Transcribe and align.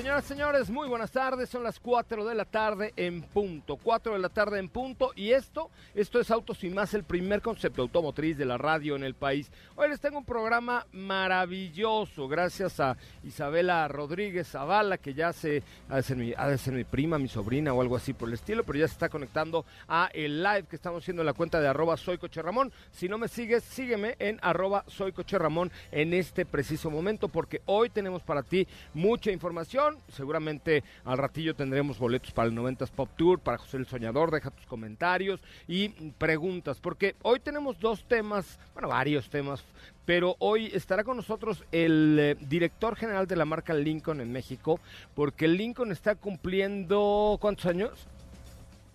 Señoras 0.00 0.24
y 0.24 0.28
señores, 0.28 0.70
muy 0.70 0.88
buenas 0.88 1.10
tardes. 1.10 1.50
Son 1.50 1.62
las 1.62 1.78
4 1.78 2.24
de 2.24 2.34
la 2.34 2.46
tarde 2.46 2.94
en 2.96 3.20
punto. 3.20 3.76
4 3.76 4.14
de 4.14 4.18
la 4.18 4.30
tarde 4.30 4.58
en 4.58 4.70
punto. 4.70 5.12
Y 5.14 5.32
esto, 5.32 5.68
esto 5.94 6.18
es 6.18 6.30
Autos 6.30 6.64
y 6.64 6.70
más, 6.70 6.94
el 6.94 7.04
primer 7.04 7.42
concepto 7.42 7.82
automotriz 7.82 8.38
de 8.38 8.46
la 8.46 8.56
radio 8.56 8.96
en 8.96 9.04
el 9.04 9.12
país. 9.12 9.52
Hoy 9.76 9.90
les 9.90 10.00
tengo 10.00 10.16
un 10.16 10.24
programa 10.24 10.86
maravilloso. 10.92 12.28
Gracias 12.28 12.80
a 12.80 12.96
Isabela 13.24 13.86
Rodríguez 13.88 14.48
Zavala, 14.48 14.96
que 14.96 15.12
ya 15.12 15.34
se 15.34 15.62
ha 15.90 15.96
de, 15.96 16.02
ser 16.02 16.16
mi, 16.16 16.32
ha 16.34 16.48
de 16.48 16.56
ser 16.56 16.72
mi 16.72 16.84
prima, 16.84 17.18
mi 17.18 17.28
sobrina 17.28 17.74
o 17.74 17.82
algo 17.82 17.96
así 17.96 18.14
por 18.14 18.28
el 18.28 18.34
estilo, 18.34 18.64
pero 18.64 18.78
ya 18.78 18.88
se 18.88 18.94
está 18.94 19.10
conectando 19.10 19.66
a 19.86 20.08
el 20.14 20.42
live 20.42 20.64
que 20.64 20.76
estamos 20.76 21.02
haciendo 21.04 21.20
en 21.20 21.26
la 21.26 21.34
cuenta 21.34 21.60
de 21.60 21.68
arroba 21.68 21.98
soy 21.98 22.16
Coche 22.16 22.40
Ramón. 22.40 22.72
Si 22.90 23.06
no 23.06 23.18
me 23.18 23.28
sigues, 23.28 23.64
sígueme 23.64 24.16
en 24.18 24.38
arroba 24.40 24.82
soy 24.86 25.12
Coche 25.12 25.38
Ramón 25.38 25.70
en 25.92 26.14
este 26.14 26.46
preciso 26.46 26.90
momento, 26.90 27.28
porque 27.28 27.60
hoy 27.66 27.90
tenemos 27.90 28.22
para 28.22 28.42
ti 28.42 28.66
mucha 28.94 29.30
información 29.30 29.89
Seguramente 30.08 30.82
al 31.04 31.18
ratillo 31.18 31.54
tendremos 31.54 31.98
boletos 31.98 32.32
para 32.32 32.48
el 32.48 32.54
90s 32.54 32.90
Pop 32.90 33.10
Tour, 33.16 33.38
para 33.40 33.58
José 33.58 33.76
el 33.76 33.86
Soñador. 33.86 34.30
Deja 34.30 34.50
tus 34.50 34.66
comentarios 34.66 35.40
y 35.66 35.88
preguntas, 36.12 36.80
porque 36.80 37.14
hoy 37.22 37.40
tenemos 37.40 37.78
dos 37.78 38.04
temas, 38.04 38.58
bueno, 38.74 38.88
varios 38.88 39.28
temas 39.30 39.64
pero 40.10 40.34
hoy 40.40 40.72
estará 40.74 41.04
con 41.04 41.16
nosotros 41.16 41.62
el 41.70 42.18
eh, 42.18 42.36
director 42.40 42.96
general 42.96 43.28
de 43.28 43.36
la 43.36 43.44
marca 43.44 43.74
Lincoln 43.74 44.20
en 44.20 44.32
México, 44.32 44.80
porque 45.14 45.46
Lincoln 45.46 45.92
está 45.92 46.16
cumpliendo, 46.16 47.38
¿cuántos 47.40 47.66
años? 47.66 48.08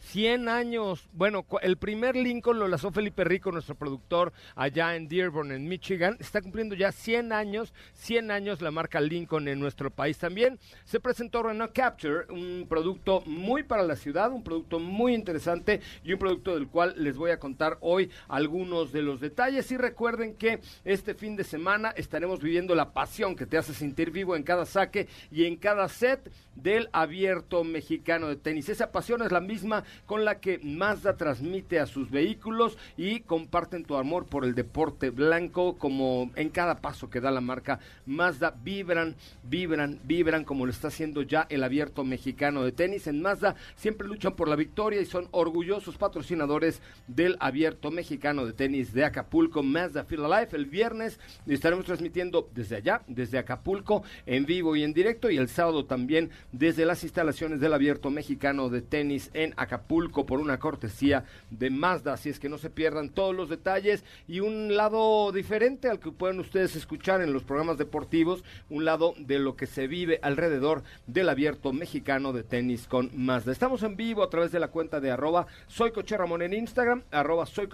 100 0.06 0.50
años. 0.50 1.10
Bueno, 1.14 1.46
el 1.62 1.78
primer 1.78 2.16
Lincoln 2.16 2.60
lo 2.60 2.68
lanzó 2.68 2.92
Felipe 2.92 3.24
Rico, 3.24 3.52
nuestro 3.52 3.76
productor, 3.76 4.34
allá 4.56 4.96
en 4.96 5.08
Dearborn, 5.08 5.52
en 5.52 5.68
Michigan. 5.68 6.16
Está 6.20 6.42
cumpliendo 6.42 6.76
ya 6.76 6.92
100 6.92 7.34
años, 7.34 7.74
100 7.94 8.32
años 8.32 8.62
la 8.62 8.72
marca 8.72 9.02
Lincoln 9.02 9.48
en 9.48 9.60
nuestro 9.60 9.90
país 9.90 10.18
también. 10.18 10.60
Se 10.86 11.00
presentó 11.00 11.44
Renault 11.44 11.74
Capture, 11.74 12.32
un 12.32 12.68
producto 12.70 13.24
muy 13.26 13.64
para 13.64 13.84
la 13.84 13.96
ciudad, 13.96 14.32
un 14.32 14.44
producto 14.44 14.80
muy 14.80 15.14
interesante 15.16 15.82
y 16.04 16.14
un 16.14 16.20
producto 16.20 16.54
del 16.54 16.68
cual 16.68 16.94
les 16.98 17.18
voy 17.18 17.32
a 17.32 17.40
contar 17.40 17.78
hoy 17.82 18.12
algunos 18.28 18.92
de 18.92 19.02
los 19.02 19.20
detalles. 19.20 19.72
Y 19.72 19.78
recuerden 19.78 20.36
que 20.36 20.60
este 20.84 21.16
fin 21.16 21.36
de 21.36 21.44
semana 21.44 21.90
estaremos 21.98 22.42
viviendo 22.42 22.76
la 22.76 22.94
pasión 22.94 23.36
que 23.36 23.48
te 23.48 23.58
hace 23.58 23.74
sentir 23.74 24.12
vivo 24.12 24.36
en 24.36 24.44
cada 24.44 24.66
saque 24.66 25.08
y 25.32 25.46
en 25.46 25.58
cada 25.58 25.90
set 25.90 26.32
del 26.56 26.90
abierto 26.94 27.64
mexicano 27.64 28.28
de 28.28 28.36
tenis. 28.36 28.70
Esa 28.70 28.92
pasión 28.92 29.22
es 29.24 29.32
la 29.32 29.42
misma 29.42 29.84
con 30.06 30.26
la 30.26 30.40
que 30.40 30.60
Mazda 30.60 31.18
transmite 31.18 31.80
a 31.80 31.86
sus 31.86 32.10
vehículos 32.12 32.78
y 32.98 33.22
comparten 33.22 33.86
tu 33.86 33.96
amor 33.96 34.26
por 34.26 34.46
el 34.46 34.56
deporte 34.56 35.10
blanco 35.10 35.78
como 35.78 36.32
en 36.36 36.50
cada 36.50 36.82
paso 36.82 37.10
que 37.10 37.22
da 37.22 37.32
la 37.32 37.42
marca 37.42 37.80
Mazda 38.06 38.56
vibran, 38.64 39.16
vibran, 39.44 40.00
vibran 40.04 40.44
como 40.44 40.66
lo 40.66 40.72
está 40.72 40.90
haciendo 40.90 41.22
ya 41.22 41.48
el 41.50 41.64
abierto 41.64 42.04
mexicano 42.04 42.64
de 42.64 42.72
tenis. 42.72 43.08
En 43.08 43.22
Mazda 43.22 43.56
siempre 43.76 44.08
luchan 44.08 44.36
por 44.36 44.48
la 44.48 44.56
victoria 44.56 45.02
y 45.02 45.06
son 45.06 45.28
orgullosos 45.32 45.98
patrocinadores 45.98 46.82
del 47.08 47.38
abierto 47.40 47.92
mexicano 47.92 48.46
de 48.46 48.54
tenis 48.54 48.94
de 48.94 49.06
Acapulco, 49.06 49.64
Mazda 49.64 50.04
Feel 50.04 50.26
Alive. 50.26 50.50
El 50.54 50.66
viernes 50.66 51.20
estaremos 51.48 51.86
transmitiendo 51.86 52.50
desde 52.54 52.78
allá, 52.78 53.02
desde 53.08 53.38
Acapulco, 53.38 54.04
en 54.26 54.46
vivo 54.46 54.76
y 54.76 54.84
en 54.84 54.94
directo 54.94 55.30
y 55.30 55.38
el 55.38 55.50
sábado 55.50 55.86
también 55.86 56.30
desde 56.52 56.86
las 56.86 57.04
instalaciones 57.04 57.60
del 57.60 57.74
abierto 57.74 58.10
mexicano 58.10 58.70
de 58.70 58.82
tenis 58.82 59.30
en 59.34 59.54
Acapulco 59.58 59.85
Pulco 59.88 60.26
por 60.26 60.40
una 60.40 60.60
cortesía 60.60 61.26
de 61.50 61.70
Mazda, 61.70 62.14
así 62.14 62.30
es 62.30 62.40
que 62.40 62.50
no 62.50 62.58
se 62.58 62.70
pierdan 62.70 63.10
todos 63.10 63.36
los 63.36 63.50
detalles 63.50 64.04
y 64.28 64.40
un 64.40 64.76
lado 64.76 65.32
diferente 65.32 65.90
al 65.90 66.00
que 66.00 66.12
pueden 66.12 66.40
ustedes 66.40 66.76
escuchar 66.76 67.22
en 67.22 67.34
los 67.34 67.44
programas 67.44 67.78
deportivos, 67.78 68.44
un 68.70 68.86
lado 68.86 69.14
de 69.18 69.40
lo 69.40 69.56
que 69.56 69.68
se 69.68 69.88
vive 69.88 70.20
alrededor 70.22 70.84
del 71.08 71.30
abierto 71.30 71.74
mexicano 71.74 72.34
de 72.34 72.44
tenis 72.44 72.88
con 72.88 73.12
Mazda. 73.14 73.52
Estamos 73.52 73.84
en 73.84 73.96
vivo 73.96 74.24
a 74.24 74.30
través 74.30 74.52
de 74.52 74.60
la 74.60 74.70
cuenta 74.70 75.00
de 75.00 75.12
arroba 75.12 75.48
soy 75.68 75.92
Ramón 75.92 76.42
en 76.42 76.54
Instagram, 76.54 77.04
arroba 77.12 77.46
soy 77.46 77.68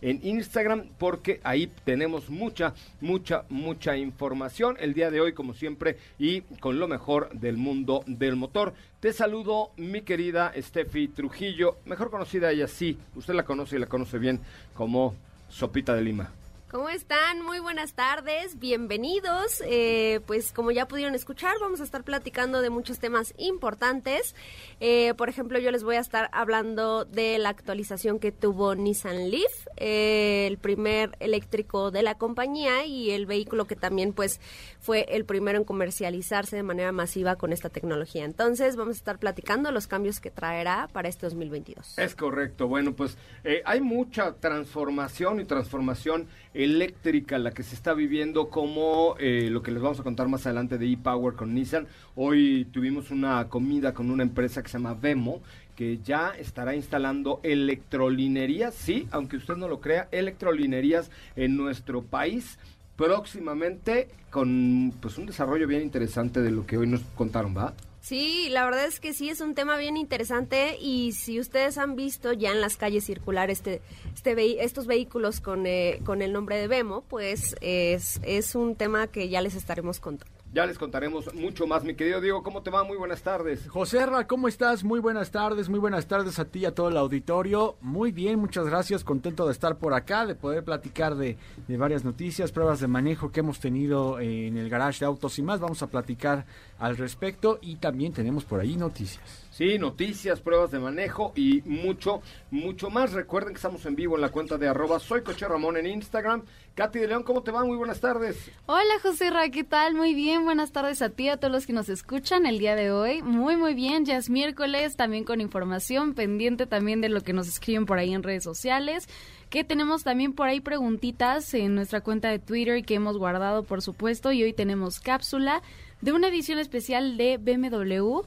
en 0.00 0.20
Instagram, 0.22 0.88
porque 0.98 1.40
ahí 1.42 1.70
tenemos 1.84 2.30
mucha, 2.30 2.74
mucha, 3.00 3.44
mucha 3.48 3.96
información 3.96 4.76
el 4.80 4.94
día 4.94 5.10
de 5.10 5.20
hoy, 5.20 5.32
como 5.32 5.54
siempre, 5.54 5.96
y 6.18 6.42
con 6.60 6.78
lo 6.78 6.88
mejor 6.88 7.30
del 7.32 7.56
mundo 7.56 8.02
del 8.06 8.36
motor. 8.36 8.74
Te 9.00 9.12
saludo, 9.12 9.70
mi 9.76 10.02
querida 10.02 10.52
Steffi 10.60 11.06
Trujillo, 11.06 11.76
mejor 11.84 12.10
conocida 12.10 12.50
ella 12.50 12.66
sí, 12.66 12.98
usted 13.14 13.32
la 13.34 13.44
conoce 13.44 13.76
y 13.76 13.78
la 13.78 13.86
conoce 13.86 14.18
bien 14.18 14.40
como 14.74 15.14
Sopita 15.48 15.94
de 15.94 16.02
Lima. 16.02 16.32
¿Cómo 16.70 16.90
están? 16.90 17.40
Muy 17.40 17.60
buenas 17.60 17.94
tardes, 17.94 18.58
bienvenidos. 18.58 19.62
Eh, 19.64 20.20
pues 20.26 20.52
como 20.52 20.70
ya 20.70 20.86
pudieron 20.86 21.14
escuchar, 21.14 21.56
vamos 21.62 21.80
a 21.80 21.84
estar 21.84 22.04
platicando 22.04 22.60
de 22.60 22.68
muchos 22.68 22.98
temas 22.98 23.32
importantes. 23.38 24.34
Eh, 24.78 25.14
por 25.14 25.30
ejemplo, 25.30 25.58
yo 25.58 25.70
les 25.70 25.82
voy 25.82 25.96
a 25.96 26.00
estar 26.00 26.28
hablando 26.30 27.06
de 27.06 27.38
la 27.38 27.48
actualización 27.48 28.18
que 28.18 28.32
tuvo 28.32 28.74
Nissan 28.74 29.30
Leaf, 29.30 29.66
eh, 29.78 30.46
el 30.46 30.58
primer 30.58 31.16
eléctrico 31.20 31.90
de 31.90 32.02
la 32.02 32.16
compañía 32.16 32.84
y 32.84 33.12
el 33.12 33.24
vehículo 33.24 33.66
que 33.66 33.74
también 33.74 34.12
pues 34.12 34.38
fue 34.78 35.06
el 35.08 35.24
primero 35.24 35.56
en 35.56 35.64
comercializarse 35.64 36.56
de 36.56 36.62
manera 36.64 36.92
masiva 36.92 37.36
con 37.36 37.54
esta 37.54 37.70
tecnología. 37.70 38.26
Entonces 38.26 38.76
vamos 38.76 38.96
a 38.96 38.98
estar 38.98 39.18
platicando 39.18 39.72
los 39.72 39.86
cambios 39.86 40.20
que 40.20 40.30
traerá 40.30 40.86
para 40.92 41.08
este 41.08 41.24
2022. 41.24 41.98
Es 41.98 42.14
correcto. 42.14 42.68
Bueno, 42.68 42.94
pues 42.94 43.16
hay 43.64 43.80
mucha 43.80 44.34
transformación 44.34 45.40
y 45.40 45.46
transformación 45.46 46.28
eléctrica 46.58 47.38
la 47.38 47.52
que 47.52 47.62
se 47.62 47.76
está 47.76 47.94
viviendo 47.94 48.50
como 48.50 49.14
eh, 49.20 49.48
lo 49.48 49.62
que 49.62 49.70
les 49.70 49.80
vamos 49.80 50.00
a 50.00 50.02
contar 50.02 50.26
más 50.26 50.44
adelante 50.44 50.76
de 50.76 50.90
e-Power 50.90 51.34
con 51.34 51.54
Nissan. 51.54 51.86
Hoy 52.16 52.66
tuvimos 52.72 53.12
una 53.12 53.48
comida 53.48 53.94
con 53.94 54.10
una 54.10 54.24
empresa 54.24 54.60
que 54.60 54.68
se 54.68 54.78
llama 54.78 54.94
Vemo 54.94 55.40
que 55.76 55.98
ya 55.98 56.30
estará 56.30 56.74
instalando 56.74 57.38
electrolinerías, 57.44 58.74
sí, 58.74 59.06
aunque 59.12 59.36
usted 59.36 59.54
no 59.54 59.68
lo 59.68 59.80
crea, 59.80 60.08
electrolinerías 60.10 61.12
en 61.36 61.56
nuestro 61.56 62.02
país 62.02 62.58
próximamente 62.96 64.08
con 64.30 64.92
pues 65.00 65.16
un 65.18 65.26
desarrollo 65.26 65.68
bien 65.68 65.82
interesante 65.82 66.42
de 66.42 66.50
lo 66.50 66.66
que 66.66 66.76
hoy 66.76 66.88
nos 66.88 67.02
contaron, 67.14 67.56
¿va? 67.56 67.74
Sí, 68.00 68.48
la 68.50 68.64
verdad 68.64 68.86
es 68.86 69.00
que 69.00 69.12
sí 69.12 69.28
es 69.28 69.40
un 69.40 69.54
tema 69.54 69.76
bien 69.76 69.96
interesante 69.96 70.78
y 70.80 71.12
si 71.12 71.40
ustedes 71.40 71.78
han 71.78 71.96
visto 71.96 72.32
ya 72.32 72.52
en 72.52 72.60
las 72.60 72.76
calles 72.76 73.04
circular 73.04 73.50
este, 73.50 73.82
este 74.14 74.64
estos 74.64 74.86
vehículos 74.86 75.40
con, 75.40 75.66
eh, 75.66 76.00
con 76.04 76.22
el 76.22 76.32
nombre 76.32 76.56
de 76.56 76.68
Vemo, 76.68 77.02
pues 77.08 77.56
es, 77.60 78.20
es 78.22 78.54
un 78.54 78.76
tema 78.76 79.08
que 79.08 79.28
ya 79.28 79.40
les 79.40 79.54
estaremos 79.54 80.00
contando. 80.00 80.37
Ya 80.50 80.64
les 80.64 80.78
contaremos 80.78 81.34
mucho 81.34 81.66
más, 81.66 81.84
mi 81.84 81.94
querido 81.94 82.22
Diego. 82.22 82.42
¿Cómo 82.42 82.62
te 82.62 82.70
va? 82.70 82.82
Muy 82.82 82.96
buenas 82.96 83.20
tardes. 83.22 83.68
José 83.68 84.06
Ra, 84.06 84.26
¿cómo 84.26 84.48
estás? 84.48 84.82
Muy 84.82 84.98
buenas 84.98 85.30
tardes, 85.30 85.68
muy 85.68 85.78
buenas 85.78 86.06
tardes 86.06 86.38
a 86.38 86.46
ti 86.46 86.60
y 86.60 86.64
a 86.64 86.74
todo 86.74 86.88
el 86.88 86.96
auditorio. 86.96 87.76
Muy 87.82 88.12
bien, 88.12 88.38
muchas 88.38 88.64
gracias. 88.64 89.04
Contento 89.04 89.44
de 89.44 89.52
estar 89.52 89.76
por 89.76 89.92
acá, 89.92 90.24
de 90.24 90.34
poder 90.34 90.64
platicar 90.64 91.16
de, 91.16 91.36
de 91.66 91.76
varias 91.76 92.02
noticias, 92.02 92.50
pruebas 92.50 92.80
de 92.80 92.88
manejo 92.88 93.30
que 93.30 93.40
hemos 93.40 93.60
tenido 93.60 94.20
en 94.20 94.56
el 94.56 94.70
garage 94.70 95.00
de 95.00 95.06
autos 95.06 95.38
y 95.38 95.42
más. 95.42 95.60
Vamos 95.60 95.82
a 95.82 95.88
platicar 95.88 96.46
al 96.78 96.96
respecto 96.96 97.58
y 97.60 97.76
también 97.76 98.14
tenemos 98.14 98.44
por 98.44 98.60
ahí 98.60 98.74
noticias. 98.76 99.47
Sí, 99.58 99.76
noticias, 99.76 100.38
pruebas 100.40 100.70
de 100.70 100.78
manejo 100.78 101.32
y 101.34 101.62
mucho, 101.64 102.22
mucho 102.52 102.90
más. 102.90 103.12
Recuerden 103.12 103.54
que 103.54 103.56
estamos 103.56 103.84
en 103.86 103.96
vivo 103.96 104.14
en 104.14 104.20
la 104.20 104.28
cuenta 104.28 104.56
de 104.56 104.68
arroba 104.68 105.00
soy 105.00 105.22
Coche 105.22 105.48
Ramón 105.48 105.76
en 105.76 105.88
Instagram. 105.88 106.44
Katy 106.76 107.00
de 107.00 107.08
León, 107.08 107.24
¿cómo 107.24 107.42
te 107.42 107.50
va? 107.50 107.64
Muy 107.64 107.76
buenas 107.76 107.98
tardes. 107.98 108.52
Hola 108.66 109.00
José 109.02 109.30
Ra, 109.30 109.48
¿qué 109.48 109.64
tal? 109.64 109.96
Muy 109.96 110.14
bien, 110.14 110.44
buenas 110.44 110.70
tardes 110.70 111.02
a 111.02 111.10
ti, 111.10 111.28
a 111.28 111.38
todos 111.38 111.50
los 111.50 111.66
que 111.66 111.72
nos 111.72 111.88
escuchan 111.88 112.46
el 112.46 112.60
día 112.60 112.76
de 112.76 112.92
hoy. 112.92 113.20
Muy, 113.20 113.56
muy 113.56 113.74
bien, 113.74 114.04
ya 114.04 114.16
es 114.16 114.30
miércoles, 114.30 114.94
también 114.94 115.24
con 115.24 115.40
información, 115.40 116.14
pendiente 116.14 116.66
también 116.66 117.00
de 117.00 117.08
lo 117.08 117.22
que 117.22 117.32
nos 117.32 117.48
escriben 117.48 117.84
por 117.84 117.98
ahí 117.98 118.14
en 118.14 118.22
redes 118.22 118.44
sociales 118.44 119.08
que 119.50 119.64
tenemos 119.64 120.04
también 120.04 120.34
por 120.34 120.46
ahí 120.46 120.60
preguntitas 120.60 121.54
en 121.54 121.74
nuestra 121.74 122.02
cuenta 122.02 122.28
de 122.28 122.38
Twitter 122.38 122.84
que 122.84 122.94
hemos 122.94 123.16
guardado, 123.16 123.62
por 123.62 123.80
supuesto, 123.80 124.30
y 124.30 124.42
hoy 124.42 124.52
tenemos 124.52 125.00
cápsula 125.00 125.62
de 126.02 126.12
una 126.12 126.28
edición 126.28 126.58
especial 126.58 127.16
de 127.16 127.38
BMW 127.38 128.20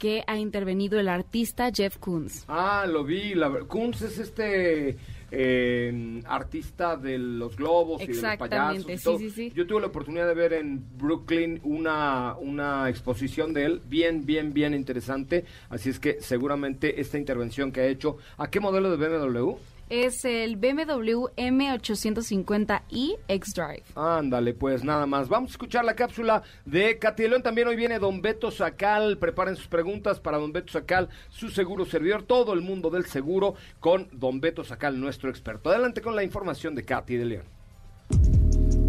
que 0.00 0.24
ha 0.26 0.38
intervenido 0.38 0.98
el 0.98 1.08
artista 1.08 1.70
Jeff 1.70 1.98
Koons. 1.98 2.46
Ah, 2.48 2.86
lo 2.88 3.04
vi. 3.04 3.34
La, 3.34 3.50
Koons 3.68 4.00
es 4.00 4.18
este 4.18 4.96
eh, 5.30 6.22
artista 6.24 6.96
de 6.96 7.18
los 7.18 7.54
globos 7.54 8.02
y 8.02 8.06
de 8.06 8.14
los 8.14 8.22
payasos. 8.22 8.46
Exactamente, 8.46 8.92
y 8.94 8.96
sí, 8.96 9.04
todo. 9.04 9.18
sí, 9.18 9.30
sí. 9.30 9.52
Yo 9.54 9.66
tuve 9.66 9.82
la 9.82 9.88
oportunidad 9.88 10.26
de 10.26 10.34
ver 10.34 10.54
en 10.54 10.82
Brooklyn 10.96 11.60
una, 11.64 12.34
una 12.40 12.88
exposición 12.88 13.52
de 13.52 13.66
él, 13.66 13.82
bien, 13.84 14.24
bien, 14.24 14.54
bien 14.54 14.72
interesante. 14.72 15.44
Así 15.68 15.90
es 15.90 16.00
que 16.00 16.16
seguramente 16.22 16.98
esta 16.98 17.18
intervención 17.18 17.70
que 17.70 17.82
ha 17.82 17.86
hecho, 17.86 18.16
¿a 18.38 18.48
qué 18.48 18.58
modelo 18.58 18.96
de 18.96 19.06
BMW? 19.06 19.54
Es 19.90 20.24
el 20.24 20.54
BMW 20.54 21.26
M850i 21.36 23.18
X-Drive. 23.26 23.82
Ándale, 23.96 24.54
pues 24.54 24.84
nada 24.84 25.04
más. 25.04 25.28
Vamos 25.28 25.50
a 25.50 25.54
escuchar 25.54 25.84
la 25.84 25.96
cápsula 25.96 26.44
de 26.64 26.96
Katy 26.96 27.24
de 27.24 27.28
León. 27.30 27.42
También 27.42 27.66
hoy 27.66 27.74
viene 27.74 27.98
Don 27.98 28.22
Beto 28.22 28.52
Sacal. 28.52 29.18
Preparen 29.18 29.56
sus 29.56 29.66
preguntas 29.66 30.20
para 30.20 30.38
Don 30.38 30.52
Beto 30.52 30.72
Sacal, 30.72 31.08
su 31.28 31.48
seguro 31.48 31.84
servidor, 31.84 32.22
todo 32.22 32.52
el 32.52 32.60
mundo 32.60 32.88
del 32.88 33.06
seguro 33.06 33.56
con 33.80 34.08
Don 34.12 34.40
Beto 34.40 34.62
Sacal, 34.62 35.00
nuestro 35.00 35.28
experto. 35.28 35.70
Adelante 35.70 36.00
con 36.00 36.14
la 36.14 36.22
información 36.22 36.76
de 36.76 36.84
Katy 36.84 37.16
de 37.16 37.24
León. 37.24 37.44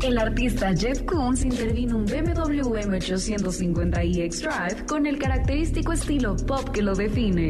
El 0.04 0.20
artista 0.20 0.72
Jeff 0.76 1.02
Koons 1.04 1.44
intervino 1.44 1.98
un 1.98 2.06
BMW 2.06 2.62
M850i 2.62 4.22
X-Drive 4.26 4.86
con 4.88 5.08
el 5.08 5.18
característico 5.18 5.94
estilo 5.94 6.36
pop 6.48 6.70
que 6.70 6.84
lo 6.84 6.94
define. 6.94 7.50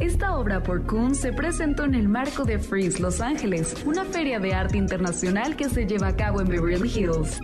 Esta 0.00 0.36
obra 0.36 0.62
por 0.62 0.84
Koons 0.86 1.20
se 1.20 1.32
presentó 1.32 1.84
en 1.84 1.94
el 1.94 2.08
marco 2.08 2.44
de 2.44 2.58
Freeze 2.58 3.00
Los 3.00 3.20
Ángeles, 3.20 3.74
una 3.86 4.04
feria 4.04 4.40
de 4.40 4.52
arte 4.52 4.76
internacional 4.76 5.54
que 5.56 5.68
se 5.68 5.86
lleva 5.86 6.08
a 6.08 6.16
cabo 6.16 6.40
en 6.40 6.48
Beverly 6.48 6.88
Hills. 6.88 7.38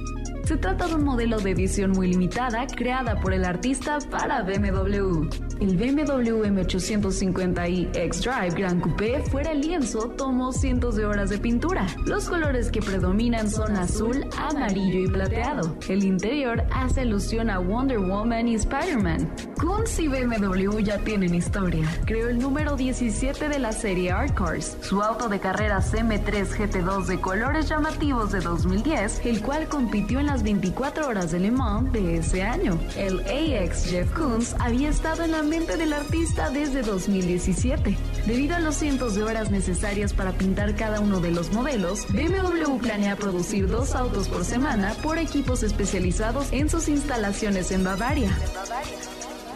Se 0.51 0.57
trata 0.57 0.89
de 0.89 0.97
un 0.97 1.05
modelo 1.05 1.39
de 1.39 1.53
edición 1.53 1.93
muy 1.93 2.09
limitada 2.09 2.67
creada 2.67 3.21
por 3.21 3.33
el 3.33 3.45
artista 3.45 3.99
para 4.11 4.43
BMW. 4.43 5.29
El 5.61 5.77
BMW 5.77 6.43
M850i 6.45 7.95
X-Drive 7.95 8.59
Gran 8.59 8.81
Coupé 8.81 9.21
fuera 9.31 9.53
el 9.53 9.61
lienzo 9.61 10.09
tomó 10.09 10.53
cientos 10.53 10.97
de 10.97 11.05
horas 11.05 11.31
de 11.31 11.39
pintura. 11.39 11.87
Los 12.05 12.29
colores 12.29 12.73
que 12.73 12.83
predominan 12.83 13.49
son 13.49 13.77
azul, 13.77 14.27
amarillo 14.39 14.99
y 14.99 15.07
plateado. 15.07 15.77
El 15.89 16.03
interior 16.03 16.65
hace 16.73 17.03
alusión 17.03 17.49
a 17.49 17.61
Wonder 17.61 18.01
Woman 18.01 18.49
y 18.49 18.57
Spider-Man. 18.57 19.31
Kunz 19.57 20.01
y 20.01 20.09
BMW 20.09 20.81
ya 20.81 20.99
tienen 20.99 21.33
historia. 21.33 21.87
Creó 22.07 22.29
el 22.29 22.41
número 22.41 22.75
17 22.75 23.49
de 23.49 23.59
la 23.61 23.71
serie 23.71 24.11
Art 24.11 24.35
Cars, 24.35 24.79
su 24.81 25.01
auto 25.01 25.29
de 25.29 25.39
carreras 25.39 25.95
M3 25.95 26.47
GT2 26.57 27.05
de 27.05 27.21
colores 27.21 27.69
llamativos 27.69 28.33
de 28.33 28.41
2010, 28.41 29.27
el 29.27 29.43
cual 29.43 29.69
compitió 29.69 30.19
en 30.19 30.27
las 30.27 30.40
24 30.43 31.09
horas 31.09 31.31
de 31.31 31.41
Le 31.41 31.51
Mans 31.51 31.93
de 31.93 32.17
ese 32.17 32.43
año. 32.43 32.79
El 32.97 33.21
AX 33.21 33.85
Jeff 33.87 34.11
Koons 34.13 34.55
había 34.59 34.89
estado 34.89 35.25
en 35.25 35.33
la 35.33 35.43
mente 35.43 35.77
del 35.77 35.93
artista 35.93 36.51
desde 36.51 36.83
2017. 36.83 37.97
Debido 38.27 38.57
a 38.57 38.61
los 38.61 38.77
cientos 38.77 39.15
de 39.15 39.23
horas 39.23 39.51
necesarias 39.51 40.13
para 40.13 40.33
pintar 40.33 40.75
cada 40.75 41.01
uno 41.01 41.21
de 41.21 41.31
los 41.31 41.53
modelos, 41.53 42.07
BMW 42.13 42.79
planea 42.79 43.17
producir 43.17 43.69
dos 43.69 43.95
autos 43.95 44.29
por 44.29 44.45
semana 44.45 44.95
por 45.03 45.19
equipos 45.19 45.63
especializados 45.63 46.49
en 46.53 46.69
sus 46.69 46.89
instalaciones 46.89 47.71
en 47.71 47.85
Bavaria. 47.85 48.31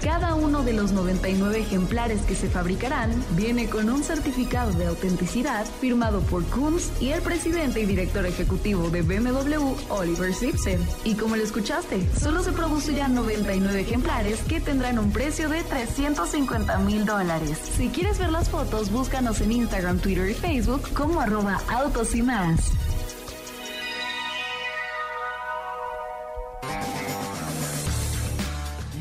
Cada 0.05 0.35
uno 0.35 0.63
de 0.63 0.75
los 0.75 0.93
99 0.93 1.61
ejemplares 1.61 2.21
que 2.27 2.35
se 2.35 2.51
fabricarán 2.51 3.11
viene 3.31 3.71
con 3.71 3.89
un 3.89 4.05
certificado 4.05 4.71
de 4.73 4.87
autenticidad 4.87 5.65
firmado 5.81 6.21
por 6.21 6.45
Kunz 6.45 6.91
y 7.01 7.09
el 7.09 7.23
presidente 7.23 7.81
y 7.81 7.87
director 7.87 8.27
ejecutivo 8.27 8.91
de 8.91 9.01
BMW, 9.01 9.75
Oliver 9.89 10.35
Simpson. 10.35 10.87
Y 11.05 11.15
como 11.15 11.37
lo 11.37 11.43
escuchaste, 11.43 12.07
solo 12.21 12.43
se 12.43 12.53
producirán 12.53 13.15
99 13.15 13.81
ejemplares 13.81 14.43
que 14.43 14.61
tendrán 14.61 14.99
un 14.99 15.11
precio 15.11 15.49
de 15.49 15.63
350 15.63 16.79
mil 16.81 17.07
dólares. 17.07 17.59
Si 17.75 17.89
quieres 17.89 18.19
ver 18.19 18.31
las 18.31 18.51
fotos, 18.51 18.93
búscanos 18.93 19.41
en 19.41 19.53
Instagram, 19.53 20.01
Twitter 20.01 20.29
y 20.29 20.35
Facebook 20.35 20.83
como 20.93 21.23
arroba 21.23 21.63
autos 21.71 22.15
y 22.15 22.21
más. 22.21 22.73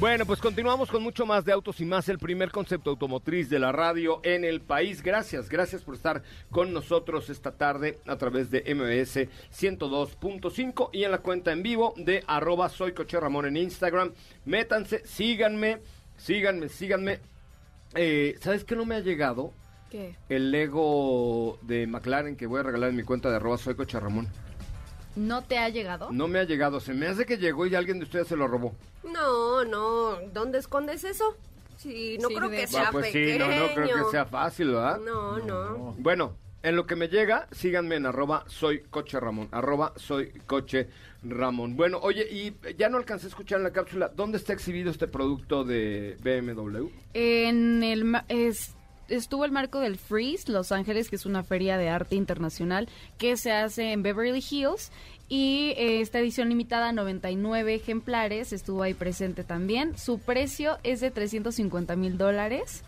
Bueno, 0.04 0.26
pues 0.26 0.42
continuamos 0.42 0.92
con 0.92 1.02
mucho 1.02 1.26
más 1.26 1.46
de 1.46 1.54
Autos 1.54 1.80
y 1.80 1.86
más, 1.86 2.10
el 2.10 2.20
primer 2.20 2.52
concepto 2.52 2.90
automotriz 2.90 3.50
de 3.50 3.58
la 3.58 3.72
radio 3.72 4.20
en 4.24 4.44
el 4.44 4.60
país. 4.60 5.02
Gracias, 5.02 5.48
gracias 5.48 5.82
por 5.82 5.96
estar 5.96 6.24
con 6.52 6.74
nosotros 6.74 7.30
esta 7.30 7.54
tarde 7.54 8.00
a 8.06 8.18
través 8.18 8.52
de 8.52 8.64
MBS 8.76 9.30
102.5 9.50 10.90
y 10.92 11.06
en 11.06 11.12
la 11.12 11.20
cuenta 11.20 11.54
en 11.54 11.64
vivo 11.64 11.94
de 11.96 12.22
arroba 12.28 12.68
soy 12.68 12.92
Coche 12.92 13.18
Ramón 13.18 13.46
en 13.46 13.56
Instagram. 13.56 14.12
Métanse, 14.44 15.08
síganme, 15.08 15.80
síganme, 16.18 16.68
síganme. 16.68 17.22
Eh, 17.96 18.36
¿Sabes 18.42 18.66
qué 18.66 18.76
no 18.76 18.84
me 18.84 18.96
ha 18.96 19.00
llegado? 19.00 19.54
¿Qué? 19.90 20.18
El 20.28 20.52
Lego 20.52 21.60
de 21.62 21.88
McLaren 21.88 22.36
que 22.36 22.46
voy 22.46 22.60
a 22.60 22.64
regalar 22.64 22.90
en 22.90 22.98
mi 22.98 23.04
cuenta 23.04 23.30
de 23.30 23.38
arroba 23.38 23.58
soy 23.58 23.76
Coche 23.76 23.98
Ramón. 24.02 24.28
¿No 25.16 25.44
te 25.44 25.58
ha 25.58 25.70
llegado? 25.70 26.12
No 26.12 26.28
me 26.28 26.40
ha 26.40 26.44
llegado, 26.44 26.80
se 26.80 26.94
me 26.94 27.08
hace 27.08 27.26
que 27.26 27.38
llegó 27.38 27.66
y 27.68 27.76
alguien 27.76 28.00
de 28.00 28.06
ustedes 28.06 28.28
se 28.28 28.36
lo 28.36 28.48
robó. 28.48 28.74
No, 29.04 29.64
no. 29.66 30.18
¿Dónde 30.34 30.58
escondes 30.60 31.04
eso? 31.04 31.36
Sí, 31.78 32.18
no 32.22 32.30
Sí, 32.30 32.36
creo 32.36 32.50
de- 32.50 32.58
que 32.58 32.64
Ah, 32.64 32.68
sea 32.68 32.90
pues 32.92 33.08
pequeño. 33.08 33.46
sí, 33.46 33.52
no, 33.60 33.68
no 33.68 33.74
creo 33.74 34.06
que 34.06 34.12
sea 34.12 34.26
fácil, 34.26 34.70
¿verdad? 34.72 35.00
No, 35.00 35.38
no. 35.40 35.96
Bueno, 36.00 36.36
en 36.64 36.76
lo 36.76 36.86
que 36.88 36.96
me 36.96 37.10
llega, 37.10 37.48
síganme 37.52 37.96
en 37.96 38.06
arroba 38.06 38.46
soy 38.48 38.80
coche 38.90 39.20
Ramón, 39.20 39.50
arroba 39.52 39.94
soy 39.98 40.30
coche 40.48 40.88
Ramón. 41.24 41.76
Bueno, 41.76 42.00
oye, 42.02 42.26
y 42.32 42.56
ya 42.78 42.90
no 42.90 42.98
alcancé 42.98 43.26
a 43.28 43.30
escuchar 43.30 43.58
en 43.60 43.66
la 43.66 43.72
cápsula, 43.74 44.10
¿dónde 44.16 44.38
está 44.38 44.54
exhibido 44.54 44.90
este 44.92 45.08
producto 45.08 45.64
de 45.64 46.18
BMW? 46.24 46.88
En 47.14 47.84
el 47.84 48.06
ma- 48.06 48.26
es- 48.30 48.76
estuvo 49.10 49.46
el 49.46 49.52
marco 49.52 49.80
del 49.80 49.98
Freeze 49.98 50.52
Los 50.52 50.72
Ángeles, 50.72 51.10
que 51.10 51.16
es 51.16 51.26
una 51.26 51.44
feria 51.44 51.78
de 51.78 51.90
arte 51.90 52.16
internacional 52.16 52.88
que 53.18 53.38
se 53.38 53.52
hace 53.52 53.92
en 53.92 54.04
Beverly 54.04 54.44
Hills. 54.50 54.92
Y 55.30 55.74
eh, 55.78 56.02
esta 56.02 56.20
edición 56.20 56.50
limitada 56.50 56.90
a 56.90 56.92
99 56.94 57.74
ejemplares 57.76 58.54
estuvo 58.54 58.84
ahí 58.84 58.94
presente 58.94 59.44
también. 59.44 59.98
Su 59.98 60.20
precio 60.20 60.78
es 60.84 61.00
de 61.00 61.12
350 61.12 61.96
mil 61.96 62.18
dólares. 62.18 62.84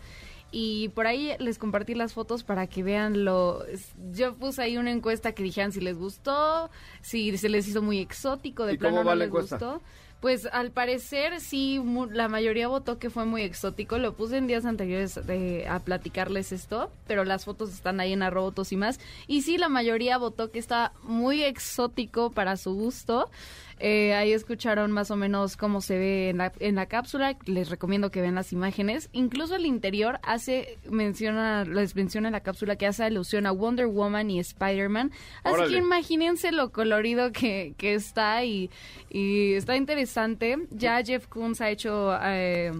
Y 0.52 0.90
por 0.90 1.06
ahí 1.08 1.32
les 1.40 1.58
compartí 1.58 1.94
las 1.94 2.12
fotos 2.12 2.44
para 2.44 2.66
que 2.68 2.82
vean 2.82 3.24
lo... 3.24 3.64
Yo 4.12 4.36
puse 4.36 4.62
ahí 4.62 4.76
una 4.76 4.92
encuesta 4.92 5.32
que 5.32 5.42
dijeran 5.42 5.72
si 5.72 5.80
les 5.80 5.98
gustó, 5.98 6.70
si 7.02 7.36
se 7.36 7.48
les 7.48 7.66
hizo 7.66 7.82
muy 7.82 7.98
exótico, 7.98 8.64
de 8.64 8.74
¿Y 8.74 8.78
cómo 8.78 8.90
plano 8.90 8.96
va 8.98 9.04
no 9.04 9.10
la 9.10 9.16
les 9.16 9.28
encuesta? 9.28 9.56
gustó. 9.56 9.82
Pues 10.20 10.46
al 10.50 10.70
parecer 10.70 11.40
sí, 11.40 11.80
la 12.10 12.26
mayoría 12.28 12.68
votó 12.68 12.98
que 12.98 13.10
fue 13.10 13.26
muy 13.26 13.42
exótico. 13.42 13.98
Lo 13.98 14.14
puse 14.14 14.38
en 14.38 14.46
días 14.46 14.64
anteriores 14.64 15.14
de- 15.26 15.68
a 15.68 15.78
platicarles 15.78 16.52
esto, 16.52 16.90
pero 17.06 17.24
las 17.24 17.44
fotos 17.44 17.70
están 17.72 18.00
ahí 18.00 18.12
en 18.14 18.22
arroba 18.22 18.46
autos 18.46 18.72
y 18.72 18.76
más. 18.76 18.98
Y 19.26 19.42
sí, 19.42 19.58
la 19.58 19.68
mayoría 19.68 20.16
votó 20.18 20.50
que 20.50 20.58
está 20.58 20.92
muy 21.02 21.42
exótico 21.42 22.30
para 22.30 22.56
su 22.56 22.72
gusto. 22.74 23.30
Eh, 23.78 24.14
ahí 24.14 24.32
escucharon 24.32 24.90
más 24.90 25.10
o 25.10 25.16
menos 25.16 25.56
cómo 25.58 25.82
se 25.82 25.98
ve 25.98 26.30
en 26.30 26.38
la, 26.38 26.52
en 26.60 26.76
la 26.76 26.86
cápsula. 26.86 27.36
Les 27.44 27.68
recomiendo 27.68 28.10
que 28.10 28.22
vean 28.22 28.34
las 28.34 28.52
imágenes. 28.52 29.10
Incluso 29.12 29.54
el 29.56 29.66
interior 29.66 30.18
hace, 30.22 30.78
menciona, 30.88 31.64
les 31.64 31.94
menciona 31.94 32.28
en 32.28 32.32
la 32.32 32.40
cápsula 32.40 32.76
que 32.76 32.86
hace 32.86 33.04
alusión 33.04 33.44
a 33.46 33.52
Wonder 33.52 33.86
Woman 33.86 34.30
y 34.30 34.40
Spider-Man. 34.40 35.10
Así 35.44 35.54
Órale. 35.54 35.72
que 35.72 35.78
imagínense 35.78 36.52
lo 36.52 36.70
colorido 36.72 37.32
que, 37.32 37.74
que 37.76 37.94
está 37.94 38.44
y, 38.44 38.70
y 39.10 39.52
está 39.52 39.76
interesante. 39.76 40.56
Ya 40.70 41.02
Jeff 41.04 41.26
Koons 41.26 41.60
ha 41.60 41.68
hecho... 41.70 42.16
eh, 42.22 42.72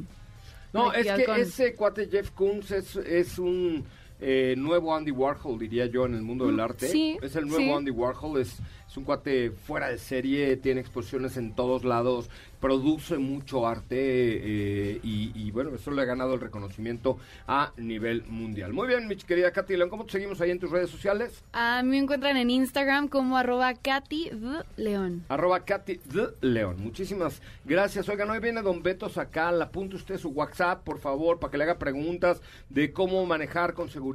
No, 0.72 0.92
es 0.94 1.06
que 1.12 1.24
con- 1.24 1.40
ese 1.40 1.74
cuate 1.74 2.08
Jeff 2.10 2.30
Koons 2.30 2.70
es, 2.70 2.96
es 2.96 3.38
un 3.38 3.84
eh, 4.20 4.54
nuevo 4.56 4.94
Andy 4.94 5.10
Warhol, 5.10 5.58
diría 5.58 5.86
yo, 5.86 6.06
en 6.06 6.14
el 6.14 6.22
mundo 6.22 6.46
del 6.46 6.56
Mm, 6.56 6.60
arte. 6.60 6.88
sí, 6.88 7.18
es 7.22 7.36
el 7.36 7.46
nuevo 7.46 7.62
sí. 7.64 7.70
Andy 7.72 7.90
Warhol, 7.90 8.40
es, 8.40 8.58
es 8.88 8.96
un 8.96 9.04
cuate 9.04 9.50
fuera 9.50 9.88
de 9.88 9.98
serie, 9.98 10.56
tiene 10.56 10.80
exposiciones 10.80 11.36
en 11.36 11.54
todos 11.54 11.84
lados, 11.84 12.30
produce 12.60 13.18
mucho 13.18 13.66
arte 13.66 13.96
eh, 13.98 15.00
y, 15.02 15.30
y, 15.34 15.50
bueno, 15.50 15.74
eso 15.74 15.90
le 15.90 16.02
ha 16.02 16.04
ganado 16.06 16.34
el 16.34 16.40
reconocimiento 16.40 17.18
a 17.46 17.72
nivel 17.76 18.24
mundial. 18.24 18.72
Muy 18.72 18.88
bien, 18.88 19.06
mi 19.06 19.16
querida 19.16 19.50
Katy 19.52 19.76
León, 19.76 19.90
¿cómo 19.90 20.04
te 20.06 20.12
seguimos 20.12 20.40
ahí 20.40 20.50
en 20.50 20.58
tus 20.58 20.70
redes 20.70 20.88
sociales? 20.90 21.42
A 21.52 21.82
mí 21.82 21.90
me 21.90 21.98
encuentran 21.98 22.36
en 22.38 22.48
Instagram 22.50 23.08
como 23.08 23.36
arroba 23.36 23.74
Katy. 23.74 24.30
León. 24.76 25.24
Arroba 25.28 25.60
Katy 25.64 26.00
León. 26.40 26.76
Muchísimas 26.80 27.42
gracias. 27.64 28.08
Oigan, 28.08 28.30
hoy 28.30 28.38
viene 28.40 28.62
Don 28.62 28.82
Beto 28.82 29.08
Sacal. 29.10 29.60
Apunte 29.60 29.96
usted 29.96 30.16
su 30.18 30.30
WhatsApp, 30.30 30.82
por 30.82 30.98
favor, 30.98 31.38
para 31.38 31.50
que 31.50 31.58
le 31.58 31.64
haga 31.64 31.78
preguntas 31.78 32.40
de 32.70 32.92
cómo 32.92 33.24
manejar 33.26 33.74
con 33.74 33.88
seguridad, 33.90 34.05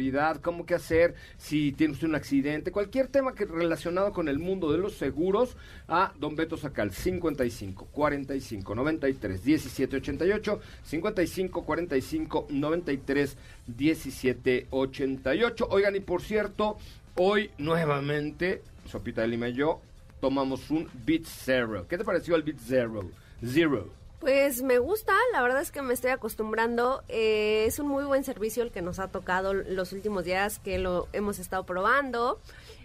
cómo 0.41 0.65
qué 0.65 0.75
hacer 0.75 1.15
si 1.37 1.71
tiene 1.71 1.93
usted 1.93 2.07
un 2.07 2.15
accidente, 2.15 2.71
cualquier 2.71 3.07
tema 3.07 3.33
que 3.33 3.45
relacionado 3.45 4.13
con 4.13 4.27
el 4.27 4.39
mundo 4.39 4.71
de 4.71 4.77
los 4.77 4.93
seguros, 4.93 5.55
a 5.87 6.13
Don 6.19 6.35
Beto 6.35 6.57
Sacal. 6.57 6.91
55 6.91 7.87
45 7.91 8.75
93 8.75 9.43
17 9.43 9.97
88. 9.97 10.61
55 10.83 11.63
45 11.63 12.47
93 12.49 13.37
17 13.67 14.67
88. 14.69 15.67
Oigan, 15.69 15.95
y 15.95 15.99
por 15.99 16.21
cierto, 16.21 16.77
hoy 17.15 17.51
nuevamente, 17.57 18.61
Sopita 18.87 19.21
de 19.21 19.27
Lima 19.27 19.49
y 19.49 19.53
yo, 19.53 19.81
tomamos 20.19 20.69
un 20.71 20.87
Beat 21.05 21.23
Zero. 21.25 21.87
¿Qué 21.87 21.97
te 21.97 22.03
pareció 22.03 22.35
el 22.35 22.43
Beat 22.43 22.59
Zero? 22.59 23.09
Zero. 23.43 24.00
Pues 24.21 24.61
me 24.61 24.77
gusta, 24.77 25.13
la 25.33 25.41
verdad 25.41 25.63
es 25.63 25.71
que 25.71 25.81
me 25.81 25.95
estoy 25.95 26.11
acostumbrando. 26.11 27.03
Eh, 27.09 27.65
es 27.65 27.79
un 27.79 27.87
muy 27.87 28.03
buen 28.03 28.23
servicio 28.23 28.61
el 28.61 28.69
que 28.69 28.83
nos 28.83 28.99
ha 28.99 29.07
tocado 29.07 29.55
los 29.55 29.93
últimos 29.93 30.23
días 30.25 30.59
que 30.59 30.77
lo 30.77 31.07
hemos 31.11 31.39
estado 31.39 31.65
probando. 31.65 32.39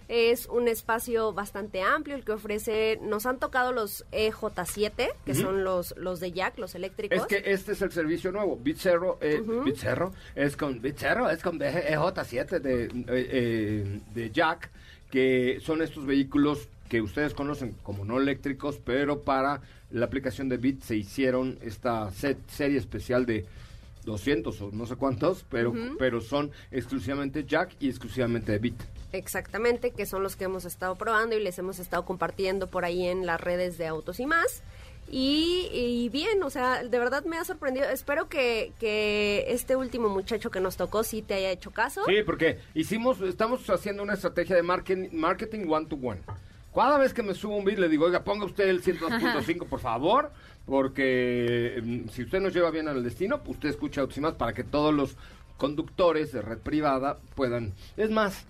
Es 0.08 0.46
un 0.46 0.66
espacio 0.66 1.34
bastante 1.34 1.82
amplio 1.82 2.16
el 2.16 2.24
que 2.24 2.32
ofrece. 2.32 2.98
Nos 3.02 3.26
han 3.26 3.38
tocado 3.38 3.72
los 3.72 4.06
EJ7, 4.12 5.12
que 5.26 5.34
son 5.34 5.62
los, 5.62 5.94
los 5.98 6.20
de 6.20 6.32
Jack, 6.32 6.58
los 6.58 6.74
eléctricos. 6.74 7.18
Es 7.18 7.26
que 7.26 7.42
este 7.44 7.72
es 7.72 7.82
el 7.82 7.92
servicio 7.92 8.32
nuevo. 8.32 8.56
Bitzero, 8.56 9.18
eh, 9.20 9.42
Bitzero 9.64 10.14
es 10.34 10.56
con 10.56 10.80
Bitzero, 10.80 11.28
es 11.28 11.42
con 11.42 11.58
EJ7 11.58 12.60
de, 12.60 12.84
eh, 12.84 12.90
eh, 13.08 14.00
de 14.14 14.30
Jack, 14.30 14.70
que 15.10 15.58
son 15.60 15.82
estos 15.82 16.06
vehículos 16.06 16.68
que 16.88 17.02
ustedes 17.02 17.34
conocen 17.34 17.76
como 17.82 18.04
no 18.04 18.18
eléctricos, 18.20 18.78
pero 18.84 19.22
para 19.22 19.60
la 19.90 20.06
aplicación 20.06 20.48
de 20.48 20.56
Bit 20.56 20.82
se 20.82 20.96
hicieron 20.96 21.58
esta 21.62 22.10
set, 22.10 22.38
serie 22.48 22.78
especial 22.78 23.26
de 23.26 23.46
200 24.04 24.60
o 24.62 24.70
no 24.72 24.86
sé 24.86 24.96
cuántos, 24.96 25.44
pero, 25.50 25.74
pero 25.98 26.20
son 26.20 26.50
exclusivamente 26.70 27.44
Jack 27.44 27.76
y 27.80 27.88
exclusivamente 27.88 28.52
de 28.52 28.58
Bit. 28.58 28.82
Exactamente, 29.12 29.92
que 29.92 30.06
son 30.06 30.22
los 30.22 30.36
que 30.36 30.44
hemos 30.44 30.64
estado 30.64 30.96
probando 30.96 31.36
y 31.36 31.42
les 31.42 31.58
hemos 31.58 31.78
estado 31.78 32.04
compartiendo 32.04 32.66
por 32.66 32.84
ahí 32.84 33.06
en 33.06 33.26
las 33.26 33.40
redes 33.40 33.78
de 33.78 33.86
Autos 33.86 34.20
y 34.20 34.26
más. 34.26 34.62
Y, 35.08 36.08
bien, 36.12 36.42
o 36.42 36.50
sea, 36.50 36.82
de 36.82 36.98
verdad 36.98 37.24
me 37.24 37.38
ha 37.38 37.44
sorprendido. 37.44 37.88
Espero 37.88 38.28
que, 38.28 38.72
que 38.80 39.44
este 39.48 39.76
último 39.76 40.08
muchacho 40.08 40.50
que 40.50 40.58
nos 40.58 40.76
tocó 40.76 41.04
sí 41.04 41.22
te 41.22 41.34
haya 41.34 41.50
hecho 41.50 41.70
caso. 41.70 42.02
Sí, 42.06 42.22
porque 42.24 42.58
hicimos, 42.74 43.20
estamos 43.20 43.68
haciendo 43.70 44.02
una 44.02 44.14
estrategia 44.14 44.56
de 44.56 44.62
marketing, 44.62 45.08
marketing 45.12 45.68
one 45.68 45.86
to 45.86 45.96
one. 45.96 46.20
Cada 46.76 46.98
vez 46.98 47.12
que 47.12 47.24
me 47.24 47.34
subo 47.34 47.56
un 47.56 47.64
beat 47.64 47.78
le 47.78 47.88
digo, 47.88 48.04
oiga, 48.04 48.22
ponga 48.22 48.44
usted 48.44 48.68
el 48.68 48.82
102.5 48.82 49.66
por 49.66 49.80
favor, 49.80 50.30
porque 50.64 51.82
mm, 51.82 52.10
si 52.10 52.22
usted 52.22 52.40
nos 52.40 52.54
lleva 52.54 52.70
bien 52.70 52.86
al 52.86 53.02
destino, 53.02 53.40
usted 53.46 53.70
escucha 53.70 54.06
más 54.20 54.34
para 54.34 54.52
que 54.52 54.62
todos 54.62 54.94
los 54.94 55.16
conductores 55.56 56.30
de 56.32 56.42
red 56.42 56.58
privada 56.58 57.16
puedan... 57.34 57.72
Es 57.96 58.10
más, 58.10 58.46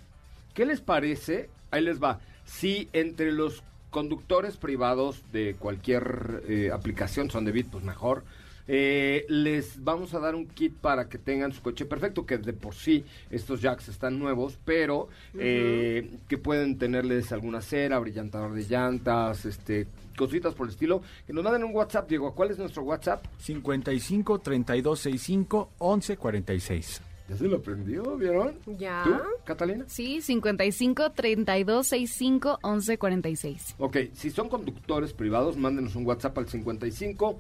¿Qué 0.57 0.65
les 0.65 0.81
parece? 0.81 1.51
Ahí 1.71 1.83
les 1.83 2.03
va. 2.03 2.19
Si 2.47 2.89
entre 2.95 3.31
los 3.31 3.63
conductores 3.91 4.57
privados 4.57 5.23
de 5.31 5.55
cualquier 5.59 6.43
eh, 6.49 6.71
aplicación 6.73 7.31
son 7.31 7.45
de 7.45 7.53
Bit, 7.53 7.69
pues 7.73 7.85
mejor. 7.85 8.25
Eh, 8.69 9.25
les 9.29 9.83
vamos 9.83 10.15
a 10.15 10.19
dar 10.19 10.35
un 10.35 10.47
kit 10.47 10.75
para 10.75 11.09
que 11.09 11.19
tengan 11.19 11.53
su 11.53 11.63
coche 11.63 11.85
perfecto, 11.85 12.27
que 12.27 12.39
de 12.39 12.53
por 12.53 12.75
sí 12.75 13.05
estos 13.31 13.61
jacks 13.61 13.89
están 13.89 14.19
nuevos, 14.19 14.59
pero 14.65 15.09
eh, 15.35 16.19
que 16.29 16.39
pueden 16.39 16.79
tenerles 16.79 17.33
alguna 17.33 17.61
cera, 17.61 17.99
brillantador 17.99 18.53
de 18.53 18.63
llantas, 18.63 19.45
este 19.45 19.87
cositas 20.17 20.55
por 20.55 20.67
el 20.67 20.73
estilo, 20.73 21.03
que 21.27 21.33
nos 21.33 21.45
manden 21.45 21.65
un 21.65 21.75
WhatsApp, 21.75 22.09
Diego, 22.09 22.35
¿cuál 22.35 22.51
es 22.51 22.59
nuestro 22.59 22.83
WhatsApp? 22.83 23.27
55 23.39 24.39
3265 24.39 25.71
1146. 25.79 27.03
Ya 27.29 27.37
se 27.37 27.49
lo 27.49 27.57
aprendió, 27.57 28.17
¿vieron? 28.17 28.55
Ya. 28.79 29.03
¿Tú, 29.05 29.13
Catalina? 29.45 29.85
Sí, 29.89 30.23
55 30.23 31.11
32 31.11 31.87
65 31.87 32.59
11 32.63 32.99
46. 32.99 33.75
Ok, 33.79 33.97
si 34.13 34.31
son 34.31 34.49
conductores 34.49 35.13
privados, 35.13 35.57
mándenos 35.57 35.97
un 35.97 36.07
WhatsApp 36.07 36.39
al 36.39 36.49
55 36.49 37.39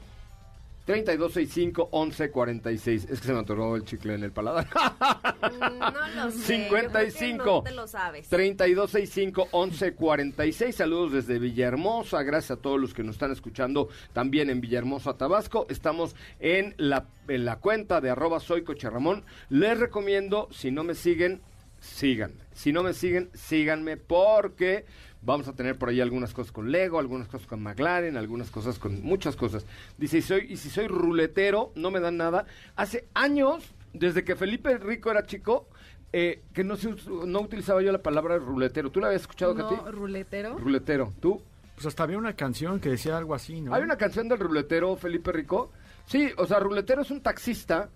3265-1146. 0.86 3.10
Es 3.10 3.20
que 3.20 3.26
se 3.26 3.32
me 3.32 3.40
atoró 3.40 3.74
el 3.76 3.84
chicle 3.84 4.14
en 4.14 4.24
el 4.24 4.32
paladar. 4.32 4.66
Mm, 4.66 5.78
no 5.78 6.24
lo 6.24 6.30
sé. 6.30 6.68
55. 6.68 7.44
No 7.44 7.62
te 7.62 7.72
lo 7.72 7.86
sabes. 7.86 8.30
3265-1146. 8.30 10.72
Saludos 10.72 11.12
desde 11.12 11.38
Villahermosa. 11.38 12.22
Gracias 12.22 12.58
a 12.58 12.62
todos 12.62 12.80
los 12.80 12.94
que 12.94 13.02
nos 13.02 13.16
están 13.16 13.32
escuchando 13.32 13.88
también 14.12 14.50
en 14.50 14.60
Villahermosa, 14.60 15.16
Tabasco. 15.16 15.66
Estamos 15.68 16.14
en 16.40 16.74
la, 16.78 17.06
en 17.28 17.44
la 17.44 17.56
cuenta 17.56 18.00
de 18.00 18.10
arroba 18.10 18.40
soy 18.40 18.64
Ramón. 18.64 19.24
Les 19.48 19.78
recomiendo, 19.78 20.48
si 20.50 20.70
no 20.70 20.84
me 20.84 20.94
siguen, 20.94 21.40
síganme. 21.86 22.36
Si 22.52 22.72
no 22.72 22.82
me 22.82 22.92
siguen, 22.92 23.30
síganme 23.34 23.96
porque 23.96 24.84
Vamos 25.26 25.48
a 25.48 25.54
tener 25.54 25.76
por 25.76 25.88
ahí 25.88 26.00
algunas 26.00 26.32
cosas 26.32 26.52
con 26.52 26.70
Lego, 26.70 27.00
algunas 27.00 27.26
cosas 27.26 27.48
con 27.48 27.60
McLaren, 27.60 28.16
algunas 28.16 28.48
cosas 28.48 28.78
con 28.78 29.02
muchas 29.02 29.34
cosas. 29.34 29.66
Dice, 29.98 30.18
y, 30.18 30.22
soy, 30.22 30.46
y 30.50 30.56
si 30.56 30.70
soy 30.70 30.86
ruletero, 30.86 31.72
no 31.74 31.90
me 31.90 31.98
dan 31.98 32.16
nada. 32.16 32.46
Hace 32.76 33.08
años, 33.12 33.64
desde 33.92 34.22
que 34.22 34.36
Felipe 34.36 34.78
Rico 34.78 35.10
era 35.10 35.26
chico, 35.26 35.66
eh, 36.12 36.42
que 36.52 36.62
no, 36.62 36.76
se, 36.76 36.94
no 37.08 37.40
utilizaba 37.40 37.82
yo 37.82 37.90
la 37.90 38.02
palabra 38.02 38.38
ruletero. 38.38 38.92
¿Tú 38.92 39.00
la 39.00 39.08
habías 39.08 39.22
escuchado, 39.22 39.52
no, 39.52 39.68
Katy? 39.68 39.90
ruletero. 39.90 40.58
Ruletero. 40.58 41.12
¿Tú? 41.18 41.42
Pues 41.74 41.86
hasta 41.86 42.04
había 42.04 42.18
una 42.18 42.34
canción 42.34 42.78
que 42.78 42.90
decía 42.90 43.18
algo 43.18 43.34
así, 43.34 43.60
¿no? 43.60 43.74
Hay 43.74 43.82
una 43.82 43.98
canción 43.98 44.28
del 44.28 44.38
ruletero, 44.38 44.94
Felipe 44.94 45.32
Rico. 45.32 45.72
Sí, 46.06 46.30
o 46.36 46.46
sea, 46.46 46.60
ruletero 46.60 47.02
es 47.02 47.10
un 47.10 47.20
taxista 47.20 47.88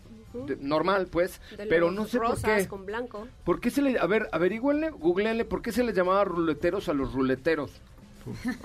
normal, 0.60 1.08
pues, 1.10 1.40
pero 1.68 1.90
no 1.90 2.06
sé 2.06 2.18
por 2.18 2.40
qué. 2.40 2.68
con 2.68 2.87
blanco. 2.87 3.26
¿Por 3.44 3.60
qué 3.60 3.70
se 3.70 3.82
le, 3.82 3.99
a 3.99 4.06
ver, 4.06 4.28
averigüenle, 4.32 4.90
googleenle, 4.90 5.44
¿por 5.44 5.62
qué 5.62 5.72
se 5.72 5.84
le 5.84 5.92
llamaba 5.92 6.25
ruleteros 6.25 6.88
a 6.88 6.94
los 6.94 7.12
ruleteros? 7.12 7.72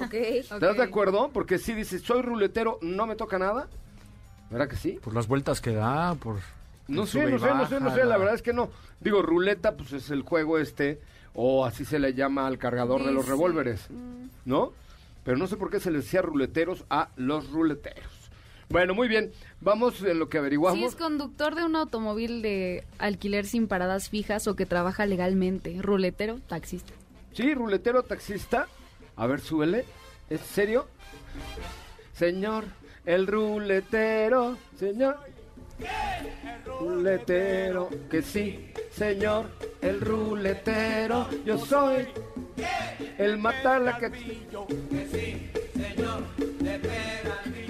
Okay. 0.06 0.40
¿Estás 0.40 0.78
de 0.78 0.84
acuerdo? 0.84 1.30
Porque 1.34 1.58
si 1.58 1.74
dices, 1.74 2.02
soy 2.02 2.22
ruletero, 2.22 2.78
no 2.82 3.08
me 3.08 3.16
toca 3.16 3.40
nada. 3.40 3.68
¿Verdad 4.50 4.68
que 4.68 4.76
sí? 4.76 5.00
Por 5.04 5.14
las 5.14 5.28
vueltas 5.28 5.62
que 5.62 5.74
da, 5.74 6.16
por... 6.16 6.38
No 6.88 7.08
sé, 7.08 7.26
no 7.26 7.40
sé, 7.40 7.48
no 7.48 7.68
sé, 7.68 7.80
no 7.80 7.96
sé, 7.96 8.06
la 8.06 8.18
verdad 8.18 8.36
es 8.36 8.44
que 8.44 8.54
no. 8.54 8.70
Digo, 9.00 9.22
ruleta, 9.24 9.76
pues 9.76 9.94
es 9.94 10.12
el 10.12 10.22
juego 10.22 10.60
este, 10.60 11.02
o 11.34 11.66
así 11.66 11.84
se 11.84 11.98
le 11.98 12.14
llama 12.14 12.46
al 12.46 12.60
cargador 12.60 13.04
de 13.04 13.12
los 13.12 13.28
revólveres, 13.28 13.90
mm. 13.90 14.28
¿no? 14.46 14.72
Pero 15.24 15.38
no 15.38 15.48
sé 15.48 15.58
por 15.58 15.72
qué 15.72 15.80
se 15.80 15.90
le 15.90 16.00
decía 16.00 16.22
ruleteros 16.22 16.86
a 16.92 17.10
los 17.16 17.50
ruleteros. 17.50 18.26
Bueno, 18.70 18.94
muy 18.94 19.08
bien. 19.08 19.32
Vamos 19.66 20.00
en 20.04 20.20
lo 20.20 20.30
que 20.30 20.38
averiguamos. 20.38 20.78
Si 20.78 20.86
es 20.86 20.96
conductor 20.96 21.56
de 21.56 21.66
un 21.66 21.76
automóvil 21.76 22.44
de 22.44 22.84
alquiler 23.00 23.48
sin 23.48 23.68
paradas 23.68 24.10
fijas 24.10 24.48
o 24.48 24.56
que 24.56 24.68
trabaja 24.68 25.08
legalmente. 25.08 25.82
Ruletero, 25.82 26.40
taxista. 26.48 26.94
Sí, 27.34 27.52
ruletero, 27.56 28.04
taxista. 28.04 28.68
A 29.16 29.26
ver, 29.26 29.42
súbele. 29.42 29.84
¿Es 30.30 30.42
serio? 30.42 30.86
Señor, 32.14 32.66
el 33.06 33.26
ruletero, 33.26 34.56
señor. 34.78 35.18
Ruletero, 36.66 37.90
que 38.10 38.22
sí, 38.22 38.72
señor, 38.92 39.50
el 39.82 40.02
ruletero, 40.02 41.28
yo 41.46 41.58
soy 41.58 42.08
el 43.18 43.38
matar 43.38 43.82
la 43.82 43.98
que... 43.98 44.10
sí, 44.10 45.52
señor, 45.74 46.24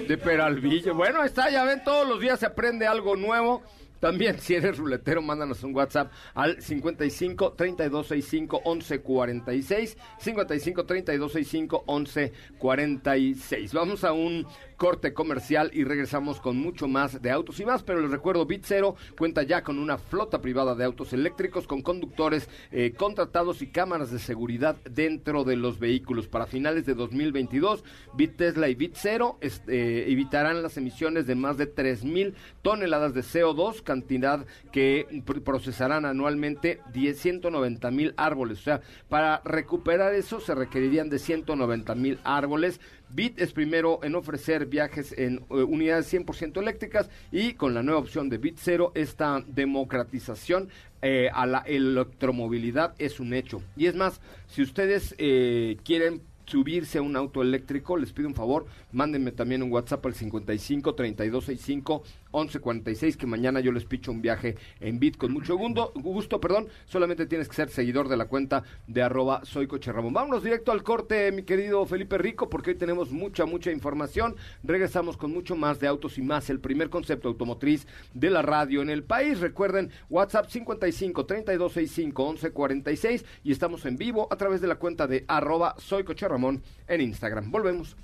de 0.06 0.18
Peralvillo. 0.18 0.94
Bueno, 0.94 1.24
está, 1.24 1.50
ya 1.50 1.64
ven, 1.64 1.82
todos 1.82 2.08
los 2.08 2.20
días 2.20 2.38
se 2.38 2.46
aprende 2.46 2.86
algo 2.86 3.16
nuevo. 3.16 3.62
También, 4.00 4.38
si 4.40 4.54
eres 4.54 4.78
ruletero, 4.78 5.22
mándanos 5.22 5.62
un 5.62 5.74
WhatsApp 5.74 6.12
al 6.34 6.60
55 6.60 7.52
3265 7.52 8.62
1146. 8.64 9.96
55 10.18 10.84
3265 10.84 11.84
1146. 11.86 13.72
Vamos 13.72 14.04
a 14.04 14.12
un 14.12 14.46
corte 14.76 15.14
comercial 15.14 15.70
y 15.72 15.84
regresamos 15.84 16.40
con 16.40 16.58
mucho 16.58 16.86
más 16.86 17.20
de 17.22 17.30
autos 17.30 17.60
y 17.60 17.64
más. 17.64 17.82
Pero 17.82 18.00
les 18.00 18.10
recuerdo, 18.10 18.46
Bit 18.46 18.64
Zero 18.64 18.96
cuenta 19.18 19.42
ya 19.42 19.62
con 19.62 19.78
una 19.78 19.98
flota 19.98 20.40
privada 20.40 20.74
de 20.74 20.84
autos 20.84 21.12
eléctricos 21.12 21.66
con 21.66 21.82
conductores 21.82 22.48
eh, 22.72 22.92
contratados 22.96 23.62
y 23.62 23.68
cámaras 23.68 24.10
de 24.10 24.18
seguridad 24.18 24.76
dentro 24.90 25.44
de 25.44 25.56
los 25.56 25.78
vehículos. 25.78 26.28
Para 26.28 26.46
finales 26.46 26.86
de 26.86 26.94
2022, 26.94 27.84
Bit 28.14 28.36
Tesla 28.36 28.68
y 28.68 28.74
Bit 28.74 28.96
Zero 28.96 29.38
este, 29.40 30.10
evitarán 30.10 30.62
las 30.62 30.76
emisiones 30.76 31.26
de 31.26 31.34
más 31.34 31.56
de 31.56 31.74
3.000 31.74 32.34
toneladas 32.62 33.14
de 33.14 33.22
CO2 33.22 33.82
cantidad 33.86 34.44
que 34.70 35.22
procesarán 35.42 36.04
anualmente 36.04 36.80
10, 36.92 37.18
190 37.18 37.90
mil 37.90 38.12
árboles. 38.18 38.58
O 38.58 38.62
sea, 38.62 38.82
para 39.08 39.40
recuperar 39.44 40.12
eso 40.12 40.40
se 40.40 40.54
requerirían 40.54 41.08
de 41.08 41.18
190 41.18 41.94
mil 41.94 42.18
árboles. 42.24 42.80
Bit 43.08 43.40
es 43.40 43.52
primero 43.52 44.00
en 44.02 44.16
ofrecer 44.16 44.66
viajes 44.66 45.14
en 45.16 45.36
eh, 45.36 45.62
unidades 45.62 46.12
100% 46.12 46.60
eléctricas 46.60 47.08
y 47.30 47.54
con 47.54 47.72
la 47.72 47.82
nueva 47.82 48.00
opción 48.00 48.28
de 48.28 48.38
Bit 48.38 48.58
Zero, 48.58 48.92
esta 48.94 49.42
democratización 49.46 50.68
eh, 51.02 51.28
a 51.32 51.46
la 51.46 51.60
electromovilidad 51.60 52.94
es 52.98 53.20
un 53.20 53.32
hecho. 53.32 53.62
Y 53.76 53.86
es 53.86 53.94
más, 53.94 54.20
si 54.48 54.62
ustedes 54.62 55.14
eh, 55.18 55.76
quieren 55.84 56.20
subirse 56.46 56.98
a 56.98 57.02
un 57.02 57.16
auto 57.16 57.42
eléctrico, 57.42 57.96
les 57.96 58.12
pido 58.12 58.28
un 58.28 58.34
favor, 58.34 58.66
mándenme 58.92 59.32
también 59.32 59.62
un 59.62 59.72
WhatsApp 59.72 60.04
al 60.06 60.14
55 60.14 60.94
3265 60.94 62.02
1146 62.36 63.16
que 63.16 63.26
mañana 63.26 63.60
yo 63.60 63.72
les 63.72 63.84
picho 63.84 64.12
un 64.12 64.22
viaje 64.22 64.56
en 64.80 64.98
Bit 64.98 65.16
con 65.16 65.32
mucho 65.32 65.56
gusto, 65.56 65.92
gusto, 65.94 66.40
perdón, 66.40 66.68
solamente 66.86 67.26
tienes 67.26 67.48
que 67.48 67.54
ser 67.54 67.70
seguidor 67.70 68.08
de 68.08 68.16
la 68.16 68.26
cuenta 68.26 68.62
de 68.86 69.02
arroba 69.02 69.44
soy 69.44 69.66
Coche 69.66 69.92
Ramón. 69.92 70.12
Vámonos 70.12 70.42
directo 70.42 70.72
al 70.72 70.82
corte, 70.82 71.32
mi 71.32 71.42
querido 71.42 71.84
Felipe 71.86 72.18
Rico, 72.18 72.48
porque 72.48 72.70
hoy 72.70 72.76
tenemos 72.76 73.10
mucha, 73.10 73.46
mucha 73.46 73.70
información. 73.70 74.36
Regresamos 74.62 75.16
con 75.16 75.32
mucho 75.32 75.56
más 75.56 75.80
de 75.80 75.86
autos 75.86 76.18
y 76.18 76.22
más, 76.22 76.50
el 76.50 76.60
primer 76.60 76.90
concepto 76.90 77.28
automotriz 77.28 77.86
de 78.14 78.30
la 78.30 78.42
radio 78.42 78.82
en 78.82 78.90
el 78.90 79.02
país. 79.02 79.40
Recuerden, 79.40 79.90
WhatsApp 80.10 80.48
55 80.48 81.26
3265 81.26 82.32
1146 82.32 83.24
y 83.44 83.52
estamos 83.52 83.84
en 83.86 83.96
vivo 83.96 84.28
a 84.30 84.36
través 84.36 84.60
de 84.60 84.68
la 84.68 84.76
cuenta 84.76 85.06
de 85.06 85.24
arroba 85.28 85.74
soy 85.78 86.04
Coche 86.04 86.28
Ramón 86.28 86.62
en 86.88 87.00
Instagram. 87.00 87.50
Volvemos. 87.50 87.96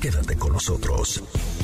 Quédate 0.00 0.36
con 0.36 0.52
nosotros. 0.52 1.63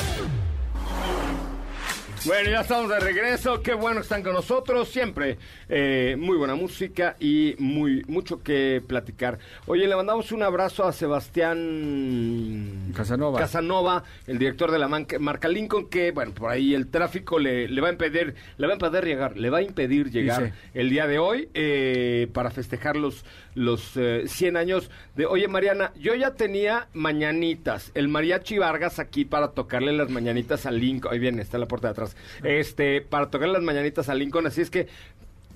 Bueno, 2.23 2.51
ya 2.51 2.61
estamos 2.61 2.87
de 2.87 2.99
regreso. 2.99 3.63
Qué 3.63 3.73
bueno 3.73 3.95
que 3.95 4.03
están 4.03 4.21
con 4.21 4.33
nosotros. 4.33 4.89
Siempre 4.89 5.39
eh, 5.67 6.15
muy 6.19 6.37
buena 6.37 6.53
música 6.53 7.15
y 7.19 7.55
muy 7.57 8.03
mucho 8.07 8.43
que 8.43 8.79
platicar. 8.85 9.39
Oye, 9.65 9.87
le 9.87 9.95
mandamos 9.95 10.31
un 10.31 10.43
abrazo 10.43 10.83
a 10.83 10.93
Sebastián 10.93 11.57
Casanova. 12.95 13.39
Casanova, 13.39 14.03
el 14.27 14.37
director 14.37 14.69
de 14.69 14.77
la 14.77 14.87
marca 14.87 15.47
Lincoln, 15.47 15.87
que 15.89 16.11
bueno, 16.11 16.31
por 16.31 16.51
ahí 16.51 16.75
el 16.75 16.89
tráfico 16.89 17.39
le, 17.39 17.67
le 17.67 17.81
va 17.81 17.87
a 17.87 17.91
impedir, 17.91 18.35
le 18.57 18.67
va 18.67 18.73
a 18.73 18.75
impedir 18.75 19.03
llegar, 19.03 19.35
le 19.37 19.49
va 19.49 19.57
a 19.57 19.63
impedir 19.63 20.11
llegar 20.11 20.43
Dice. 20.43 20.55
el 20.75 20.91
día 20.91 21.07
de 21.07 21.17
hoy 21.17 21.49
eh, 21.55 22.27
para 22.33 22.51
festejar 22.51 22.97
los 22.97 23.25
los 23.55 23.97
eh, 23.97 24.23
100 24.27 24.57
años 24.57 24.89
de. 25.15 25.25
Oye, 25.25 25.47
Mariana, 25.47 25.91
yo 25.99 26.15
ya 26.15 26.35
tenía 26.35 26.87
mañanitas, 26.93 27.91
el 27.95 28.07
mariachi 28.07 28.57
Vargas 28.57 28.99
aquí 28.99 29.25
para 29.25 29.49
tocarle 29.49 29.91
las 29.91 30.09
mañanitas 30.09 30.65
a 30.65 30.71
Lincoln. 30.71 31.13
Ahí 31.13 31.19
viene, 31.19 31.41
está 31.41 31.57
en 31.57 31.61
la 31.61 31.67
puerta 31.67 31.87
de 31.87 31.91
atrás. 31.91 32.10
Este, 32.43 33.01
para 33.01 33.29
tocarle 33.29 33.53
las 33.53 33.63
mañanitas 33.63 34.09
a 34.09 34.13
Lincoln, 34.15 34.47
así 34.47 34.61
es 34.61 34.69
que 34.69 34.87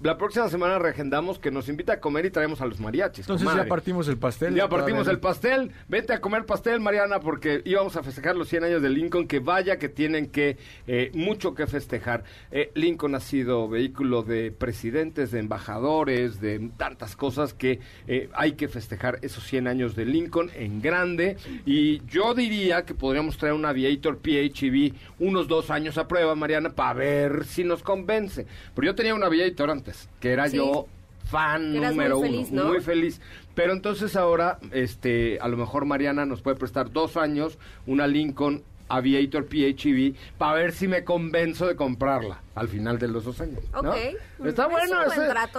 la 0.04 0.18
próxima 0.18 0.50
semana 0.50 0.80
reagendamos 0.80 1.40
que 1.40 1.52
nos 1.52 1.70
invita 1.70 1.94
a 1.94 2.00
comer 2.00 2.26
y 2.26 2.30
traemos 2.30 2.62
a 2.62 2.66
los 2.66 2.80
mariachis. 2.80 3.26
Entonces 3.26 3.46
comadre. 3.46 3.64
ya 3.64 3.70
partimos 3.70 4.08
el 4.08 4.18
pastel. 4.18 4.56
Ya 4.56 4.70
partimos 4.70 5.08
el 5.08 5.20
pastel. 5.20 5.72
Vete 5.88 6.14
a 6.14 6.22
comer 6.22 6.46
pastel, 6.46 6.80
Mariana, 6.80 7.20
porque 7.20 7.62
íbamos 7.66 7.96
a 7.96 8.04
festejar 8.04 8.36
los 8.36 8.50
100 8.50 8.64
años 8.66 8.82
de 8.82 8.90
Lincoln. 8.90 9.28
Que 9.28 9.40
vaya 9.40 9.78
que 9.78 9.90
tienen 9.90 10.28
que 10.28 10.58
eh, 10.88 11.12
mucho 11.14 11.56
que 11.56 11.68
festejar. 11.68 12.24
Eh, 12.52 12.72
Lincoln 12.76 13.16
ha 13.16 13.20
sido 13.20 13.68
vehículo 13.68 14.24
de 14.24 14.52
presidentes, 14.52 15.32
de 15.32 15.40
embajadores, 15.40 16.40
de 16.40 16.70
tantas 16.78 17.16
cosas 17.16 17.54
que 17.54 17.80
eh, 18.08 18.30
hay 18.34 18.54
que 18.54 18.68
festejar 18.68 19.20
esos 19.22 19.44
100 19.44 19.68
años 19.68 19.96
de 19.96 20.06
Lincoln 20.06 20.52
en 20.56 20.82
grande. 20.82 21.38
Y 21.66 22.06
yo 22.06 22.34
diría 22.34 22.86
que 22.86 22.94
podríamos 22.94 23.38
traer 23.38 23.54
un 23.54 23.66
Aviator 23.66 24.20
PHEV 24.20 24.94
unos 25.20 25.48
dos 25.48 25.70
años 25.70 25.98
a 25.98 26.08
prueba, 26.08 26.36
Mariana, 26.36 26.70
para 26.70 26.94
ver 26.94 27.46
si 27.46 27.64
nos 27.64 27.84
convence. 27.84 28.46
Pero 28.74 28.88
yo 28.88 28.96
tenía 28.96 29.16
un 29.16 29.24
Aviator 29.24 29.70
antes, 29.70 29.95
que 30.20 30.32
era 30.32 30.50
Sí. 30.50 30.58
yo 30.58 30.88
fan 31.26 31.74
número 31.74 32.20
muy 32.20 32.30
uno. 32.30 32.64
¿no? 32.64 32.70
Muy 32.70 32.82
feliz. 32.82 33.20
Pero 33.56 33.74
entonces 33.74 34.16
ahora, 34.16 34.60
este, 34.72 35.40
a 35.40 35.48
lo 35.48 35.58
mejor 35.58 35.86
Mariana 35.86 36.26
nos 36.26 36.42
puede 36.42 36.58
prestar 36.58 36.92
dos 36.92 37.18
años 37.18 37.58
una 37.88 38.06
Lincoln 38.08 38.64
Aviator 38.88 39.48
PHEV 39.48 40.14
para 40.38 40.54
ver 40.54 40.72
si 40.72 40.88
me 40.88 41.04
convenzo 41.04 41.66
de 41.68 41.76
comprarla 41.76 42.42
al 42.54 42.68
final 42.68 43.00
de 43.00 43.08
los 43.08 43.24
dos 43.26 43.42
años. 43.42 43.60
¿no? 43.74 43.94
Está 43.94 44.66
Es 44.66 44.70
bueno, 44.70 44.98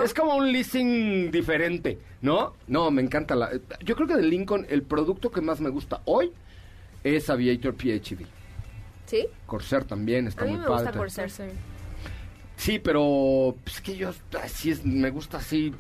es, 0.05 0.14
como 0.14 0.37
un 0.37 0.52
leasing 0.52 1.31
diferente, 1.31 1.99
¿no? 2.23 2.55
No, 2.69 2.90
me 2.90 3.02
encanta 3.02 3.35
la. 3.35 3.50
Yo 3.83 3.97
creo 3.97 4.07
que 4.07 4.16
de 4.16 4.23
Lincoln 4.23 4.66
el 4.69 4.83
producto 4.83 5.31
que 5.31 5.40
más 5.40 5.61
me 5.61 5.71
gusta 5.71 6.02
hoy 6.05 6.33
es 7.02 7.28
Aviator 7.28 7.75
PHEV. 7.75 8.26
¿Sí? 9.07 9.26
Corsair 9.47 9.85
también 9.85 10.26
está 10.26 10.43
A 10.43 10.45
mí 10.45 10.52
muy 10.52 10.61
me 10.61 10.66
gusta 10.69 10.85
padre. 10.85 10.99
Corsair. 10.99 11.52
Sí, 12.56 12.78
pero 12.78 13.54
pues, 13.62 13.76
es 13.76 13.82
que 13.82 13.96
yo 13.96 14.12
así 14.42 14.70
es, 14.70 14.84
me 14.84 15.10
gusta 15.10 15.38
así 15.38 15.72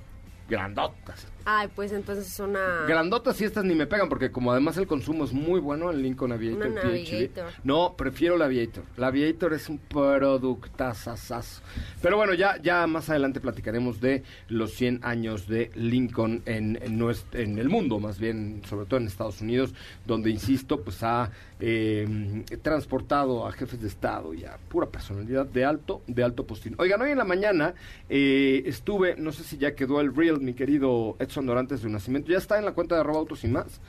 grandotas. 0.48 1.26
Ay, 1.48 1.68
pues 1.74 1.92
entonces 1.92 2.26
es 2.26 2.40
una... 2.40 2.84
Grandotas 2.88 3.40
y 3.40 3.44
estas 3.44 3.64
ni 3.64 3.76
me 3.76 3.86
pegan 3.86 4.08
porque 4.08 4.32
como 4.32 4.50
además 4.50 4.76
el 4.78 4.88
consumo 4.88 5.24
es 5.24 5.32
muy 5.32 5.60
bueno 5.60 5.92
en 5.92 6.02
Lincoln 6.02 6.32
Aviator 6.32 6.66
Una. 6.66 6.82
Navigator. 6.82 7.46
No, 7.62 7.94
prefiero 7.96 8.36
la 8.36 8.46
Aviator. 8.46 8.82
La 8.96 9.06
Aviator 9.06 9.54
es 9.54 9.68
un 9.68 9.78
productazazazo. 9.78 11.62
Pero 12.02 12.16
bueno, 12.16 12.34
ya 12.34 12.60
ya 12.60 12.86
más 12.88 13.08
adelante 13.10 13.40
platicaremos 13.40 14.00
de 14.00 14.24
los 14.48 14.72
100 14.72 15.00
años 15.04 15.46
de 15.46 15.70
Lincoln 15.76 16.42
en, 16.46 16.78
en, 16.82 16.98
nues- 16.98 17.24
en 17.32 17.58
el 17.58 17.68
mundo, 17.68 18.00
más 18.00 18.18
bien, 18.18 18.62
sobre 18.68 18.86
todo 18.86 18.98
en 18.98 19.06
Estados 19.06 19.40
Unidos, 19.40 19.72
donde, 20.04 20.30
insisto, 20.30 20.80
pues 20.82 21.02
ha 21.04 21.30
eh, 21.60 22.44
transportado 22.62 23.46
a 23.46 23.52
jefes 23.52 23.80
de 23.80 23.88
Estado 23.88 24.34
y 24.34 24.44
a 24.44 24.56
pura 24.68 24.86
personalidad 24.88 25.46
de 25.46 25.64
alto, 25.64 26.02
de 26.08 26.24
alto 26.24 26.44
postín. 26.44 26.74
Oigan, 26.78 27.00
hoy 27.02 27.12
en 27.12 27.18
la 27.18 27.24
mañana 27.24 27.74
eh, 28.08 28.62
estuve, 28.66 29.14
no 29.16 29.30
sé 29.30 29.44
si 29.44 29.58
ya 29.58 29.74
quedó 29.76 30.00
el 30.00 30.12
reel, 30.14 30.40
mi 30.40 30.52
querido 30.54 31.14
Edson 31.18 31.35
Dorantes 31.44 31.82
de 31.82 31.90
nacimiento, 31.90 32.30
ya 32.30 32.38
está 32.38 32.58
en 32.58 32.64
la 32.64 32.72
cuenta 32.72 32.94
de 32.94 33.02
arroba 33.02 33.18
autos 33.18 33.44
y 33.44 33.48
más. 33.48 33.80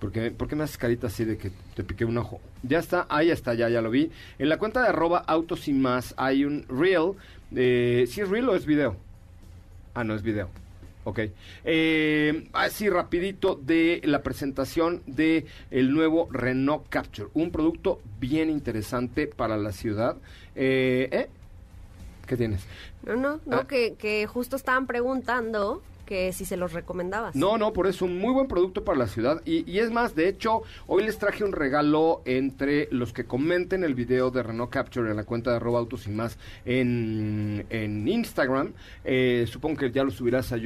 Porque, 0.00 0.30
¿Por 0.30 0.48
qué 0.48 0.56
me 0.56 0.64
haces 0.64 0.78
carita 0.78 1.08
así 1.08 1.24
de 1.24 1.36
que 1.38 1.50
te 1.74 1.84
piqué 1.84 2.04
un 2.04 2.18
ojo? 2.18 2.40
Ya 2.62 2.78
está, 2.78 3.06
ahí 3.08 3.30
está, 3.30 3.54
ya, 3.54 3.68
ya 3.68 3.80
lo 3.82 3.90
vi. 3.90 4.10
En 4.38 4.48
la 4.48 4.56
cuenta 4.58 4.82
de 4.82 4.88
arroba 4.88 5.18
autos 5.18 5.68
y 5.68 5.72
más 5.72 6.14
hay 6.16 6.44
un 6.44 6.64
reel. 6.68 7.12
Eh, 7.54 8.06
¿Sí 8.08 8.20
es 8.20 8.28
reel 8.28 8.48
o 8.48 8.54
es 8.54 8.64
video? 8.64 8.96
Ah, 9.94 10.04
no, 10.04 10.14
es 10.14 10.22
video. 10.22 10.48
Ok. 11.02 11.20
Eh, 11.64 12.48
así 12.52 12.88
rapidito 12.88 13.56
de 13.56 14.00
la 14.04 14.22
presentación 14.22 15.02
de 15.06 15.46
el 15.72 15.92
nuevo 15.92 16.28
Renault 16.30 16.88
Capture. 16.88 17.28
Un 17.34 17.50
producto 17.50 18.00
bien 18.20 18.50
interesante 18.50 19.26
para 19.26 19.56
la 19.56 19.72
ciudad. 19.72 20.16
Eh, 20.54 21.08
¿eh? 21.10 21.28
¿Qué 22.26 22.36
tienes? 22.36 22.60
No, 23.04 23.16
no, 23.16 23.40
no, 23.46 23.56
Ah. 23.56 23.66
que, 23.66 23.94
que 23.94 24.26
justo 24.26 24.54
estaban 24.54 24.86
preguntando 24.86 25.82
que 26.08 26.32
si 26.32 26.46
se 26.46 26.56
los 26.56 26.72
recomendabas. 26.72 27.36
No, 27.36 27.58
no, 27.58 27.74
por 27.74 27.86
eso, 27.86 28.06
un 28.06 28.18
muy 28.18 28.32
buen 28.32 28.48
producto 28.48 28.82
para 28.82 28.96
la 28.96 29.06
ciudad. 29.06 29.42
Y, 29.44 29.70
y 29.70 29.80
es 29.80 29.90
más, 29.90 30.14
de 30.14 30.26
hecho, 30.26 30.62
hoy 30.86 31.04
les 31.04 31.18
traje 31.18 31.44
un 31.44 31.52
regalo 31.52 32.22
entre 32.24 32.88
los 32.90 33.12
que 33.12 33.26
comenten 33.26 33.84
el 33.84 33.94
video 33.94 34.30
de 34.30 34.42
Renault 34.42 34.70
Capture 34.70 35.10
en 35.10 35.16
la 35.16 35.24
cuenta 35.24 35.50
de 35.50 35.56
arroba 35.56 35.80
autos 35.80 36.06
y 36.06 36.10
más 36.10 36.38
en, 36.64 37.66
en 37.68 38.08
Instagram. 38.08 38.72
Eh, 39.04 39.44
supongo 39.46 39.76
que 39.76 39.90
ya 39.90 40.02
lo 40.02 40.10
subirás 40.10 40.50
a, 40.50 40.56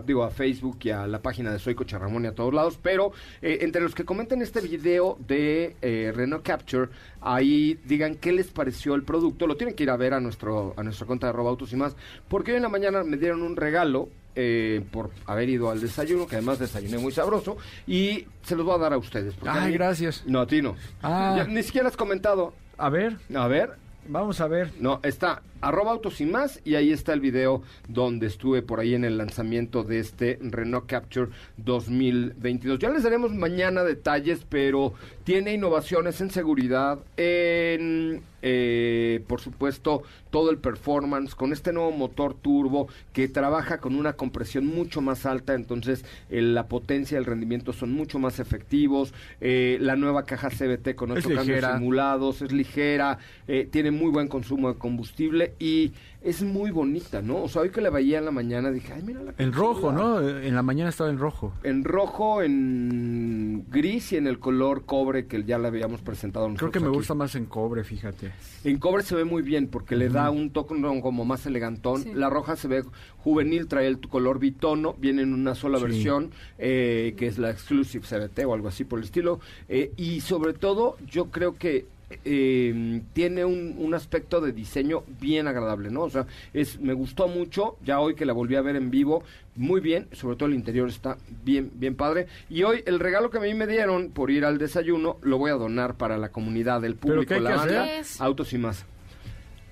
digo, 0.00 0.24
a 0.24 0.30
Facebook 0.30 0.78
y 0.84 0.90
a 0.90 1.06
la 1.06 1.20
página 1.20 1.52
de 1.52 1.58
Soy 1.58 1.74
Coche 1.74 1.98
Ramón 1.98 2.24
y 2.24 2.28
a 2.28 2.34
todos 2.34 2.54
lados. 2.54 2.78
Pero 2.82 3.12
eh, 3.42 3.58
entre 3.60 3.82
los 3.82 3.94
que 3.94 4.06
comenten 4.06 4.40
este 4.40 4.62
video 4.62 5.18
de 5.28 5.76
eh, 5.82 6.10
Renault 6.16 6.42
Capture, 6.42 6.88
ahí 7.20 7.78
digan 7.84 8.14
qué 8.14 8.32
les 8.32 8.46
pareció 8.46 8.94
el 8.94 9.02
producto. 9.02 9.46
Lo 9.46 9.58
tienen 9.58 9.76
que 9.76 9.82
ir 9.82 9.90
a 9.90 9.98
ver 9.98 10.14
a, 10.14 10.20
nuestro, 10.20 10.72
a 10.74 10.82
nuestra 10.82 11.06
cuenta 11.06 11.26
de 11.26 11.34
arroba 11.34 11.50
autos 11.50 11.70
y 11.74 11.76
más. 11.76 11.94
Porque 12.28 12.52
hoy 12.52 12.56
en 12.56 12.62
la 12.62 12.70
mañana 12.70 13.04
me 13.04 13.18
dieron 13.18 13.42
un 13.42 13.56
regalo 13.56 14.08
eh, 14.36 14.84
por 14.92 15.10
haber 15.26 15.48
ido 15.48 15.70
al 15.70 15.80
desayuno, 15.80 16.26
que 16.26 16.36
además 16.36 16.58
desayuné 16.58 16.98
muy 16.98 17.10
sabroso, 17.12 17.56
y 17.86 18.26
se 18.42 18.54
los 18.54 18.64
voy 18.66 18.74
a 18.76 18.78
dar 18.78 18.92
a 18.92 18.98
ustedes. 18.98 19.34
a 19.46 19.62
Ay, 19.64 19.68
mí- 19.72 19.72
gracias. 19.78 20.22
No, 20.26 20.40
a 20.40 20.46
ti 20.46 20.62
no. 20.62 20.76
Ah. 21.02 21.34
Ya 21.38 21.44
ni 21.44 21.62
siquiera 21.62 21.88
has 21.88 21.96
comentado. 21.96 22.52
A 22.78 22.90
ver, 22.90 23.16
A 23.34 23.48
ver, 23.48 23.72
vamos 24.06 24.40
a 24.40 24.46
ver. 24.46 24.70
no, 24.78 25.00
está 25.02 25.42
arroba 25.60 25.92
autos 25.92 26.20
y 26.20 26.26
más, 26.26 26.60
y 26.64 26.74
ahí 26.74 26.92
está 26.92 27.12
el 27.12 27.20
video 27.20 27.62
donde 27.88 28.26
estuve 28.26 28.62
por 28.62 28.80
ahí 28.80 28.94
en 28.94 29.04
el 29.04 29.18
lanzamiento 29.18 29.82
de 29.82 29.98
este 29.98 30.38
Renault 30.40 30.86
Capture 30.86 31.30
2022. 31.56 32.78
Ya 32.78 32.90
les 32.90 33.02
daremos 33.02 33.34
mañana 33.34 33.82
detalles, 33.84 34.46
pero 34.48 34.94
tiene 35.24 35.54
innovaciones 35.54 36.20
en 36.20 36.30
seguridad, 36.30 37.00
en, 37.16 38.22
eh, 38.42 39.22
por 39.26 39.40
supuesto, 39.40 40.02
todo 40.30 40.50
el 40.50 40.58
performance, 40.58 41.34
con 41.34 41.52
este 41.52 41.72
nuevo 41.72 41.92
motor 41.92 42.34
turbo 42.34 42.88
que 43.14 43.26
trabaja 43.26 43.78
con 43.78 43.96
una 43.96 44.12
compresión 44.14 44.66
mucho 44.66 45.00
más 45.00 45.24
alta, 45.24 45.54
entonces 45.54 46.04
eh, 46.28 46.42
la 46.42 46.68
potencia 46.68 47.16
y 47.16 47.18
el 47.18 47.24
rendimiento 47.24 47.72
son 47.72 47.92
mucho 47.92 48.18
más 48.18 48.38
efectivos, 48.38 49.14
eh, 49.40 49.78
la 49.80 49.96
nueva 49.96 50.24
caja 50.26 50.50
CBT 50.50 50.94
con 50.94 51.12
ocho 51.12 51.30
cambios 51.34 51.64
simulados, 51.64 52.42
es 52.42 52.52
ligera, 52.52 53.18
eh, 53.48 53.66
tiene 53.70 53.90
muy 53.90 54.10
buen 54.10 54.28
consumo 54.28 54.72
de 54.72 54.78
combustible 54.78 55.45
y 55.58 55.92
es 56.22 56.42
muy 56.42 56.70
bonita, 56.72 57.22
¿no? 57.22 57.42
O 57.44 57.48
sea, 57.48 57.62
hoy 57.62 57.70
que 57.70 57.80
la 57.80 57.90
veía 57.90 58.18
en 58.18 58.24
la 58.24 58.30
mañana 58.32 58.70
dije, 58.70 58.92
ay, 58.92 59.02
mira 59.02 59.22
la 59.22 59.30
En 59.38 59.52
chula". 59.52 59.56
rojo, 59.56 59.92
¿no? 59.92 60.20
En 60.20 60.54
la 60.54 60.62
mañana 60.62 60.90
estaba 60.90 61.08
en 61.10 61.18
rojo. 61.18 61.52
En 61.62 61.84
rojo, 61.84 62.42
en 62.42 63.64
gris 63.70 64.12
y 64.12 64.16
en 64.16 64.26
el 64.26 64.38
color 64.38 64.84
cobre 64.84 65.26
que 65.26 65.44
ya 65.44 65.58
la 65.58 65.68
habíamos 65.68 66.00
presentado 66.02 66.52
Creo 66.54 66.70
que 66.70 66.80
me 66.80 66.88
aquí. 66.88 66.96
gusta 66.96 67.14
más 67.14 67.34
en 67.34 67.46
cobre, 67.46 67.84
fíjate. 67.84 68.32
En 68.64 68.78
cobre 68.78 69.02
se 69.02 69.14
ve 69.14 69.24
muy 69.24 69.42
bien 69.42 69.68
porque 69.68 69.94
le 69.96 70.08
da 70.08 70.30
un 70.30 70.50
toque 70.50 70.74
como 71.02 71.24
más 71.24 71.46
elegantón. 71.46 72.02
Sí. 72.02 72.10
La 72.14 72.28
roja 72.30 72.56
se 72.56 72.66
ve 72.68 72.84
juvenil, 73.18 73.68
trae 73.68 73.86
el 73.86 74.00
color 74.00 74.38
bitono, 74.38 74.94
viene 74.98 75.22
en 75.22 75.32
una 75.32 75.54
sola 75.54 75.78
Sí. 75.78 75.84
versión, 75.84 76.30
eh, 76.58 77.14
que 77.16 77.26
es 77.26 77.38
la 77.38 77.50
Exclusive 77.50 78.04
CBT 78.04 78.44
o 78.46 78.54
algo 78.54 78.68
así 78.68 78.84
por 78.84 78.98
el 78.98 79.04
estilo. 79.04 79.40
Eh, 79.68 79.92
y 79.96 80.20
sobre 80.20 80.52
todo, 80.54 80.96
yo 81.06 81.30
creo 81.30 81.54
que 81.54 81.86
eh, 82.24 83.02
tiene 83.12 83.44
un, 83.44 83.74
un 83.78 83.94
aspecto 83.94 84.40
de 84.40 84.52
diseño 84.52 85.02
bien 85.20 85.48
agradable, 85.48 85.90
¿no? 85.90 86.02
O 86.02 86.10
sea, 86.10 86.26
es, 86.52 86.78
me 86.80 86.92
gustó 86.92 87.26
mucho, 87.26 87.76
ya 87.84 87.98
hoy 87.98 88.14
que 88.14 88.24
la 88.24 88.32
volví 88.32 88.54
a 88.54 88.62
ver 88.62 88.76
en 88.76 88.90
vivo, 88.90 89.24
muy 89.56 89.80
bien, 89.80 90.06
sobre 90.12 90.36
todo 90.36 90.48
el 90.48 90.54
interior 90.54 90.88
está 90.88 91.16
bien, 91.44 91.72
bien 91.74 91.96
padre. 91.96 92.28
Y 92.48 92.62
hoy 92.62 92.82
el 92.86 93.00
regalo 93.00 93.30
que 93.30 93.38
a 93.38 93.40
mí 93.40 93.54
me 93.54 93.66
dieron 93.66 94.10
por 94.10 94.30
ir 94.30 94.44
al 94.44 94.58
desayuno, 94.58 95.16
lo 95.22 95.38
voy 95.38 95.50
a 95.50 95.54
donar 95.54 95.96
para 95.96 96.16
la 96.16 96.28
comunidad, 96.30 96.80
del 96.80 96.94
¿Pero 96.94 97.14
público, 97.14 97.28
qué 97.28 97.34
hay 97.34 97.40
la 97.40 97.50
que 97.50 97.56
banda, 97.56 97.86
autos 98.20 98.52
y 98.52 98.58
más. 98.58 98.84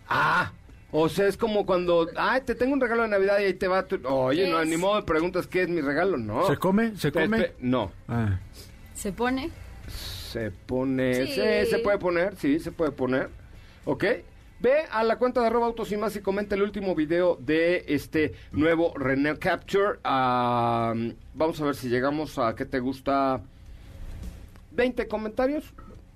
Ah, 0.08 0.52
o 0.90 1.08
sea, 1.08 1.26
es 1.26 1.36
como 1.36 1.66
cuando, 1.66 2.08
ay, 2.16 2.42
te 2.44 2.54
tengo 2.54 2.72
un 2.72 2.80
regalo 2.80 3.02
de 3.02 3.08
Navidad 3.08 3.38
y 3.40 3.44
ahí 3.44 3.54
te 3.54 3.68
va 3.68 3.86
tu... 3.86 4.00
Oye, 4.08 4.44
¿Qué 4.44 4.50
no, 4.50 4.64
ni 4.64 4.76
modo 4.76 4.96
de 4.96 5.02
preguntas 5.02 5.46
qué 5.46 5.62
es 5.62 5.68
mi 5.68 5.80
regalo, 5.80 6.16
no. 6.16 6.46
¿Se 6.46 6.56
come? 6.56 6.96
¿Se 6.96 7.10
come? 7.12 7.52
no. 7.60 7.92
Ah. 8.08 8.38
Se 8.94 9.12
pone. 9.12 9.50
Se 10.34 10.50
pone, 10.50 11.14
Sí. 11.14 11.26
sí, 11.34 11.70
se 11.70 11.78
puede 11.78 11.96
poner, 11.98 12.34
sí, 12.36 12.58
se 12.58 12.72
puede 12.72 12.90
poner. 12.90 13.28
¿Ok? 13.84 14.04
Ve 14.58 14.82
a 14.90 15.04
la 15.04 15.16
cuenta 15.16 15.40
de 15.40 15.46
arroba 15.46 15.66
autos 15.66 15.92
y 15.92 15.96
más 15.96 16.16
y 16.16 16.20
comenta 16.22 16.56
el 16.56 16.62
último 16.62 16.96
video 16.96 17.36
de 17.40 17.84
este 17.86 18.32
nuevo 18.50 18.92
Renault 18.96 19.38
Capture. 19.38 20.00
Vamos 20.02 21.60
a 21.60 21.64
ver 21.64 21.76
si 21.76 21.88
llegamos 21.88 22.36
a, 22.40 22.52
¿qué 22.56 22.64
te 22.64 22.80
gusta? 22.80 23.42
20 24.72 25.06
comentarios. 25.06 25.72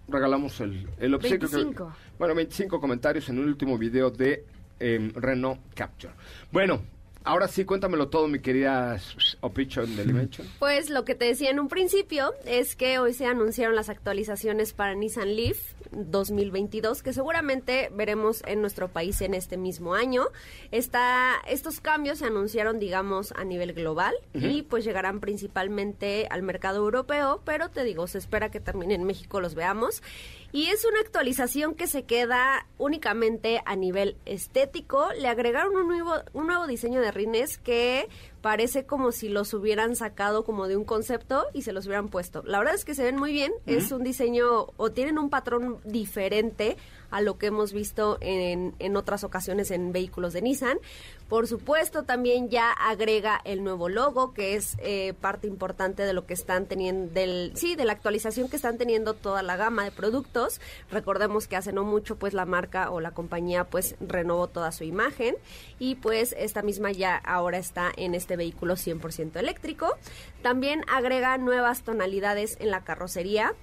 Regalamos 0.09 0.61
el, 0.63 0.89
el 0.99 1.15
obsequio. 1.15 1.49
que- 1.49 1.57
25. 1.57 1.93
bueno, 2.19 2.35
25 2.35 2.81
comentarios 2.81 3.29
en 3.29 3.39
el 3.39 3.45
último 3.47 3.79
video 3.79 4.11
de 4.11 4.45
em, 4.81 5.13
Renault 5.15 5.61
Capture. 5.75 6.13
Bueno, 6.51 6.81
ahora 7.29 7.47
sí, 7.47 7.65
cuéntamelo 7.65 8.09
todo, 8.09 8.27
mi 8.27 8.41
querida 8.41 8.99
Opichon 9.41 9.97
de 9.97 10.05
Dimension. 10.05 10.47
Pues 10.59 10.89
lo 10.89 11.05
que 11.05 11.15
te 11.15 11.27
decía 11.27 11.51
en 11.51 11.61
un 11.61 11.69
principio 11.69 12.33
es 12.47 12.75
que 12.75 12.99
hoy 12.99 13.13
se 13.13 13.27
anunciaron 13.27 13.77
las 13.77 13.91
actualizaciones 13.91 14.73
para 14.73 14.95
Nissan 14.95 15.37
Leaf 15.37 15.59
2022 15.93 17.03
que 17.03 17.13
seguramente 17.13 17.91
veremos 17.95 18.43
en 18.47 18.61
nuestro 18.61 18.89
país 18.89 19.21
en 19.21 19.35
este 19.35 19.57
mismo 19.57 19.95
año. 19.95 20.25
Está, 20.71 21.35
estos 21.47 21.81
cambios 21.81 22.19
se 22.19 22.27
anunciaron, 22.27 22.79
digamos, 22.79 23.33
a 23.33 23.45
nivel 23.45 23.75
global 23.75 24.15
y 24.33 24.63
pues 24.63 24.85
llegarán 24.85 25.21
principalmente 25.21 26.27
al 26.31 26.43
mercado 26.43 26.79
europeo, 26.79 27.43
pero 27.45 27.69
te 27.69 27.85
digo, 27.85 28.07
se 28.07 28.19
espera 28.19 28.51
que 28.51 28.61
también 28.61 28.91
en 28.91 29.05
México 29.05 29.41
los 29.41 29.55
veamos. 29.55 30.03
Y 30.51 30.69
es 30.69 30.87
una 30.87 31.01
actualización 31.01 31.75
que 31.75 31.87
se 31.87 32.05
queda 32.05 32.67
únicamente 32.79 33.61
a 33.67 33.77
nivel 33.77 34.17
estético. 34.25 35.09
Le 35.21 35.29
agregaron 35.29 35.77
un 35.77 35.89
nuevo, 35.89 36.15
un 36.33 36.47
nuevo 36.47 36.67
diseño 36.67 37.03
de 37.03 37.11
que 37.59 38.07
parece 38.41 38.85
como 38.85 39.13
si 39.13 39.29
los 39.29 39.53
hubieran 39.55 39.97
sacado 39.97 40.45
como 40.45 40.69
de 40.69 40.77
un 40.77 40.85
concepto 40.85 41.47
y 41.53 41.63
se 41.63 41.73
los 41.73 41.87
hubieran 41.87 42.09
puesto. 42.09 42.43
La 42.45 42.59
verdad 42.59 42.75
es 42.75 42.85
que 42.85 42.95
se 42.95 43.03
ven 43.03 43.17
muy 43.17 43.33
bien. 43.33 43.53
Es 43.67 43.93
un 43.93 44.05
diseño 44.05 44.69
o 44.77 44.91
tienen 44.91 45.19
un 45.19 45.31
patrón 45.31 45.79
diferente 45.85 46.77
a 47.11 47.21
lo 47.21 47.39
que 47.39 47.47
hemos 47.47 47.73
visto 47.73 48.19
en, 48.21 48.75
en 48.79 48.97
otras 48.97 49.25
ocasiones 49.25 49.71
en 49.71 49.93
vehículos 49.93 50.33
de 50.33 50.43
Nissan. 50.43 50.79
Por 51.29 51.47
supuesto, 51.47 52.05
también 52.05 52.49
ya 52.49 52.73
agrega 52.73 53.39
el 53.45 53.63
nuevo 53.63 53.91
logo, 53.91 54.33
que 54.33 54.55
es 54.55 54.77
eh, 54.79 55.13
parte 55.21 55.47
importante 55.47 56.05
de 56.05 56.15
lo 56.15 56.25
que 56.25 56.33
están 56.33 56.65
teniendo, 56.67 57.13
del, 57.13 57.53
sí, 57.55 57.77
de 57.77 57.85
la 57.85 57.93
actualización 57.93 58.49
que 58.49 58.57
están 58.57 58.79
teniendo 58.79 59.13
toda 59.13 59.43
la 59.43 59.57
gama 59.57 59.85
de 59.85 59.91
productos. 59.91 60.61
Recordemos 60.91 61.47
que 61.47 61.57
hace 61.57 61.73
no 61.73 61.85
mucho, 61.85 62.17
pues 62.17 62.33
la 62.33 62.47
marca 62.47 62.91
o 62.91 63.01
la 63.01 63.11
compañía, 63.11 63.65
pues 63.65 63.97
renovó 64.01 64.49
toda 64.49 64.73
su 64.73 64.85
imagen 64.85 65.37
y 65.79 65.97
pues 65.97 66.35
esta 66.39 66.63
misma 66.63 66.93
ya 66.93 67.17
ahora 67.17 67.59
está 67.59 67.93
en 67.95 68.15
este 68.15 68.28
vehículo 68.37 68.75
100% 68.75 69.37
eléctrico. 69.37 69.97
También 70.43 70.83
agrega 70.89 71.39
nuevas 71.39 71.83
tonalidades 71.83 72.57
en 72.61 72.71
la 72.71 72.85
carrocería 72.85 73.55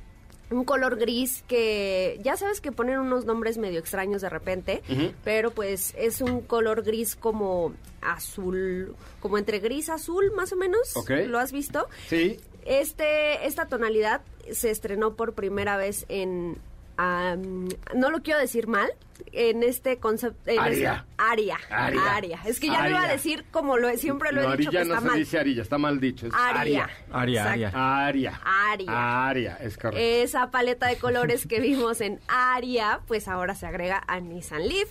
un 0.50 0.64
color 0.64 0.98
gris 0.98 1.44
que 1.48 2.20
ya 2.24 2.38
sabes 2.38 2.62
que 2.62 2.72
ponen 2.72 3.00
unos 3.00 3.26
nombres 3.26 3.58
medio 3.58 3.80
extraños 3.80 4.22
de 4.22 4.30
repente, 4.30 4.84
pero 5.24 5.52
pues 5.52 5.94
es 5.98 6.22
un 6.22 6.42
color 6.42 6.84
gris 6.84 7.16
como 7.16 7.74
azul, 8.02 8.96
como 9.20 9.38
entre 9.38 9.60
gris 9.60 9.90
azul 9.90 10.32
más 10.36 10.54
o 10.54 10.56
menos. 10.56 10.94
¿Lo 11.28 11.40
has 11.40 11.52
visto? 11.52 11.88
Sí. 12.08 12.40
Este 12.64 13.48
esta 13.48 13.68
tonalidad 13.68 14.22
se 14.52 14.72
estrenó 14.72 15.16
por 15.16 15.34
primera 15.34 15.78
vez 15.78 16.06
en 16.10 16.58
no 16.98 18.10
lo 18.10 18.22
quiero 18.22 18.40
decir 18.40 18.68
mal 18.68 18.90
en 19.32 19.64
este 19.64 19.98
concepto 19.98 20.50
en 20.50 20.60
Aria. 20.60 21.06
aria 21.18 21.58
Aria. 21.70 22.16
aria 22.16 22.40
es 22.46 22.60
que 22.60 22.68
ya 22.68 22.84
lo 22.84 22.90
iba 22.90 23.00
a 23.00 23.04
Aria. 23.04 23.14
decir 23.14 23.46
como 23.52 23.78
lo 23.78 23.90
siempre 23.98 24.32
lo 24.32 24.44
no, 24.44 24.54
he 24.54 24.58
dicho 24.58 24.72
que 24.72 24.78
Arilla 24.78 24.88
no 24.90 24.96
está 24.96 25.02
se 25.02 25.08
mal 25.10 25.20
dice 25.20 25.40
Arilla, 25.40 25.62
está 25.62 25.78
mal 25.78 26.00
dicho. 26.00 26.28
Es 26.28 26.34
aria 26.36 26.90
Aria, 27.12 27.52
aria. 27.52 27.72
Aria. 27.74 28.42
Aria. 28.44 29.28
Aria, 29.28 29.58
es 29.62 29.78
correcto. 29.78 30.00
Esa 30.00 30.52
paleta 30.52 30.88
de 30.88 30.98
colores 30.98 31.48
que 31.48 31.60
vimos 31.60 32.02
en 32.02 32.20
Aria, 32.28 33.02
pues 33.08 33.28
ahora 33.28 33.56
se 33.56 33.66
agrega 33.66 34.04
a 34.08 34.20
Nissan 34.20 34.68
Leaf. 34.68 34.90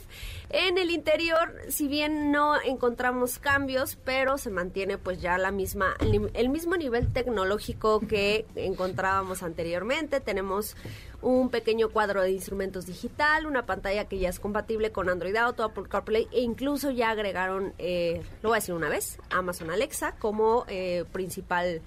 En 0.51 0.79
el 0.79 0.91
interior, 0.91 1.53
si 1.69 1.89
bien 1.89 2.31
no 2.31 2.61
encontramos 2.63 3.39
cambios, 3.39 3.97
pero 4.05 4.39
se 4.39 4.51
mantiene 4.51 4.99
pues 4.99 5.21
ya 5.21 5.37
la 5.37 5.51
misma, 5.51 5.95
el 6.35 6.49
mismo 6.49 6.77
nivel 6.77 7.13
tecnológico 7.13 8.01
que 8.01 8.47
encontrábamos 8.55 9.43
anteriormente. 9.43 10.21
Tenemos 10.21 10.77
un 11.23 11.49
pequeño 11.49 11.89
cuadro 11.89 12.23
de 12.23 12.31
instrumentos 12.31 12.87
digital, 12.87 13.47
una 13.47 13.67
pantalla 13.67 14.05
que 14.05 14.13
ya 14.18 14.29
es 14.29 14.40
compatible 14.40 14.92
con 14.92 15.09
Android 15.09 15.37
Auto, 15.37 15.64
Apple 15.64 15.85
CarPlay 15.88 16.29
e 16.33 16.40
incluso 16.40 16.90
ya 16.90 17.11
agregaron, 17.11 17.74
eh, 17.79 18.22
lo 18.42 18.50
voy 18.50 18.57
a 18.57 18.61
decir 18.61 18.74
una 18.74 18.88
vez, 18.88 19.18
Amazon 19.31 19.70
Alexa 19.70 20.12
como 20.16 20.64
eh, 20.68 21.05
principal 21.12 21.83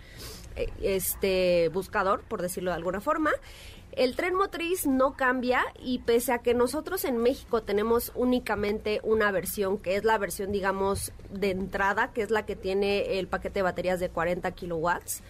eh, 0.56 0.70
este 0.82 1.70
buscador, 1.70 2.22
por 2.24 2.42
decirlo 2.42 2.72
de 2.72 2.78
alguna 2.78 3.02
forma. 3.02 3.32
El 3.92 4.16
tren 4.16 4.36
motriz 4.36 4.86
no 4.86 5.14
cambia 5.14 5.64
y 5.80 6.00
pese 6.00 6.32
a 6.32 6.40
que 6.40 6.54
nosotros 6.54 7.04
en 7.04 7.18
México 7.18 7.64
tenemos 7.64 8.12
únicamente 8.14 9.00
una 9.04 9.32
versión, 9.32 9.80
que 9.80 9.96
es 9.96 10.04
la 10.04 10.20
versión, 10.20 10.52
digamos, 10.52 11.14
de 11.32 11.50
entrada, 11.50 12.12
que 12.14 12.22
es 12.22 12.30
la 12.30 12.46
que 12.46 12.56
tiene 12.56 13.18
el 13.18 13.28
paquete 13.28 13.60
de 13.60 13.64
baterías 13.64 14.00
de 14.00 14.10
40 14.10 14.52
kilowatts, 14.52 15.24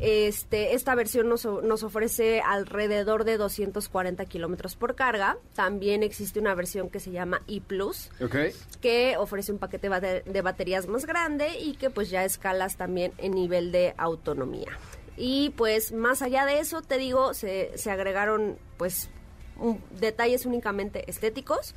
este, 0.00 0.74
esta 0.74 0.94
versión 0.94 1.28
nos, 1.28 1.44
ofrece 1.44 2.40
alrededor 2.40 3.24
de 3.24 3.36
240 3.36 4.24
kilómetros 4.26 4.76
por 4.76 4.94
carga. 4.94 5.36
También 5.54 6.02
existe 6.02 6.38
una 6.40 6.54
versión 6.54 6.88
que 6.90 7.00
se 7.00 7.10
llama 7.10 7.42
E 7.48 7.60
Plus, 7.60 8.10
que 8.80 9.16
ofrece 9.18 9.52
un 9.52 9.58
paquete 9.58 9.88
de 10.24 10.42
baterías 10.42 10.86
más 10.86 11.06
grande 11.06 11.58
y 11.60 11.74
que 11.74 11.90
pues 11.90 12.10
ya 12.10 12.24
escalas 12.24 12.76
también 12.76 13.12
en 13.18 13.32
nivel 13.32 13.72
de 13.72 13.94
autonomía. 13.96 14.70
Y 15.16 15.50
pues 15.56 15.92
más 15.92 16.22
allá 16.22 16.46
de 16.46 16.60
eso, 16.60 16.80
te 16.82 16.96
digo, 16.96 17.34
se, 17.34 17.76
se 17.76 17.90
agregaron 17.90 18.56
pues 18.76 19.10
un- 19.58 19.82
detalles 19.98 20.46
únicamente 20.46 21.10
estéticos 21.10 21.74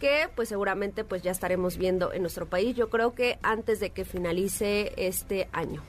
que 0.00 0.28
pues 0.34 0.48
seguramente 0.48 1.04
pues 1.04 1.22
ya 1.22 1.30
estaremos 1.30 1.76
viendo 1.76 2.12
en 2.12 2.22
nuestro 2.22 2.46
país. 2.46 2.74
Yo 2.74 2.88
creo 2.90 3.14
que 3.14 3.38
antes 3.42 3.78
de 3.80 3.90
que 3.90 4.04
finalice 4.04 4.92
este 4.96 5.48
año. 5.52 5.82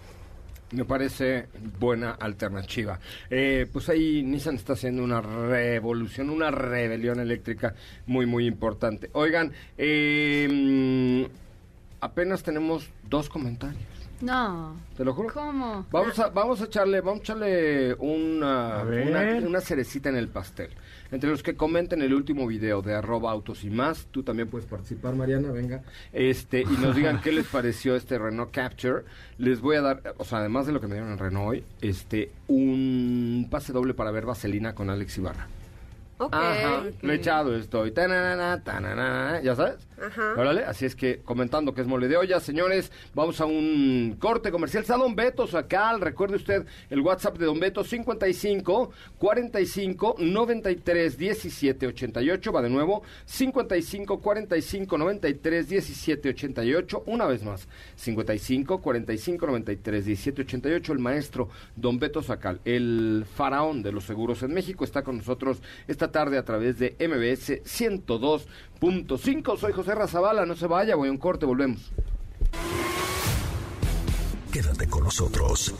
Me 0.71 0.85
parece 0.85 1.47
buena 1.79 2.11
alternativa. 2.11 2.99
Eh, 3.29 3.67
pues 3.71 3.89
ahí 3.89 4.23
Nissan 4.23 4.55
está 4.55 4.73
haciendo 4.73 5.03
una 5.03 5.19
revolución, 5.19 6.29
una 6.29 6.49
rebelión 6.49 7.19
eléctrica 7.19 7.75
muy, 8.05 8.25
muy 8.25 8.45
importante. 8.47 9.09
Oigan, 9.13 9.51
eh, 9.77 11.27
apenas 11.99 12.43
tenemos 12.43 12.89
dos 13.09 13.27
comentarios. 13.27 13.81
No. 14.21 14.75
¿Te 14.95 15.03
lo 15.03 15.13
juro? 15.13 15.33
¿Cómo? 15.33 15.85
Vamos 15.91 16.19
a, 16.19 16.29
vamos 16.29 16.61
a 16.61 16.65
echarle, 16.65 17.01
vamos 17.01 17.19
a 17.19 17.23
echarle 17.23 17.95
una, 17.95 18.81
A 18.81 18.83
una, 18.83 19.21
una 19.45 19.61
cerecita 19.61 20.09
en 20.09 20.15
el 20.15 20.27
pastel. 20.27 20.69
Entre 21.11 21.29
los 21.29 21.43
que 21.43 21.55
comenten 21.55 22.01
el 22.01 22.13
último 22.13 22.47
video 22.47 22.81
de 22.81 22.93
arroba 22.93 23.31
autos 23.31 23.63
y 23.63 23.69
más, 23.69 24.07
tú 24.11 24.23
también 24.23 24.47
puedes 24.47 24.67
participar, 24.67 25.13
Mariana, 25.15 25.51
venga. 25.51 25.83
Este, 26.13 26.61
y 26.61 26.77
nos 26.81 26.95
digan 26.95 27.21
qué 27.21 27.31
les 27.33 27.47
pareció 27.47 27.95
este 27.95 28.17
Renault 28.17 28.51
Capture. 28.51 29.03
Les 29.37 29.59
voy 29.59 29.75
a 29.75 29.81
dar, 29.81 30.15
o 30.17 30.23
sea, 30.23 30.39
además 30.39 30.67
de 30.67 30.71
lo 30.71 30.79
que 30.79 30.87
me 30.87 30.93
dieron 30.93 31.11
en 31.11 31.17
Renault 31.17 31.49
hoy, 31.49 31.63
este, 31.81 32.31
un 32.47 33.47
pase 33.51 33.73
doble 33.73 33.93
para 33.93 34.11
ver 34.11 34.25
Vaselina 34.25 34.73
con 34.73 34.89
Alex 34.89 35.17
Ibarra. 35.17 35.47
Ok. 36.17 36.33
Ajá, 36.33 36.83
echado 37.01 37.55
estoy. 37.55 37.91
Tananana, 37.91 39.41
¿Ya 39.41 39.55
sabes? 39.55 39.87
Órale, 40.37 40.63
así 40.63 40.85
es 40.85 40.95
que 40.95 41.19
comentando 41.19 41.73
que 41.73 41.81
es 41.81 41.87
mole 41.87 42.07
de 42.07 42.17
olla, 42.17 42.39
señores, 42.39 42.91
vamos 43.13 43.39
a 43.41 43.45
un 43.45 44.17
corte 44.19 44.51
comercial. 44.51 44.81
Está 44.81 44.97
Don 44.97 45.15
Beto 45.15 45.47
Sacal, 45.47 46.01
recuerde 46.01 46.37
usted 46.37 46.65
el 46.89 47.01
WhatsApp 47.01 47.37
de 47.37 47.45
Don 47.45 47.59
Beto 47.59 47.83
55 47.83 48.91
45 49.17 50.15
93 50.19 51.17
17 51.17 51.87
88. 51.87 52.51
Va 52.51 52.61
de 52.61 52.69
nuevo 52.69 53.03
55 53.25 54.19
45 54.19 54.97
93 54.97 55.69
17 55.69 56.29
88. 56.29 57.03
Una 57.05 57.25
vez 57.25 57.43
más 57.43 57.67
55 57.95 58.81
45 58.81 59.47
93 59.47 60.05
17 60.05 60.41
88. 60.41 60.93
El 60.93 60.99
maestro 60.99 61.49
Don 61.75 61.99
Beto 61.99 62.21
Sacal, 62.21 62.59
el 62.65 63.25
faraón 63.35 63.83
de 63.83 63.91
los 63.91 64.05
seguros 64.05 64.43
en 64.43 64.53
México, 64.53 64.83
está 64.83 65.03
con 65.03 65.17
nosotros 65.17 65.61
esta 65.87 66.11
tarde 66.11 66.37
a 66.37 66.45
través 66.45 66.79
de 66.79 66.95
MBS 66.99 67.61
102.5. 68.81 69.57
Soy 69.57 69.73
José 69.73 69.95
Razabala, 69.95 70.45
no 70.45 70.55
se 70.55 70.67
vaya, 70.67 70.95
voy 70.95 71.09
a 71.09 71.11
un 71.11 71.17
corte, 71.17 71.45
volvemos. 71.45 71.91
Quédate 74.51 74.87
con 74.87 75.03
nosotros. 75.03 75.73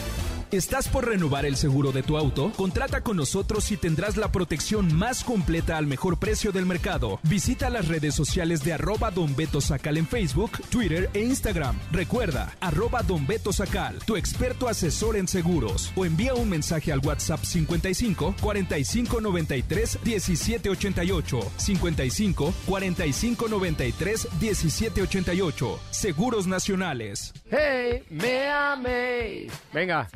¿Estás 0.53 0.87
por 0.87 1.07
renovar 1.07 1.47
el 1.47 1.55
seguro 1.55 1.91
de 1.91 2.03
tu 2.03 2.15
auto? 2.15 2.51
Contrata 2.55 3.01
con 3.01 3.17
nosotros 3.17 3.71
y 3.71 3.77
tendrás 3.77 4.17
la 4.17 4.31
protección 4.31 4.93
más 4.95 5.23
completa 5.23 5.77
al 5.77 5.87
mejor 5.87 6.19
precio 6.19 6.51
del 6.51 6.67
mercado. 6.67 7.19
Visita 7.23 7.71
las 7.71 7.87
redes 7.87 8.13
sociales 8.13 8.63
de 8.63 8.73
arroba 8.73 9.09
Don 9.09 9.35
Beto 9.35 9.61
Sacal 9.61 9.97
en 9.97 10.05
Facebook, 10.05 10.51
Twitter 10.69 11.09
e 11.15 11.21
Instagram. 11.21 11.79
Recuerda, 11.91 12.55
arroba 12.59 13.01
Don 13.01 13.25
Beto 13.25 13.51
Sacal, 13.51 13.97
tu 14.05 14.15
experto 14.15 14.67
asesor 14.67 15.17
en 15.17 15.27
seguros. 15.27 15.91
O 15.95 16.05
envía 16.05 16.35
un 16.35 16.51
mensaje 16.51 16.91
al 16.91 16.99
WhatsApp 16.99 17.43
55 17.43 18.35
45 18.39 19.21
93 19.21 19.99
17 20.03 20.69
88. 20.69 21.51
55 21.57 22.53
45 22.67 23.47
93 23.47 24.27
17 24.39 25.01
88. 25.01 25.79
Seguros 25.89 26.45
Nacionales. 26.45 27.33
Hey, 27.49 28.03
me 28.11 28.49
amé. 28.49 29.47
Venga, 29.73 30.07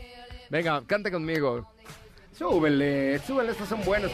venga, 0.50 0.84
cante 0.86 1.12
conmigo. 1.12 1.66
Súbele, 2.38 3.20
súbele, 3.20 3.52
estos 3.52 3.68
son 3.68 3.84
buenos. 3.84 4.12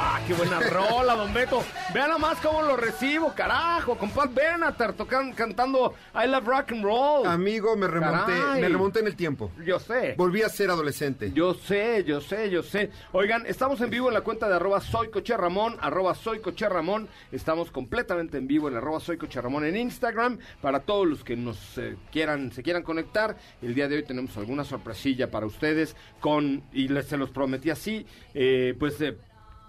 Ah, 0.00 0.20
qué 0.28 0.32
buena 0.32 0.60
rola, 0.70 1.16
don 1.16 1.34
Beto. 1.34 1.60
Vean 1.92 2.10
nomás 2.10 2.38
cómo 2.38 2.62
lo 2.62 2.76
recibo, 2.76 3.34
carajo. 3.34 3.98
Con 3.98 4.10
Pat 4.10 4.32
Benatar 4.32 4.92
tocan, 4.92 5.32
cantando 5.32 5.92
I 6.14 6.28
love 6.28 6.46
rock 6.46 6.70
and 6.70 6.84
roll. 6.84 7.26
Amigo, 7.26 7.74
me 7.74 7.88
remonté, 7.88 8.32
Caray. 8.32 8.60
me 8.60 8.68
remonté 8.68 9.00
en 9.00 9.08
el 9.08 9.16
tiempo. 9.16 9.50
Yo 9.66 9.80
sé. 9.80 10.14
Volví 10.16 10.42
a 10.42 10.48
ser 10.48 10.70
adolescente. 10.70 11.32
Yo 11.32 11.52
sé, 11.52 12.04
yo 12.04 12.20
sé, 12.20 12.48
yo 12.48 12.62
sé. 12.62 12.92
Oigan, 13.10 13.44
estamos 13.46 13.80
en 13.80 13.90
vivo 13.90 14.06
en 14.06 14.14
la 14.14 14.20
cuenta 14.20 14.48
de 14.48 14.54
arroba 14.54 14.80
soy 14.80 15.10
Ramón, 15.36 15.76
arroba 15.80 16.14
soy 16.14 16.40
Ramón. 16.60 17.08
Estamos 17.32 17.72
completamente 17.72 18.38
en 18.38 18.46
vivo 18.46 18.68
en 18.68 18.76
arroba 18.76 19.00
soy 19.00 19.16
Ramón 19.16 19.64
en 19.64 19.76
Instagram. 19.76 20.38
Para 20.62 20.78
todos 20.78 21.08
los 21.08 21.24
que 21.24 21.34
nos 21.34 21.76
eh, 21.76 21.96
quieran, 22.12 22.52
se 22.52 22.62
quieran 22.62 22.84
conectar, 22.84 23.36
el 23.62 23.74
día 23.74 23.88
de 23.88 23.96
hoy 23.96 24.02
tenemos 24.04 24.36
alguna 24.36 24.62
sorpresilla 24.62 25.28
para 25.28 25.46
ustedes 25.46 25.96
con, 26.20 26.62
y 26.72 26.86
les 26.86 27.06
se 27.06 27.16
los 27.16 27.30
prometí 27.30 27.70
así, 27.70 28.06
eh, 28.34 28.76
pues 28.78 29.00
eh, 29.00 29.16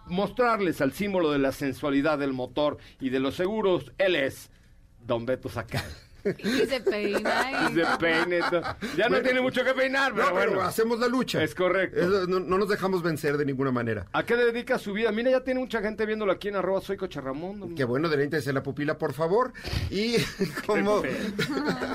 mostrarles 0.09 0.81
al 0.81 0.93
símbolo 0.93 1.31
de 1.31 1.39
la 1.39 1.51
sensualidad 1.51 2.19
del 2.19 2.33
motor 2.33 2.77
y 2.99 3.09
de 3.09 3.19
los 3.19 3.35
seguros. 3.35 3.91
Él 3.97 4.15
es 4.15 4.49
Don 5.05 5.25
Beto 5.25 5.49
Sacal. 5.49 5.85
Y 6.37 6.65
se 6.67 6.79
peina. 6.81 7.69
y- 7.71 7.73
Se 7.75 7.85
peine, 7.99 8.39
to- 8.49 8.61
Ya 8.97 9.09
no 9.09 9.21
tiene 9.21 9.41
mucho 9.41 9.63
que 9.63 9.73
peinar, 9.73 10.13
pero 10.13 10.29
No, 10.29 10.35
pero 10.35 10.51
bueno. 10.53 10.67
hacemos 10.67 10.99
la 10.99 11.07
lucha. 11.07 11.43
Es 11.43 11.55
correcto. 11.55 12.27
No, 12.27 12.39
no 12.39 12.57
nos 12.57 12.69
dejamos 12.69 13.01
vencer 13.03 13.37
de 13.37 13.45
ninguna 13.45 13.71
manera. 13.71 14.07
¿A 14.13 14.23
qué 14.25 14.35
dedica 14.35 14.77
su 14.79 14.93
vida? 14.93 15.11
Mira, 15.11 15.31
ya 15.31 15.43
tiene 15.43 15.59
mucha 15.59 15.81
gente 15.81 16.05
viéndolo 16.05 16.31
aquí 16.31 16.47
en 16.49 16.55
arroba 16.55 16.81
soy 16.81 16.97
Coche 16.97 17.19
Ramón. 17.21 17.59
don- 17.59 17.75
Qué 17.75 17.83
bueno, 17.83 18.09
de 18.09 18.19
la 18.53 18.63
pupila, 18.63 18.97
por 18.97 19.13
favor. 19.13 19.53
Y 19.89 20.15
como, 20.67 21.01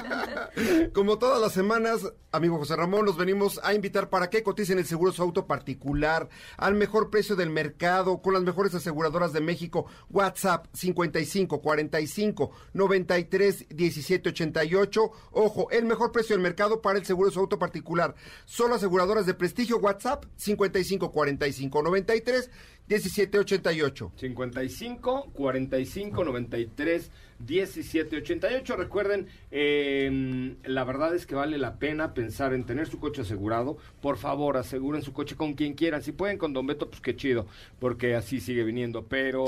como 0.92 1.18
todas 1.18 1.40
las 1.40 1.52
semanas, 1.52 2.00
amigo 2.32 2.58
José 2.58 2.76
Ramón, 2.76 3.04
los 3.04 3.16
venimos 3.16 3.60
a 3.62 3.74
invitar 3.74 4.08
para 4.10 4.30
que 4.30 4.42
coticen 4.42 4.78
el 4.78 4.84
seguro 4.86 5.10
de 5.10 5.16
su 5.16 5.22
auto 5.22 5.46
particular 5.46 6.28
al 6.56 6.74
mejor 6.74 7.10
precio 7.10 7.36
del 7.36 7.50
mercado 7.50 8.20
con 8.22 8.34
las 8.34 8.42
mejores 8.42 8.74
aseguradoras 8.74 9.32
de 9.32 9.40
México. 9.40 9.86
WhatsApp 10.10 10.66
55 10.72 11.60
45 11.60 12.50
93 12.72 13.66
17 13.68 14.13
88. 14.30 15.10
Ojo, 15.32 15.70
el 15.70 15.84
mejor 15.84 16.12
precio 16.12 16.34
del 16.34 16.42
mercado 16.42 16.80
para 16.80 16.98
el 16.98 17.04
seguro 17.04 17.28
de 17.28 17.34
su 17.34 17.40
auto 17.40 17.58
particular. 17.58 18.14
Solo 18.44 18.74
aseguradoras 18.74 19.26
de 19.26 19.34
prestigio. 19.34 19.78
WhatsApp 19.78 20.24
55 20.36 21.10
45 21.10 21.82
93 21.82 22.50
17 22.86 23.38
88. 23.38 24.12
55 24.16 25.30
45 25.32 26.24
93 26.24 27.10
17 27.38 28.16
88. 28.18 28.76
Recuerden, 28.76 29.26
eh, 29.50 30.56
la 30.64 30.84
verdad 30.84 31.14
es 31.14 31.26
que 31.26 31.34
vale 31.34 31.58
la 31.58 31.78
pena 31.78 32.14
pensar 32.14 32.52
en 32.54 32.64
tener 32.64 32.86
su 32.86 32.98
coche 32.98 33.22
asegurado. 33.22 33.76
Por 34.00 34.16
favor, 34.16 34.56
aseguren 34.56 35.02
su 35.02 35.12
coche 35.12 35.36
con 35.36 35.54
quien 35.54 35.74
quieran. 35.74 36.02
Si 36.02 36.12
pueden 36.12 36.38
con 36.38 36.52
Don 36.52 36.66
Beto, 36.66 36.88
pues 36.88 37.00
qué 37.00 37.16
chido, 37.16 37.46
porque 37.78 38.14
así 38.14 38.40
sigue 38.40 38.64
viniendo. 38.64 39.06
Pero 39.06 39.44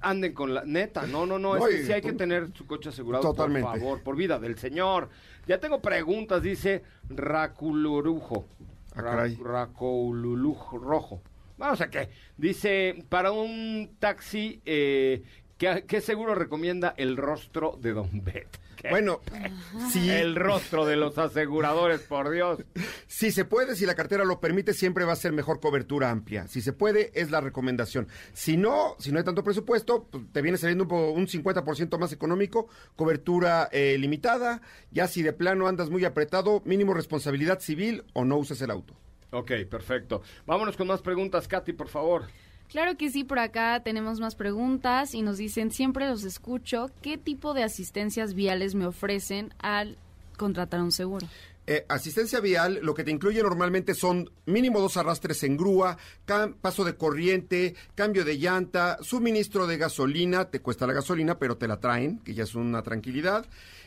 anden 0.00 0.32
con 0.32 0.54
la 0.54 0.64
neta. 0.64 1.06
No, 1.06 1.26
no, 1.26 1.38
no. 1.38 1.56
Es 1.56 1.64
que 1.64 1.84
sí 1.84 1.92
hay 1.92 2.02
que 2.02 2.12
tener 2.12 2.52
su 2.54 2.66
coche 2.66 2.90
asegurado. 2.90 3.22
Totalmente. 3.22 3.68
Por 3.68 3.78
favor, 3.78 4.02
por 4.02 4.16
vida 4.16 4.38
del 4.38 4.58
Señor. 4.58 5.08
Ya 5.46 5.58
tengo 5.58 5.80
preguntas, 5.80 6.42
dice 6.42 6.82
Raculurujo. 7.08 8.46
Ah. 8.96 9.26
Racululujo 9.42 10.78
rojo. 10.78 11.22
Vamos 11.56 11.80
a 11.80 11.88
qué. 11.88 12.08
Dice, 12.36 13.04
para 13.08 13.32
un 13.32 13.96
taxi, 13.98 14.60
eh, 14.64 15.22
¿qué, 15.58 15.84
qué 15.86 16.00
seguro 16.00 16.34
recomienda 16.34 16.94
el 16.96 17.16
rostro 17.16 17.78
de 17.80 17.92
Don 17.92 18.24
Bet? 18.24 18.48
Bueno, 18.90 19.20
si, 19.90 20.10
El 20.10 20.36
rostro 20.36 20.84
de 20.86 20.96
los 20.96 21.16
aseguradores, 21.18 22.00
por 22.02 22.30
Dios. 22.30 22.62
si 23.06 23.30
se 23.32 23.44
puede, 23.44 23.76
si 23.76 23.86
la 23.86 23.94
cartera 23.94 24.24
lo 24.24 24.40
permite, 24.40 24.74
siempre 24.74 25.04
va 25.04 25.12
a 25.12 25.16
ser 25.16 25.32
mejor 25.32 25.60
cobertura 25.60 26.10
amplia. 26.10 26.46
Si 26.48 26.60
se 26.60 26.72
puede, 26.72 27.10
es 27.18 27.30
la 27.30 27.40
recomendación. 27.40 28.08
Si 28.32 28.56
no, 28.56 28.96
si 28.98 29.10
no 29.12 29.18
hay 29.18 29.24
tanto 29.24 29.42
presupuesto, 29.42 30.04
pues, 30.10 30.24
te 30.32 30.42
viene 30.42 30.58
saliendo 30.58 30.84
un, 30.84 30.88
po- 30.88 31.10
un 31.12 31.26
50% 31.26 31.98
más 31.98 32.12
económico, 32.12 32.68
cobertura 32.96 33.68
eh, 33.72 33.96
limitada. 33.98 34.60
Ya 34.90 35.08
si 35.08 35.22
de 35.22 35.32
plano 35.32 35.66
andas 35.66 35.90
muy 35.90 36.04
apretado, 36.04 36.62
mínimo 36.64 36.94
responsabilidad 36.94 37.60
civil 37.60 38.04
o 38.12 38.24
no 38.24 38.36
uses 38.36 38.60
el 38.62 38.70
auto. 38.70 38.94
Ok, 39.30 39.50
perfecto. 39.68 40.22
Vámonos 40.46 40.76
con 40.76 40.86
más 40.86 41.02
preguntas, 41.02 41.48
Katy, 41.48 41.72
por 41.72 41.88
favor. 41.88 42.26
Claro 42.70 42.96
que 42.96 43.10
sí, 43.10 43.24
por 43.24 43.38
acá 43.38 43.82
tenemos 43.84 44.20
más 44.20 44.34
preguntas 44.34 45.14
y 45.14 45.22
nos 45.22 45.38
dicen, 45.38 45.70
siempre 45.70 46.08
los 46.08 46.24
escucho, 46.24 46.90
¿qué 47.02 47.18
tipo 47.18 47.54
de 47.54 47.62
asistencias 47.62 48.34
viales 48.34 48.74
me 48.74 48.86
ofrecen 48.86 49.54
al 49.58 49.96
contratar 50.36 50.82
un 50.82 50.90
seguro? 50.90 51.26
Eh, 51.66 51.86
asistencia 51.88 52.40
vial, 52.40 52.80
lo 52.82 52.92
que 52.92 53.04
te 53.04 53.10
incluye 53.10 53.42
normalmente 53.42 53.94
son 53.94 54.30
mínimo 54.44 54.80
dos 54.80 54.98
arrastres 54.98 55.42
en 55.44 55.56
grúa, 55.56 55.96
paso 56.60 56.84
de 56.84 56.94
corriente, 56.94 57.74
cambio 57.94 58.22
de 58.24 58.36
llanta, 58.36 58.98
suministro 59.00 59.66
de 59.66 59.78
gasolina, 59.78 60.50
te 60.50 60.60
cuesta 60.60 60.86
la 60.86 60.92
gasolina, 60.92 61.38
pero 61.38 61.56
te 61.56 61.66
la 61.66 61.80
traen, 61.80 62.18
que 62.18 62.34
ya 62.34 62.44
es 62.44 62.54
una 62.54 62.82
tranquilidad. 62.82 63.46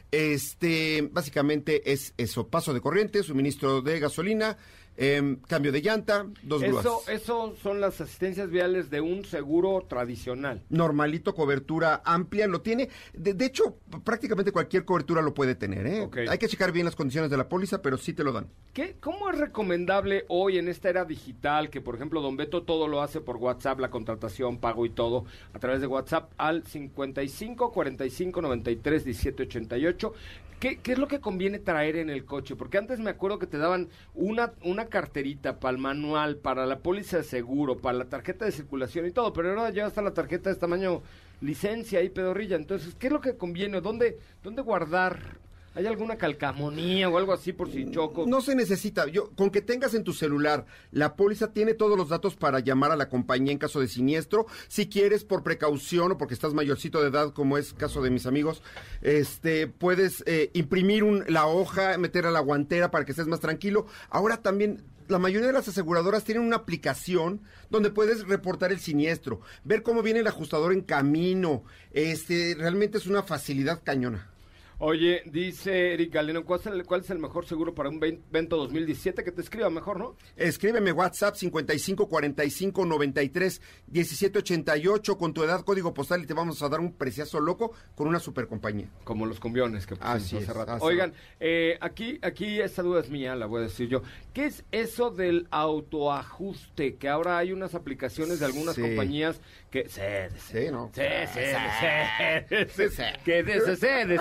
Este, 0.10 1.08
básicamente 1.12 1.92
es 1.92 2.16
eso, 2.18 2.48
paso 2.48 2.74
de 2.74 2.82
corriente, 2.82 3.22
suministro 3.22 3.82
de 3.82 4.00
gasolina, 4.00 4.58
em, 4.98 5.38
cambio 5.48 5.72
de 5.72 5.82
llanta, 5.82 6.26
dos 6.44 6.62
grúas. 6.62 6.86
Eso, 6.86 7.02
eso 7.08 7.56
son 7.62 7.80
las 7.80 8.02
asistencias 8.02 8.50
viales 8.50 8.90
de 8.90 9.02
un 9.02 9.24
seguro 9.24 9.86
tradicional. 9.88 10.64
Normalito, 10.70 11.34
cobertura 11.34 12.02
amplia, 12.04 12.48
lo 12.48 12.62
tiene. 12.62 12.90
De, 13.14 13.34
de 13.34 13.46
hecho, 13.46 13.78
prácticamente 14.04 14.52
cualquier 14.52 14.86
cobertura 14.86 15.22
lo 15.22 15.34
puede 15.34 15.56
tener, 15.56 15.88
¿eh? 15.88 16.10
Hay 16.30 16.38
que 16.38 16.48
checar 16.48 16.72
bien 16.72 16.86
las 16.86 16.96
condiciones 16.96 17.30
de 17.30 17.38
la 17.38 17.48
póliza, 17.48 17.82
pero 17.82 17.98
sí 17.98 18.14
te 18.14 18.24
lo 18.24 18.32
dan. 18.32 18.48
¿Qué, 18.74 18.98
¿Cómo 19.00 19.30
es 19.30 19.38
recomendable 19.38 20.26
hoy 20.28 20.58
en 20.58 20.68
esta 20.68 20.90
era 20.90 21.06
digital 21.06 21.70
que, 21.70 21.82
por 21.82 21.96
ejemplo, 21.96 22.22
Don 22.22 22.38
Beto 22.38 22.64
todo 22.64 22.88
lo 22.88 23.02
hace 23.02 23.22
por 23.22 23.38
WhatsApp, 23.38 23.80
la 23.80 23.90
contratación, 23.90 24.58
pago 24.60 24.86
y 24.86 24.90
todo, 24.90 25.26
a 25.54 25.60
través 25.60 25.82
de 25.82 25.88
WhatsApp 25.88 26.32
al 26.38 26.64
55 26.64 27.72
45 27.72 28.42
93 28.42 29.06
17 29.06 29.44
88? 29.44 30.14
¿Qué, 30.60 30.78
¿Qué 30.78 30.94
es 30.94 30.98
lo 30.98 31.08
que 31.08 31.20
conviene 31.20 31.60
traer 31.60 31.98
en 31.98 32.10
el 32.10 32.26
coche? 32.26 32.56
Porque 32.56 32.80
antes 32.80 33.00
me 33.00 33.12
acuerdo 33.12 33.38
que 33.38 33.46
te 33.46 33.60
daban 33.60 33.90
una, 34.16 34.54
una 34.64 34.87
carterita 34.88 35.60
para 35.60 35.76
el 35.76 35.82
manual, 35.82 36.38
para 36.38 36.66
la 36.66 36.80
póliza 36.80 37.18
de 37.18 37.24
seguro, 37.24 37.78
para 37.78 37.98
la 37.98 38.06
tarjeta 38.06 38.46
de 38.46 38.52
circulación 38.52 39.06
y 39.06 39.12
todo, 39.12 39.34
pero 39.34 39.50
ahora 39.50 39.70
ya 39.70 39.88
está 39.88 40.02
la 40.02 40.14
tarjeta 40.14 40.50
de 40.50 40.56
tamaño 40.56 41.02
licencia 41.42 42.02
y 42.02 42.10
pedorrilla. 42.10 42.56
Entonces, 42.56 42.96
¿qué 42.96 43.08
es 43.08 43.14
lo 43.14 43.22
que 43.22 43.38
conviene? 43.38 43.82
¿Dónde, 43.82 44.18
dónde 44.44 44.62
guardar 44.62 45.38
¿Hay 45.78 45.86
alguna 45.86 46.16
calcamonía 46.18 47.08
o 47.08 47.20
algo 47.20 47.34
así 47.34 47.54
por 47.54 47.72
si 47.72 47.92
choco? 47.92 48.26
No 48.28 48.42
se 48.42 48.56
necesita. 48.56 49.06
Yo, 49.08 49.30
con 49.36 49.52
que 49.52 49.62
tengas 49.62 49.94
en 49.94 50.04
tu 50.04 50.12
celular 50.12 50.66
la 50.92 51.16
póliza 51.16 51.54
tiene 51.54 51.76
todos 51.76 51.96
los 51.96 52.10
datos 52.10 52.36
para 52.36 52.60
llamar 52.62 52.92
a 52.92 52.96
la 52.96 53.10
compañía 53.10 53.52
en 53.52 53.60
caso 53.60 53.80
de 53.80 53.88
siniestro. 53.88 54.48
Si 54.70 54.90
quieres 54.90 55.24
por 55.24 55.44
precaución 55.44 56.12
o 56.14 56.18
porque 56.18 56.34
estás 56.34 56.56
mayorcito 56.56 57.00
de 57.00 57.10
edad, 57.10 57.32
como 57.32 57.60
es 57.60 57.74
caso 57.74 58.02
de 58.02 58.10
mis 58.10 58.26
amigos, 58.26 58.64
este 59.04 59.68
puedes 59.68 60.24
eh, 60.26 60.50
imprimir 60.54 61.04
un- 61.04 61.24
la 61.28 61.46
hoja, 61.46 61.96
meter 62.00 62.26
a 62.26 62.32
la 62.32 62.40
guantera 62.40 62.90
para 62.90 63.06
que 63.06 63.12
estés 63.12 63.28
más 63.28 63.40
tranquilo. 63.40 63.86
Ahora 64.10 64.38
también 64.38 64.82
la 65.08 65.20
mayoría 65.20 65.46
de 65.46 65.54
las 65.54 65.68
aseguradoras 65.68 66.24
tienen 66.24 66.44
una 66.44 66.56
aplicación 66.56 67.42
donde 67.70 67.92
puedes 67.92 68.28
reportar 68.28 68.72
el 68.72 68.80
siniestro, 68.80 69.42
ver 69.64 69.84
cómo 69.84 70.02
viene 70.02 70.22
el 70.22 70.28
ajustador 70.28 70.74
en 70.74 70.82
camino. 70.82 71.64
Este 71.92 72.56
realmente 72.58 72.98
es 72.98 73.06
una 73.06 73.22
facilidad 73.22 73.84
cañona. 73.84 74.32
Oye, 74.80 75.24
dice 75.26 75.94
Eric 75.94 76.14
Galeno, 76.14 76.46
¿cuál 76.46 76.60
es, 76.60 76.66
el, 76.68 76.86
cuál 76.86 77.02
es 77.02 77.10
el 77.10 77.18
mejor 77.18 77.48
seguro 77.48 77.74
para 77.74 77.90
un 77.90 78.00
ven- 78.00 78.22
evento 78.30 78.58
2017? 78.58 79.24
Que 79.24 79.32
te 79.32 79.42
escriba 79.42 79.72
mejor, 79.72 79.98
¿no? 79.98 80.16
Escríbeme 80.36 80.92
WhatsApp 80.92 81.36
55 81.36 82.08
45 82.08 82.86
93 82.86 83.60
17 83.88 84.38
88 84.38 85.18
con 85.18 85.34
tu 85.34 85.44
edad, 85.44 85.62
código 85.62 85.96
postal 85.96 86.22
y 86.22 86.28
te 86.28 86.36
vamos 86.36 86.62
a 86.62 86.70
dar 86.70 86.80
un 86.80 86.94
preciazo 86.94 87.40
loco 87.40 87.74
con 87.96 88.08
una 88.08 88.20
super 88.20 88.48
compañía. 88.48 88.88
Como 89.04 89.26
los 89.26 89.40
cumbiones 89.40 89.88
que 89.88 89.96
pusimos 89.96 90.44
hace 90.44 90.54
rato. 90.54 90.78
Oigan, 90.86 91.12
eh, 91.40 91.78
aquí, 91.82 92.20
aquí 92.22 92.62
esta 92.62 92.84
duda 92.84 93.00
es 93.00 93.10
mía, 93.10 93.36
la 93.36 93.48
voy 93.48 93.62
a 93.62 93.64
decir 93.64 93.90
yo. 93.90 94.04
¿Qué 94.34 94.46
es 94.46 94.64
eso 94.72 95.10
del 95.10 95.48
autoajuste? 95.50 96.98
Que 96.98 97.10
ahora 97.10 97.40
hay 97.40 97.52
unas 97.52 97.74
aplicaciones 97.74 98.40
de 98.40 98.46
algunas 98.46 98.76
Sí. 98.76 98.82
compañías 98.84 99.42
que... 99.72 99.90
Sí, 99.90 100.02
sí, 100.38 100.58
Sí, 100.66 100.72
¿no? 100.72 100.92
Sí. 100.94 101.02
Que 101.02 101.28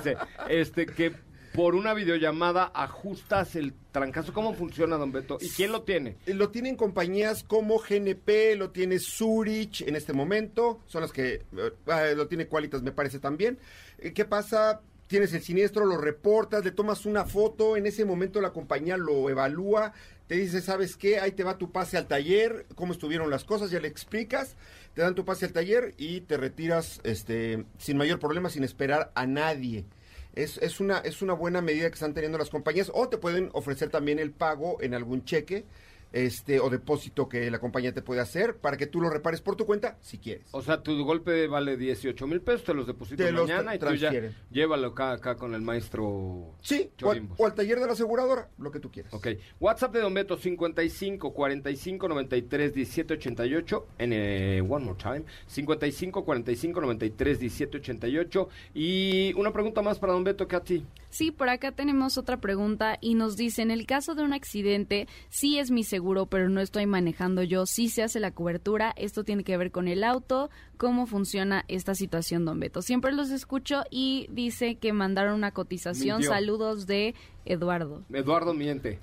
sí. 0.02 0.10
Este, 0.48 0.86
que 0.86 1.12
por 1.56 1.74
una 1.74 1.94
videollamada 1.94 2.70
ajustas 2.74 3.56
el 3.56 3.72
trancazo. 3.90 4.34
¿Cómo 4.34 4.52
funciona, 4.52 4.96
don 4.96 5.10
Beto? 5.10 5.38
¿Y 5.40 5.48
quién 5.48 5.72
lo 5.72 5.82
tiene? 5.82 6.16
Lo 6.26 6.50
tienen 6.50 6.76
compañías 6.76 7.44
como 7.44 7.78
GNP, 7.78 8.56
lo 8.56 8.70
tiene 8.70 8.98
Zurich 8.98 9.80
en 9.80 9.96
este 9.96 10.12
momento, 10.12 10.80
son 10.86 11.00
las 11.00 11.12
que 11.12 11.34
eh, 11.34 11.72
eh, 11.86 12.14
lo 12.14 12.28
tiene 12.28 12.46
Qualitas 12.46 12.82
me 12.82 12.92
parece 12.92 13.18
también. 13.20 13.58
Eh, 13.98 14.12
¿Qué 14.12 14.26
pasa? 14.26 14.82
Tienes 15.06 15.32
el 15.32 15.40
siniestro, 15.40 15.86
lo 15.86 15.96
reportas, 15.96 16.62
le 16.62 16.72
tomas 16.72 17.06
una 17.06 17.24
foto, 17.24 17.78
en 17.78 17.86
ese 17.86 18.04
momento 18.04 18.42
la 18.42 18.52
compañía 18.52 18.98
lo 18.98 19.30
evalúa, 19.30 19.94
te 20.26 20.34
dice, 20.34 20.60
¿sabes 20.60 20.96
qué? 20.96 21.20
Ahí 21.20 21.32
te 21.32 21.44
va 21.44 21.56
tu 21.56 21.72
pase 21.72 21.96
al 21.96 22.06
taller, 22.06 22.66
cómo 22.74 22.92
estuvieron 22.92 23.30
las 23.30 23.44
cosas, 23.44 23.70
ya 23.70 23.80
le 23.80 23.88
explicas, 23.88 24.56
te 24.92 25.00
dan 25.00 25.14
tu 25.14 25.24
pase 25.24 25.46
al 25.46 25.52
taller 25.52 25.94
y 25.96 26.20
te 26.22 26.36
retiras 26.36 27.00
este 27.02 27.64
sin 27.78 27.96
mayor 27.96 28.18
problema, 28.18 28.50
sin 28.50 28.64
esperar 28.64 29.10
a 29.14 29.26
nadie. 29.26 29.86
Es, 30.36 30.58
es, 30.58 30.78
una, 30.78 30.98
es 30.98 31.22
una 31.22 31.32
buena 31.32 31.60
medida 31.62 31.88
que 31.88 31.94
están 31.94 32.14
teniendo 32.14 32.38
las 32.38 32.50
compañías 32.50 32.92
o 32.94 33.08
te 33.08 33.18
pueden 33.18 33.50
ofrecer 33.54 33.90
también 33.90 34.20
el 34.20 34.30
pago 34.30 34.80
en 34.80 34.94
algún 34.94 35.24
cheque 35.24 35.64
este 36.12 36.60
o 36.60 36.70
depósito 36.70 37.28
que 37.28 37.50
la 37.50 37.58
compañía 37.58 37.92
te 37.92 38.02
puede 38.02 38.20
hacer 38.20 38.56
para 38.56 38.76
que 38.76 38.86
tú 38.86 39.00
lo 39.00 39.10
repares 39.10 39.40
por 39.40 39.56
tu 39.56 39.66
cuenta 39.66 39.98
si 40.00 40.18
quieres. 40.18 40.48
O 40.52 40.62
sea, 40.62 40.82
tu 40.82 41.04
golpe 41.04 41.46
vale 41.46 41.76
18 41.76 42.26
mil 42.26 42.40
pesos, 42.40 42.64
te 42.64 42.74
los 42.74 42.86
depositas 42.86 43.32
mañana 43.32 43.74
y 43.74 43.78
tú 43.78 43.94
ya 43.94 44.12
llévalo 44.50 44.88
acá, 44.88 45.12
acá 45.12 45.36
con 45.36 45.54
el 45.54 45.62
maestro 45.62 46.54
Sí, 46.60 46.90
o, 47.02 47.14
o 47.36 47.46
al 47.46 47.54
taller 47.54 47.78
de 47.78 47.86
la 47.86 47.92
aseguradora, 47.92 48.48
lo 48.58 48.70
que 48.70 48.80
tú 48.80 48.90
quieras. 48.90 49.12
Ok. 49.12 49.28
WhatsApp 49.60 49.92
de 49.92 50.00
Don 50.00 50.14
Beto 50.14 50.36
55 50.36 51.32
45 51.32 52.08
93 52.08 52.74
17 52.74 53.14
88. 53.14 53.86
En, 53.98 54.12
eh, 54.12 54.62
one 54.66 54.84
more 54.84 54.98
time. 54.98 55.24
55 55.46 56.24
45 56.24 56.80
93 56.80 57.38
17 57.38 57.76
88. 57.78 58.48
Y 58.74 59.32
una 59.34 59.52
pregunta 59.52 59.82
más 59.82 59.98
para 59.98 60.12
Don 60.12 60.24
Beto, 60.24 60.46
Katy. 60.46 60.84
Sí, 61.16 61.30
por 61.30 61.48
acá 61.48 61.72
tenemos 61.72 62.18
otra 62.18 62.36
pregunta 62.42 62.98
y 63.00 63.14
nos 63.14 63.38
dice, 63.38 63.62
en 63.62 63.70
el 63.70 63.86
caso 63.86 64.14
de 64.14 64.22
un 64.22 64.34
accidente, 64.34 65.08
sí 65.30 65.58
es 65.58 65.70
mi 65.70 65.82
seguro, 65.82 66.26
pero 66.26 66.50
no 66.50 66.60
estoy 66.60 66.84
manejando 66.84 67.42
yo, 67.42 67.64
sí 67.64 67.88
se 67.88 68.02
hace 68.02 68.20
la 68.20 68.32
cobertura, 68.32 68.92
esto 68.98 69.24
tiene 69.24 69.42
que 69.42 69.56
ver 69.56 69.70
con 69.70 69.88
el 69.88 70.04
auto, 70.04 70.50
¿cómo 70.76 71.06
funciona 71.06 71.64
esta 71.68 71.94
situación, 71.94 72.44
don 72.44 72.60
Beto? 72.60 72.82
Siempre 72.82 73.12
los 73.12 73.30
escucho 73.30 73.84
y 73.90 74.26
dice 74.30 74.74
que 74.74 74.92
mandaron 74.92 75.32
una 75.36 75.52
cotización, 75.52 76.18
Mintió. 76.18 76.34
saludos 76.34 76.86
de 76.86 77.14
Eduardo. 77.46 78.04
Eduardo 78.12 78.52
miente. 78.52 78.98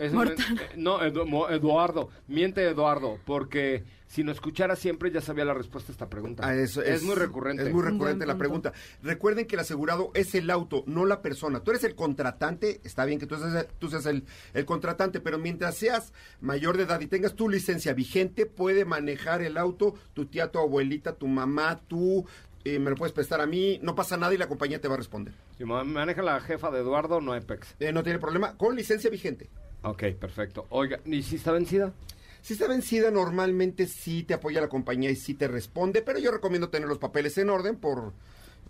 Es 0.00 0.10
un- 0.12 0.18
Mortal. 0.18 0.58
eh, 0.60 0.70
no, 0.76 1.02
Eduardo. 1.50 2.08
Miente 2.26 2.62
Eduardo. 2.66 3.18
Porque 3.24 3.84
si 4.06 4.24
no 4.24 4.32
escuchara 4.32 4.74
siempre 4.76 5.10
ya 5.10 5.20
sabía 5.20 5.44
la 5.44 5.54
respuesta 5.54 5.92
a 5.92 5.94
esta 5.94 6.08
pregunta. 6.08 6.42
Ah, 6.46 6.54
eso 6.54 6.82
es, 6.82 7.02
muy 7.02 7.14
recurrente. 7.14 7.62
Es 7.64 7.72
muy 7.72 7.82
recurrente 7.82 8.26
la 8.26 8.36
pregunta. 8.38 8.72
Recuerden 9.02 9.46
que 9.46 9.54
el 9.56 9.60
asegurado 9.60 10.10
es 10.14 10.34
el 10.34 10.50
auto, 10.50 10.82
no 10.86 11.04
la 11.06 11.22
persona. 11.22 11.60
Tú 11.60 11.70
eres 11.70 11.84
el 11.84 11.94
contratante, 11.94 12.80
está 12.82 13.04
bien 13.04 13.18
que 13.20 13.26
tú 13.26 13.36
seas, 13.36 13.66
tú 13.78 13.88
seas 13.88 14.06
el, 14.06 14.24
el 14.54 14.64
contratante, 14.64 15.20
pero 15.20 15.38
mientras 15.38 15.76
seas 15.76 16.12
mayor 16.40 16.76
de 16.76 16.84
edad 16.84 17.00
y 17.00 17.06
tengas 17.06 17.34
tu 17.34 17.48
licencia 17.48 17.92
vigente, 17.92 18.46
puede 18.46 18.84
manejar 18.84 19.42
el 19.42 19.56
auto 19.56 19.94
tu 20.14 20.26
tía, 20.26 20.50
tu 20.50 20.58
abuelita, 20.58 21.14
tu 21.14 21.26
mamá, 21.28 21.80
tú. 21.86 22.26
eh, 22.64 22.78
me 22.78 22.90
lo 22.90 22.96
puedes 22.96 23.12
prestar 23.14 23.40
a 23.40 23.46
mí, 23.46 23.78
no 23.82 23.94
pasa 23.94 24.18
nada 24.18 24.34
y 24.34 24.36
la 24.36 24.46
compañía 24.46 24.80
te 24.82 24.86
va 24.88 24.92
a 24.94 24.98
responder. 24.98 25.32
Si 25.56 25.64
ma- 25.64 25.82
maneja 25.82 26.20
la 26.20 26.38
jefa 26.40 26.70
de 26.70 26.80
Eduardo, 26.80 27.20
no 27.22 27.32
hay 27.32 27.40
pex. 27.40 27.74
Eh, 27.80 27.90
no 27.90 28.02
tiene 28.02 28.18
problema, 28.18 28.54
con 28.58 28.76
licencia 28.76 29.08
vigente. 29.08 29.48
Ok, 29.82 30.04
perfecto. 30.18 30.66
Oiga, 30.70 31.00
¿y 31.04 31.22
si 31.22 31.36
está 31.36 31.52
vencida? 31.52 31.92
Si 32.42 32.54
está 32.54 32.68
vencida, 32.68 33.10
normalmente 33.10 33.86
sí 33.86 34.22
te 34.22 34.34
apoya 34.34 34.60
la 34.60 34.68
compañía 34.68 35.10
y 35.10 35.16
sí 35.16 35.34
te 35.34 35.48
responde, 35.48 36.02
pero 36.02 36.18
yo 36.18 36.30
recomiendo 36.30 36.70
tener 36.70 36.88
los 36.88 36.98
papeles 36.98 37.36
en 37.38 37.50
orden 37.50 37.76
por, 37.76 38.12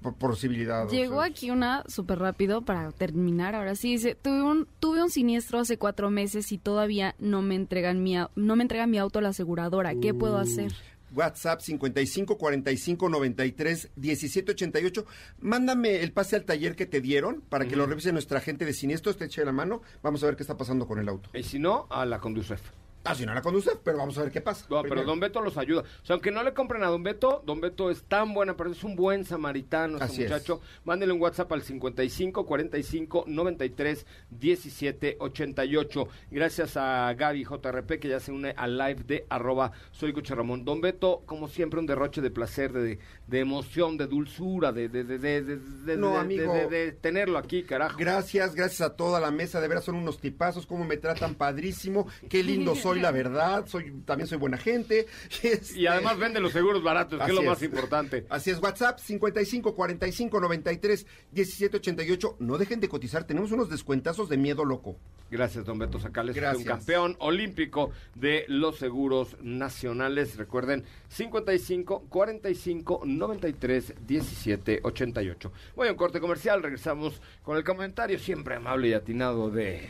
por 0.03 0.15
posibilidad. 0.17 0.87
o 0.87 0.91
Llegó 0.91 1.17
sea, 1.17 1.27
aquí 1.27 1.51
una 1.51 1.85
súper 1.87 2.19
rápido 2.19 2.63
para 2.63 2.91
terminar. 2.91 3.55
Ahora 3.55 3.77
sí 3.77 3.93
dice, 3.93 4.17
tuve 4.17 4.43
un, 4.43 4.67
tuve 4.81 5.03
un 5.03 5.11
siniestro 5.11 5.61
hace 5.61 5.79
cuatro 5.79 6.11
meses 6.11 6.51
y 6.51 6.59
todavía 6.59 7.15
no 7.19 7.43
me 7.43 7.55
entregan 7.55 8.03
mi, 8.03 8.17
no 8.35 8.57
me 8.57 8.63
entregan 8.63 8.91
mi 8.91 8.99
auto 8.99 9.21
a 9.21 9.23
la 9.23 9.29
aseguradora. 9.29 9.95
¿Qué 9.95 10.15
puedo 10.15 10.39
hacer? 10.39 10.73
WhatsApp 11.15 11.61
55 11.61 12.39
45 12.39 13.09
93 13.09 13.91
17 13.97 14.53
88. 14.53 15.07
Mándame 15.41 16.03
el 16.03 16.13
pase 16.13 16.37
al 16.37 16.45
taller 16.45 16.77
que 16.77 16.87
te 16.87 17.01
dieron 17.01 17.43
para 17.49 17.67
que 17.67 17.77
lo 17.77 17.87
revise 17.87 18.13
nuestra 18.13 18.39
agente 18.39 18.65
de 18.65 18.73
siniestros, 18.73 19.17
te 19.17 19.27
eche 19.27 19.45
la 19.45 19.53
mano. 19.53 19.83
Vamos 20.03 20.23
a 20.23 20.27
ver 20.27 20.37
qué 20.37 20.43
está 20.43 20.57
pasando 20.57 20.87
con 20.87 20.99
el 20.99 21.09
auto. 21.09 21.31
Y 21.35 21.43
si 21.43 21.59
no, 21.59 21.87
a 21.91 22.05
la 22.07 22.19
Conducef. 22.19 22.61
Ah, 23.03 23.15
si 23.15 23.25
no 23.25 23.33
la 23.33 23.41
conduce, 23.41 23.71
pero 23.83 23.97
vamos 23.97 24.19
a 24.19 24.23
ver 24.25 24.31
qué 24.31 24.41
pasa. 24.43 24.67
No, 24.69 24.83
pero. 24.83 25.05
Don 25.05 25.19
Beto 25.21 25.41
los 25.41 25.57
ayuda. 25.57 25.81
O 26.03 26.05
sea, 26.07 26.15
aunque 26.15 26.31
no 26.31 26.43
le 26.43 26.53
compren 26.53 26.83
a 26.85 26.89
Don 26.89 27.03
Beto, 27.03 27.43
Don 27.47 27.59
Beto 27.61 27.91
es 27.91 28.03
tan 28.03 28.35
buena 28.35 28.57
persona, 28.57 28.77
es 28.77 28.85
un 28.85 28.95
buen 28.95 29.25
samaritano 29.25 29.95
este 29.95 30.05
Así 30.05 30.23
es. 30.25 30.31
muchacho. 30.31 30.61
Mándele 30.85 31.13
un 31.15 31.21
WhatsApp 31.23 31.51
al 31.53 31.63
55 31.63 32.45
45 32.45 33.25
93 33.27 34.05
17 34.31 35.17
88. 35.19 36.09
Gracias 36.31 36.77
a 36.77 37.15
Gaby 37.15 37.45
JRP 37.45 37.99
que 38.01 38.09
ya 38.09 38.21
se 38.21 38.33
une 38.33 38.51
al 38.57 38.77
live 38.77 39.03
de 39.07 39.27
arroba 39.31 39.73
soy 39.93 40.13
Coche 40.13 40.35
Ramón. 40.35 40.65
Don 40.67 40.81
Beto, 40.83 41.23
como 41.25 41.49
siempre, 41.49 41.81
un 41.81 41.87
derroche 41.87 42.21
de 42.21 42.31
placer, 42.31 42.73
de, 42.73 42.99
de 43.27 43.39
emoción, 43.41 43.97
de 43.97 44.07
dulzura, 44.09 44.73
de, 44.73 44.89
de, 44.91 45.05
de, 45.05 45.19
de, 45.19 45.43
de- 45.43 45.57
de- 45.59 45.97
No, 45.97 46.13
de- 46.13 46.19
amigo. 46.19 46.53
de- 46.53 46.67
de 46.69 46.93
tenerlo 46.93 47.39
aquí, 47.39 47.63
carajo. 47.63 47.97
Gracias, 47.99 48.55
gracias 48.55 48.83
a 48.83 48.95
toda 48.97 49.21
la 49.21 49.31
mesa. 49.31 49.61
De 49.61 49.69
veras 49.69 49.85
son 49.85 49.95
unos 49.95 50.19
tipazos, 50.19 50.67
cómo 50.67 50.85
me 50.85 50.99
tratan 50.99 51.35
padrísimo. 51.35 52.07
Qué 52.29 52.43
lindo 52.43 52.75
soy, 52.75 52.90
la 52.99 53.13
verdad. 53.13 53.67
Soy, 53.67 54.03
también 54.05 54.27
soy 54.27 54.39
buena 54.39 54.57
gente. 54.57 55.07
Este, 55.43 55.79
Y 55.79 55.87
además 55.87 56.19
vende 56.19 56.41
los 56.41 56.53
seguros 56.53 56.83
baratos, 56.83 57.21
que 57.21 57.31
es 57.31 57.35
lo 57.35 57.43
más 57.43 57.63
importante. 57.63 58.27
Así 58.29 58.51
es, 58.51 58.61
WhatsApp 58.61 58.99
55 58.99 59.75
45 59.75 60.41
93 60.41 61.07
17 61.31 61.77
88. 61.77 62.37
No 62.41 62.59
dejen 62.59 62.81
de 62.81 62.89
cotizar, 62.89 63.25
tenemos 63.25 63.53
unos 63.53 63.71
descuentazos 63.71 64.29
de 64.29 64.37
miedo 64.37 64.65
loco. 64.65 64.97
Gracias, 65.31 65.65
don 65.65 65.79
Beto 65.79 66.01
Sacales, 66.01 66.35
Gracias. 66.35 66.59
un 66.59 66.65
campeón 66.65 67.17
olímpico 67.21 67.93
de 68.17 68.45
los 68.49 68.79
seguros 68.79 69.37
nacionales. 69.41 70.37
Recuerden, 70.37 70.85
55 71.09 72.07
45 72.09 73.03
93 73.05 73.95
17 74.07 74.81
88. 74.83 75.53
Voy 75.77 75.89
a 75.89 75.93
un 75.93 75.97
corte 75.97 76.21
comercial, 76.21 76.63
regresamos 76.63 77.21
con 77.45 77.57
el 77.57 77.65
comentario 77.65 78.19
siempre 78.19 78.57
amable 78.57 78.89
y 78.89 78.93
atinado 78.93 79.51
de 79.51 79.89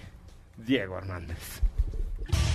Diego 0.58 0.98
Hernández. 0.98 1.62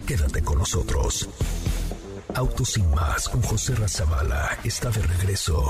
Quédate 0.05 0.41
con 0.41 0.59
nosotros. 0.59 1.27
Autos 2.33 2.69
sin 2.69 2.89
más 2.91 3.27
con 3.27 3.41
José 3.41 3.75
Razabala 3.75 4.57
está 4.63 4.89
de 4.89 5.01
regreso. 5.01 5.69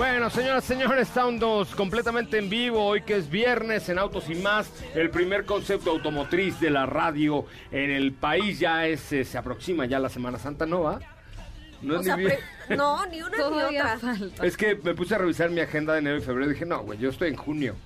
Bueno, 0.00 0.30
señoras, 0.30 0.64
señores, 0.64 1.08
estamos 1.08 1.74
completamente 1.74 2.38
en 2.38 2.48
vivo 2.48 2.82
hoy 2.82 3.02
que 3.02 3.16
es 3.16 3.28
viernes 3.28 3.86
en 3.90 3.98
Autos 3.98 4.30
y 4.30 4.34
Más, 4.34 4.72
el 4.94 5.10
primer 5.10 5.44
concepto 5.44 5.90
automotriz 5.90 6.58
de 6.58 6.70
la 6.70 6.86
radio 6.86 7.44
en 7.70 7.90
el 7.90 8.12
país 8.14 8.58
ya 8.58 8.86
es, 8.86 9.12
eh, 9.12 9.26
se 9.26 9.36
aproxima 9.36 9.84
ya 9.84 9.98
la 9.98 10.08
Semana 10.08 10.38
Santa, 10.38 10.64
¿no 10.64 10.80
va? 10.84 11.00
No, 11.82 11.96
O 11.96 12.00
es 12.00 12.06
sea, 12.06 12.16
ni 12.16 12.24
bien. 12.24 12.38
pre- 12.66 12.76
no, 12.78 13.04
ni 13.08 13.20
una 13.20 13.28
ni 13.30 13.36
Todavía 13.42 13.80
otra. 13.94 13.98
falta. 13.98 14.46
Es 14.46 14.56
que 14.56 14.74
me 14.76 14.94
puse 14.94 15.16
a 15.16 15.18
revisar 15.18 15.50
mi 15.50 15.60
agenda 15.60 15.92
de 15.92 15.98
enero 15.98 16.16
y 16.16 16.22
febrero 16.22 16.50
y 16.50 16.54
dije, 16.54 16.64
no, 16.64 16.80
güey, 16.82 16.98
yo 16.98 17.10
estoy 17.10 17.28
en 17.28 17.36
junio. 17.36 17.76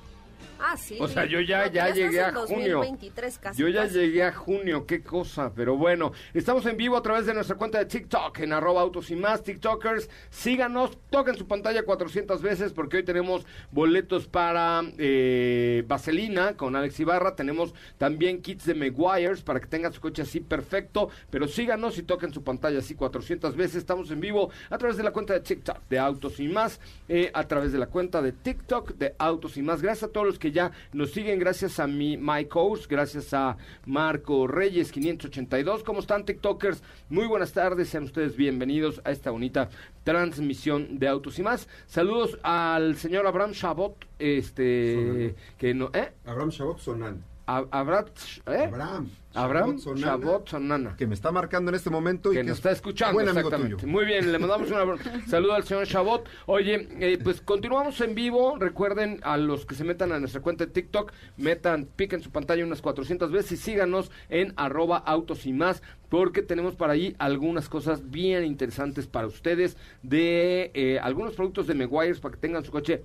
Ah, 0.61 0.76
sí. 0.76 0.96
O 1.00 1.09
sea, 1.09 1.24
yo 1.26 1.40
ya- 1.40 1.70
ya 1.70 1.90
llegué 1.90 2.20
a 2.20 2.32
junio. 2.32 2.78
2023 2.78 3.38
casi, 3.38 3.61
Yo 3.61 3.68
ya 3.68 3.82
casi. 3.82 3.94
llegué 3.98 4.22
a 4.24 4.32
junio, 4.32 4.86
qué 4.86 5.02
cosa, 5.02 5.52
pero 5.55 5.76
bueno, 5.76 6.12
estamos 6.32 6.64
en 6.66 6.76
vivo 6.76 6.96
a 6.96 7.02
través 7.02 7.26
de 7.26 7.34
nuestra 7.34 7.57
cuenta 7.57 7.78
de 7.78 7.86
TikTok 7.86 8.38
en 8.40 8.52
arroba 8.52 8.80
autos 8.80 9.11
y 9.11 9.16
más 9.16 9.42
TikTokers, 9.42 10.09
síganos, 10.30 10.98
toquen 11.11 11.36
su 11.36 11.46
pantalla 11.46 11.84
400 11.84 12.42
veces 12.42 12.72
porque 12.72 12.98
hoy 12.98 13.02
tenemos 13.05 13.46
boletos 13.70 14.26
para 14.26 14.82
eh, 14.98 15.84
Vaselina 15.86 16.57
con 16.57 16.76
Alex 16.76 16.98
Ibarra, 17.00 17.34
tenemos 17.36 17.74
también 17.98 18.40
kits 18.42 18.64
de 18.66 18.74
Meguiars 18.74 19.42
para 19.42 19.61
que 19.61 19.66
tengan 19.66 19.92
su 19.92 20.00
coche 20.00 20.22
así 20.22 20.40
perfecto, 20.40 21.09
pero 21.30 21.46
síganos 21.48 21.98
y 21.98 22.02
toquen 22.02 22.32
su 22.32 22.42
pantalla 22.42 22.78
así 22.78 22.94
400 22.94 23.57
veces, 23.57 23.76
estamos 23.76 24.11
en 24.11 24.20
vivo 24.20 24.50
a 24.70 24.78
través 24.78 24.96
de 24.96 25.02
la 25.02 25.11
cuenta 25.12 25.34
de 25.34 25.40
TikTok 25.40 25.78
de 25.88 25.98
Autos 25.98 26.40
y 26.40 26.48
más, 26.48 26.80
eh, 27.09 27.30
a 27.34 27.46
través 27.46 27.72
de 27.72 27.78
la 27.78 27.86
cuenta 27.86 28.22
de 28.22 28.32
TikTok 28.32 28.92
de 28.94 29.14
Autos 29.18 29.57
y 29.57 29.62
más, 29.62 29.82
gracias 29.82 30.09
a 30.11 30.12
todos 30.12 30.26
los 30.26 30.38
que 30.38 30.43
ya 30.53 30.72
nos 30.92 31.12
siguen, 31.12 31.38
gracias 31.38 31.78
a 31.80 31.86
mi 31.86 32.16
My 32.16 32.47
Coach, 32.47 32.86
gracias 32.88 33.32
a 33.34 33.57
Marco 33.86 34.47
Reyes 34.47 34.92
582. 34.92 35.82
¿Cómo 35.84 36.01
están 36.01 36.24
TikTokers? 36.24 36.82
Muy 37.09 37.26
buenas 37.26 37.53
tardes, 37.53 37.88
sean 37.88 38.05
ustedes 38.05 38.36
bienvenidos 38.36 39.01
a 39.05 39.11
esta 39.11 39.30
bonita 39.30 39.68
transmisión 40.05 40.99
de 40.99 41.09
Autos 41.09 41.38
y 41.38 41.42
más. 41.42 41.68
Saludos 41.86 42.38
al 42.42 42.97
señor 42.97 43.26
Abraham 43.26 43.53
Chabot, 43.53 43.97
este 44.18 45.34
que 45.59 45.74
no, 45.74 45.90
¿eh? 45.92 46.12
Abraham 46.24 46.51
Shabot 46.51 46.78
Sonan. 46.78 47.34
Abraham, 47.47 48.07
¿eh? 48.47 48.64
Abraham. 48.66 49.11
Abraham 49.34 49.78
Sonana, 49.78 50.07
Chabot 50.07 50.49
Sonana. 50.49 50.97
Que 50.97 51.07
me 51.07 51.14
está 51.14 51.32
marcando 51.32 51.70
en 51.70 51.74
este 51.74 51.90
momento 51.90 52.32
y 52.32 52.36
que 52.36 52.42
que 52.42 52.45
nos 52.45 52.53
es 52.53 52.59
está 52.59 52.70
escuchando, 52.70 53.14
Buen 53.14 53.28
amigo 53.28 53.49
exactamente. 53.49 53.82
tuyo. 53.82 53.92
Muy 53.92 54.05
bien, 54.05 54.30
le 54.30 54.38
mandamos 54.40 54.70
un 54.70 55.26
saludo 55.26 55.55
al 55.55 55.64
señor 55.64 55.86
Chabot. 55.86 56.28
Oye, 56.47 56.88
eh, 57.01 57.18
pues 57.22 57.40
continuamos 57.40 58.01
en 58.01 58.14
vivo. 58.14 58.57
Recuerden 58.59 59.18
a 59.24 59.36
los 59.36 59.66
que 59.66 59.74
se 59.74 59.82
metan 59.84 60.12
a 60.12 60.20
nuestra 60.20 60.40
cuenta 60.40 60.66
de 60.66 60.72
TikTok, 60.72 61.12
metan, 61.36 61.86
piquen 61.97 62.22
su 62.22 62.30
pantalla 62.30 62.64
unas 62.64 62.80
400 62.80 63.32
veces 63.32 63.53
y 63.53 63.57
síganos 63.57 64.11
en 64.28 64.53
arroba 64.57 64.99
autos 64.99 65.47
y 65.47 65.53
más, 65.53 65.82
porque 66.09 66.42
tenemos 66.42 66.76
para 66.76 66.92
ahí 66.92 67.16
algunas 67.18 67.68
cosas 67.68 68.11
bien 68.11 68.45
interesantes 68.45 69.09
para 69.09 69.26
ustedes 69.26 69.76
de 70.03 70.70
eh, 70.74 71.01
algunos 71.03 71.34
productos 71.34 71.66
de 71.66 71.74
Meguiars 71.74 72.20
para 72.20 72.34
que 72.34 72.40
tengan 72.40 72.64
su 72.64 72.70
coche 72.70 73.03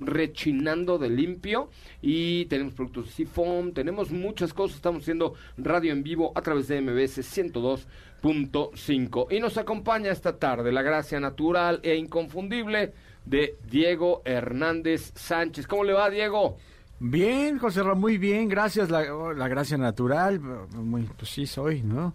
rechinando 0.00 0.98
de 0.98 1.10
limpio 1.10 1.68
y 2.02 2.46
tenemos 2.46 2.74
productos 2.74 3.06
de 3.06 3.12
Seafoam, 3.12 3.70
tenemos 3.72 4.10
muchas 4.10 4.52
cosas, 4.52 4.74
estamos 4.76 5.02
haciendo 5.02 5.34
radio 5.56 5.92
en 5.92 6.02
vivo 6.02 6.32
a 6.34 6.42
través 6.42 6.66
de 6.68 6.80
MBS 6.80 7.18
102.5 7.18 9.26
y 9.30 9.38
nos 9.40 9.58
acompaña 9.58 10.10
esta 10.10 10.38
tarde 10.38 10.72
la 10.72 10.82
gracia 10.82 11.20
natural 11.20 11.78
e 11.82 11.96
inconfundible 11.96 12.92
de 13.24 13.56
Diego 13.70 14.22
Hernández 14.24 15.12
Sánchez. 15.14 15.66
¿Cómo 15.66 15.84
le 15.84 15.92
va 15.92 16.08
Diego? 16.10 16.56
Bien, 17.02 17.58
José 17.58 17.82
Ramón, 17.82 18.00
muy 18.00 18.18
bien, 18.18 18.46
gracias. 18.46 18.90
La, 18.90 19.14
oh, 19.14 19.32
la 19.32 19.48
gracia 19.48 19.78
natural, 19.78 20.38
muy, 20.38 21.04
pues 21.04 21.30
sí 21.30 21.46
soy, 21.46 21.82
¿no? 21.82 22.12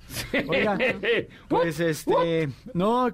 Oiga, 0.48 0.78
pues 1.48 1.80
este, 1.80 2.50
no, 2.76 3.10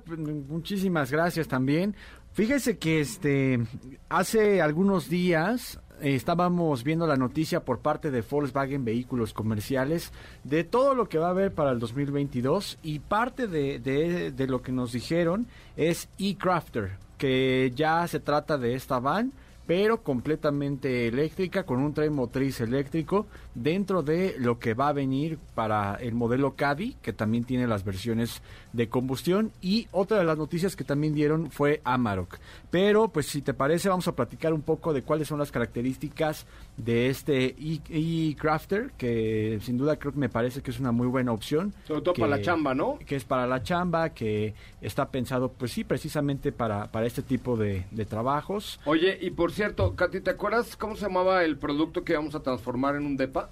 muchísimas 0.50 1.10
gracias 1.10 1.48
también. 1.48 1.96
Fíjese 2.34 2.78
que 2.78 3.02
este, 3.02 3.60
hace 4.08 4.62
algunos 4.62 5.10
días 5.10 5.82
eh, 6.00 6.16
estábamos 6.16 6.86
viendo 6.86 7.06
la 7.06 7.18
noticia 7.18 7.66
por 7.66 7.80
parte 7.80 8.10
de 8.10 8.22
Volkswagen 8.22 8.86
Vehículos 8.86 9.34
Comerciales 9.34 10.14
de 10.46 10.64
todo 10.64 10.96
lo 10.96 11.10
que 11.10 11.18
va 11.18 11.28
a 11.28 11.32
haber 11.32 11.54
para 11.54 11.72
el 11.72 11.80
2022 11.80 12.80
y 12.84 13.00
parte 13.00 13.48
de, 13.48 13.80
de, 13.80 14.32
de 14.32 14.48
lo 14.48 14.62
que 14.62 14.72
nos 14.72 14.94
dijeron 14.94 15.48
es 15.76 16.08
e-Crafter, 16.18 16.92
que 17.18 17.74
ya 17.76 18.08
se 18.08 18.22
trata 18.22 18.58
de 18.58 18.76
esta 18.76 19.00
van 19.00 19.34
pero 19.68 20.04
completamente 20.04 21.08
eléctrica, 21.08 21.64
con 21.64 21.80
un 21.80 21.94
tren 21.94 22.14
motriz 22.14 22.60
eléctrico, 22.62 23.28
dentro 23.56 24.02
de 24.04 24.36
lo 24.40 24.60
que 24.60 24.74
va 24.74 24.90
a 24.90 24.94
venir 24.94 25.38
para 25.56 25.96
el 25.96 26.14
modelo 26.14 26.56
Caddy, 26.56 26.96
que 27.02 27.14
también 27.14 27.44
tiene 27.44 27.68
las 27.68 27.84
versiones 27.86 28.42
de 28.74 28.90
combustión, 28.90 29.52
y 29.62 29.88
otra 29.92 30.18
de 30.18 30.24
las 30.26 30.38
noticias 30.38 30.76
que 30.76 30.84
también 30.84 31.14
dieron 31.14 31.52
fue 31.52 31.82
Amarok. 31.84 32.38
Pero, 32.70 33.10
pues 33.10 33.28
si 33.28 33.42
te 33.42 33.54
parece, 33.54 33.90
vamos 33.90 34.08
a 34.08 34.16
platicar 34.16 34.54
un 34.54 34.62
poco 34.62 34.94
de 34.94 35.04
cuáles 35.04 35.28
son 35.28 35.40
las 35.40 35.52
características 35.52 36.46
de 36.78 37.10
este 37.10 37.56
e- 37.60 37.82
e-Crafter, 37.90 38.92
que 38.98 39.60
sin 39.62 39.78
duda 39.78 39.98
creo 39.98 40.14
que 40.14 40.20
me 40.20 40.30
parece 40.30 40.62
que 40.62 40.72
es 40.72 40.80
una 40.80 40.92
muy 40.92 41.08
buena 41.08 41.32
opción. 41.32 41.74
Sobre 41.88 42.02
todo 42.02 42.14
que- 42.14 42.22
para 42.22 42.38
la 42.38 42.42
chamba, 42.42 42.74
¿no? 42.74 42.98
que 43.06 43.16
es 43.16 43.24
para 43.26 43.48
la 43.48 43.62
chamba, 43.64 44.10
que 44.10 44.54
está 44.82 45.10
pensado, 45.10 45.50
pues 45.52 45.72
sí, 45.72 45.84
precisamente 45.84 46.52
para, 46.52 46.92
para 46.92 47.06
este 47.06 47.22
tipo 47.22 47.58
de, 47.58 47.86
de 47.92 48.06
trabajos. 48.06 48.80
Oye, 48.86 49.18
y 49.22 49.32
por 49.32 49.51
cierto, 49.52 49.96
Katy, 49.96 50.22
¿te 50.22 50.32
acuerdas 50.32 50.76
cómo 50.76 50.96
se 50.96 51.04
llamaba 51.04 51.44
el 51.44 51.58
producto 51.58 52.04
que 52.04 52.14
íbamos 52.14 52.36
a 52.36 52.42
transformar 52.42 52.96
en 52.96 53.06
un 53.06 53.18
DEPA? 53.18 53.50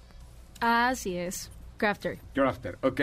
Así 0.61 1.15
es. 1.17 1.51
Crafter. 1.77 2.19
Crafter, 2.33 2.77
ok. 2.81 3.01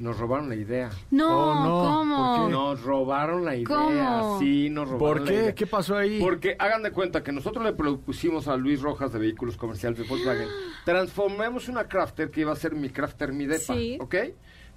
Nos 0.00 0.16
robaron 0.16 0.48
la 0.48 0.54
idea. 0.54 0.90
No, 1.10 1.50
Oh, 1.50 1.54
no, 1.64 1.84
¿cómo? 1.98 2.36
¿por 2.36 2.46
qué? 2.46 2.52
Nos 2.52 2.82
robaron 2.82 3.44
la 3.44 3.56
idea. 3.56 3.66
¿Cómo? 3.66 4.38
Sí, 4.38 4.70
nos 4.70 4.88
robaron 4.88 4.98
¿Por 4.98 5.20
la 5.22 5.26
qué? 5.26 5.34
idea. 5.34 5.54
¿Qué 5.56 5.66
pasó 5.66 5.96
ahí? 5.96 6.20
Porque 6.20 6.54
hagan 6.58 6.82
de 6.84 6.92
cuenta 6.92 7.22
que 7.24 7.32
nosotros 7.32 7.64
le 7.64 7.72
propusimos 7.72 8.46
a 8.46 8.56
Luis 8.56 8.80
Rojas 8.80 9.12
de 9.12 9.18
Vehículos 9.18 9.56
Comerciales 9.56 9.98
de 9.98 10.04
Volkswagen, 10.06 10.46
transformemos 10.84 11.68
una 11.68 11.88
Crafter 11.88 12.30
que 12.30 12.42
iba 12.42 12.52
a 12.52 12.56
ser 12.56 12.74
mi 12.76 12.90
Crafter, 12.90 13.32
mi 13.32 13.46
DEPA, 13.46 13.74
Sí. 13.74 13.98
¿ok? 14.00 14.14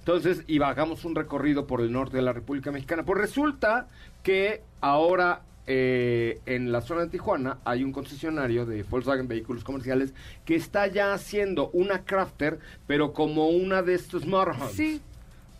Entonces, 0.00 0.42
y 0.48 0.60
hagamos 0.60 1.04
un 1.04 1.14
recorrido 1.14 1.68
por 1.68 1.80
el 1.80 1.92
norte 1.92 2.16
de 2.16 2.24
la 2.24 2.32
República 2.32 2.72
Mexicana. 2.72 3.04
Pues 3.04 3.20
resulta 3.20 3.86
que 4.24 4.64
ahora 4.80 5.42
eh, 5.66 6.40
en 6.46 6.72
la 6.72 6.80
zona 6.80 7.02
de 7.02 7.08
Tijuana 7.08 7.58
hay 7.64 7.84
un 7.84 7.92
concesionario 7.92 8.66
de 8.66 8.82
Volkswagen 8.82 9.28
Vehículos 9.28 9.62
Comerciales 9.64 10.12
que 10.44 10.54
está 10.56 10.86
ya 10.88 11.12
haciendo 11.12 11.70
una 11.72 12.04
Crafter, 12.04 12.58
pero 12.86 13.12
como 13.12 13.48
una 13.48 13.82
de 13.82 13.94
estos 13.94 14.26
motorhomes. 14.26 14.72
Sí. 14.72 15.00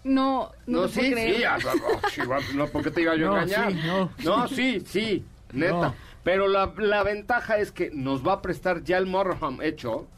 No, 0.05 0.51
no, 0.67 0.83
No, 0.83 0.89
sí, 0.89 1.13
creer. 1.13 1.37
sí, 1.37 1.45
ah, 1.45 1.59
ah, 1.65 2.01
ah, 2.29 2.39
no, 2.55 2.67
¿por 2.67 2.83
qué 2.83 2.91
te 2.91 3.03
iba 3.03 3.15
yo 3.15 3.29
No, 3.29 3.37
a 3.37 3.43
engañar? 3.45 3.73
sí, 3.73 3.79
no. 3.87 4.11
No, 4.25 4.49
sí, 4.49 4.83
sí, 4.85 5.25
neta. 5.53 5.73
No. 5.73 5.95
Pero 6.25 6.49
la, 6.49 6.73
la 6.79 7.03
ventaja 7.05 7.59
es 7.59 7.71
que 7.73 7.91
nos 7.93 8.27
va 8.27 8.35
a 8.35 8.43
prestar 8.43 8.83
ya 8.83 8.99
el 8.99 9.07
motorhome 9.07 9.65
hecho 9.67 10.09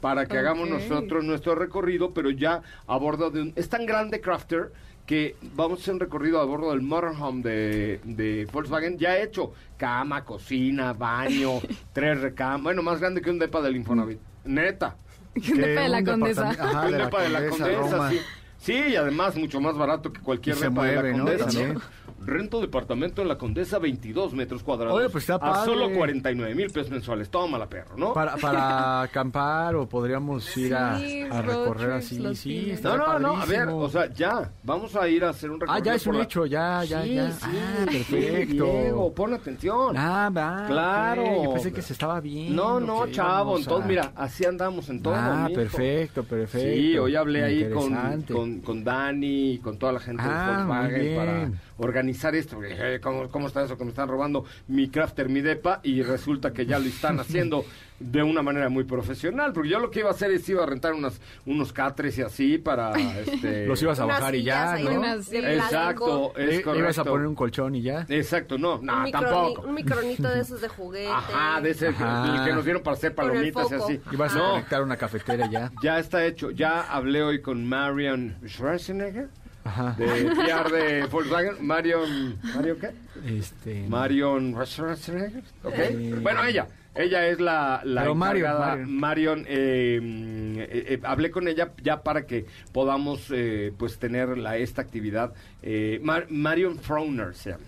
para 0.00 0.26
que 0.26 0.38
hagamos 0.38 0.68
nosotros 0.68 1.24
nuestro 1.24 1.54
recorrido, 1.54 2.12
pero 2.12 2.30
ya 2.30 2.62
a 2.86 2.96
bordo 2.96 3.30
de 3.30 3.42
un... 3.42 3.52
Es 3.56 3.68
tan 3.68 3.86
grande 3.86 4.20
Crafter 4.20 4.72
que 5.06 5.36
vamos 5.54 5.78
a 5.78 5.82
hacer 5.82 5.94
un 5.94 6.00
recorrido 6.00 6.40
a 6.40 6.44
bordo 6.44 6.70
del 6.70 6.82
motorhome 6.82 7.42
de, 7.42 8.00
de 8.04 8.46
Volkswagen 8.52 8.98
ya 8.98 9.16
hecho. 9.18 9.52
Cama, 9.76 10.24
cocina, 10.24 10.92
baño, 10.92 11.60
tres 11.92 12.20
recamas. 12.20 12.62
Bueno, 12.62 12.82
más 12.82 13.00
grande 13.00 13.22
que 13.22 13.30
un 13.30 13.38
depa 13.38 13.60
del 13.62 13.76
Infonavit. 13.76 14.18
Neta. 14.44 14.96
Que 15.36 15.52
un 15.52 15.60
depa 15.60 15.80
de 15.82 15.88
la 15.88 16.04
condesa. 16.04 16.48
Ajá, 16.50 16.86
un 16.86 16.92
de 16.92 16.98
la 16.98 17.04
depa 17.04 17.22
de 17.22 17.28
la 17.28 17.38
Condesa, 17.48 17.64
Condesa, 17.64 17.96
Roma. 17.96 18.10
sí. 18.10 18.20
Sí, 18.58 18.72
y 18.72 18.96
además 18.96 19.36
mucho 19.36 19.60
más 19.60 19.76
barato 19.76 20.12
que 20.12 20.20
cualquier 20.20 20.56
Y 20.56 20.58
de 20.58 20.64
la 20.64 20.70
mueve, 20.70 21.12
¿no? 21.12 21.26
Condesa. 21.26 21.74
Rento 22.26 22.60
departamento 22.60 23.22
en 23.22 23.28
la 23.28 23.38
Condesa, 23.38 23.78
22 23.78 24.34
metros 24.34 24.62
cuadrados. 24.62 24.98
Oye, 24.98 25.08
pues 25.08 25.22
está 25.24 25.34
A 25.36 25.38
padre. 25.38 25.64
solo 25.72 25.90
49 25.94 26.54
mil 26.54 26.70
pesos 26.70 26.90
mensuales. 26.90 27.30
Tómala, 27.30 27.66
perro, 27.68 27.96
¿no? 27.96 28.12
Para, 28.12 28.36
para 28.40 29.02
acampar 29.02 29.76
o 29.76 29.88
podríamos 29.88 30.56
ir 30.56 30.74
a, 30.74 30.98
Sí, 30.98 31.22
a 31.30 31.40
recorrer 31.42 32.00
trips, 32.00 32.24
así, 32.26 32.34
sí. 32.34 32.74
No, 32.82 32.96
no, 32.96 33.18
no, 33.18 33.36
a 33.36 33.44
ver, 33.46 33.68
o 33.68 33.88
sea, 33.88 34.12
ya, 34.12 34.50
vamos 34.64 34.94
a 34.96 35.08
ir 35.08 35.24
a 35.24 35.30
hacer 35.30 35.50
un 35.50 35.56
Ah, 35.62 35.76
recorrido. 35.78 35.84
ya 35.84 35.94
es 35.94 36.06
un 36.06 36.16
la- 36.18 36.24
hecho, 36.24 36.46
ya, 36.46 36.84
ya, 36.84 37.02
Sí, 37.02 37.14
ya. 37.14 37.30
sí, 37.32 37.46
ah, 37.46 37.84
sí, 37.88 37.96
perfecto. 37.98 38.64
Diego, 38.64 39.14
pon 39.14 39.34
atención. 39.34 39.96
Ah, 39.96 40.30
va. 40.36 40.64
Claro. 40.66 41.44
Yo 41.44 41.52
pensé 41.52 41.72
que 41.72 41.82
se 41.82 41.92
estaba 41.92 42.20
bien. 42.20 42.54
No, 42.56 42.80
no, 42.80 43.04
que 43.04 43.12
chavo, 43.12 43.56
entonces 43.56 43.84
a- 43.84 43.88
mira, 43.88 44.12
así 44.16 44.44
andamos 44.44 44.88
en 44.88 45.00
todo. 45.02 45.14
Ah, 45.16 45.48
perfecto, 45.54 46.24
perfecto. 46.24 46.58
Sí, 46.74 46.98
hoy 46.98 47.14
hablé 47.14 47.44
ahí 47.44 47.70
con, 47.70 48.22
con, 48.22 48.60
con 48.60 48.82
Dani 48.84 49.52
y 49.52 49.58
con 49.58 49.78
toda 49.78 49.92
la 49.92 50.00
gente 50.00 50.22
Ah, 50.26 50.50
de 50.58 50.64
muy 50.64 50.76
Volkswagen 50.76 51.00
bien. 51.02 51.16
para 51.16 51.50
organizar 51.78 52.34
esto. 52.34 52.60
Dije, 52.60 52.94
"Eh, 52.96 53.00
¿Cómo, 53.00 53.28
¿Cómo 53.28 53.46
está 53.48 53.62
eso 53.64 53.76
que 53.76 53.84
me 53.84 53.90
están 53.90 54.08
robando 54.08 54.44
mi 54.68 54.88
crafter, 54.88 55.28
mi 55.28 55.40
depa? 55.40 55.80
Y 55.82 56.02
resulta 56.02 56.52
que 56.52 56.66
ya 56.66 56.78
lo 56.78 56.86
están 56.86 57.20
haciendo 57.20 57.64
de 57.98 58.22
una 58.22 58.42
manera 58.42 58.68
muy 58.68 58.84
profesional. 58.84 59.52
Porque 59.52 59.70
yo 59.70 59.78
lo 59.80 59.90
que 59.90 60.00
iba 60.00 60.08
a 60.10 60.12
hacer 60.12 60.30
es 60.30 60.46
iba 60.48 60.62
a 60.62 60.66
rentar 60.66 60.92
unas, 60.92 61.20
unos 61.46 61.72
catres 61.72 62.16
y 62.18 62.22
así 62.22 62.58
para... 62.58 62.92
Este, 63.26 63.66
Los 63.66 63.80
ibas 63.82 63.98
a 64.00 64.04
bajar 64.06 64.34
y 64.34 64.42
ya, 64.42 64.76
¿no? 64.78 64.90
Unas- 64.90 65.32
Exacto, 65.32 66.32
es 66.36 66.46
Le- 66.46 66.50
le 66.50 66.56
ibas 66.56 66.64
a 66.70 66.74
correcto. 66.74 67.04
poner 67.04 67.26
un 67.26 67.34
colchón 67.34 67.74
y 67.74 67.82
ya. 67.82 68.06
Exacto, 68.08 68.58
no, 68.58 68.78
no, 68.82 68.92
microni- 69.04 69.10
tampoco. 69.12 69.62
un 69.68 69.74
micronito 69.74 70.28
de 70.28 70.40
esos 70.40 70.60
de 70.60 70.68
juguete. 70.76 71.08
Ajá, 71.10 71.60
de 71.60 71.70
ese 71.70 71.88
Ajá. 71.88 72.36
el 72.38 72.44
que 72.48 72.54
nos 72.54 72.64
dieron 72.64 72.82
para 72.82 72.96
hacer 72.96 73.14
palomitas 73.14 73.70
y 73.70 73.74
así. 73.74 74.00
Ibas 74.12 74.34
a 74.36 74.38
conectar 74.38 74.82
una 74.82 74.96
cafetera 74.96 75.50
ya. 75.50 75.72
ya 75.82 75.98
está 75.98 76.24
hecho. 76.24 76.50
Ya 76.50 76.82
hablé 76.82 77.22
hoy 77.22 77.40
con 77.40 77.66
Marion 77.66 78.36
Schwarzenegger 78.46 79.28
Ajá. 79.66 79.94
de 79.98 80.06
PR 80.06 80.70
de 80.70 81.06
Volkswagen. 81.06 81.66
Marion, 81.66 82.38
¿Marion 82.54 82.78
qué? 82.78 82.90
Este, 83.38 83.86
Marion 83.88 84.54
¿ok? 84.54 85.74
Eh. 85.74 86.18
Bueno, 86.22 86.44
ella. 86.44 86.66
Ella 86.94 87.26
es 87.26 87.40
la, 87.40 87.82
la 87.84 88.06
encargada. 88.06 88.76
Marion. 88.76 88.96
Marion, 88.98 89.44
eh, 89.48 90.00
eh, 90.00 90.84
eh, 90.94 91.00
hablé 91.02 91.30
con 91.30 91.46
ella 91.46 91.72
ya 91.82 92.02
para 92.02 92.24
que 92.26 92.46
podamos 92.72 93.26
eh, 93.30 93.72
pues 93.76 93.98
tener 93.98 94.38
la, 94.38 94.56
esta 94.56 94.80
actividad. 94.80 95.34
Eh, 95.62 96.00
Mar- 96.02 96.26
Marion 96.30 96.78
Frauner 96.78 97.34
se 97.34 97.50
llama. 97.50 97.64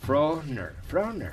Frauner, 0.00 0.72
Frauner. 0.88 1.32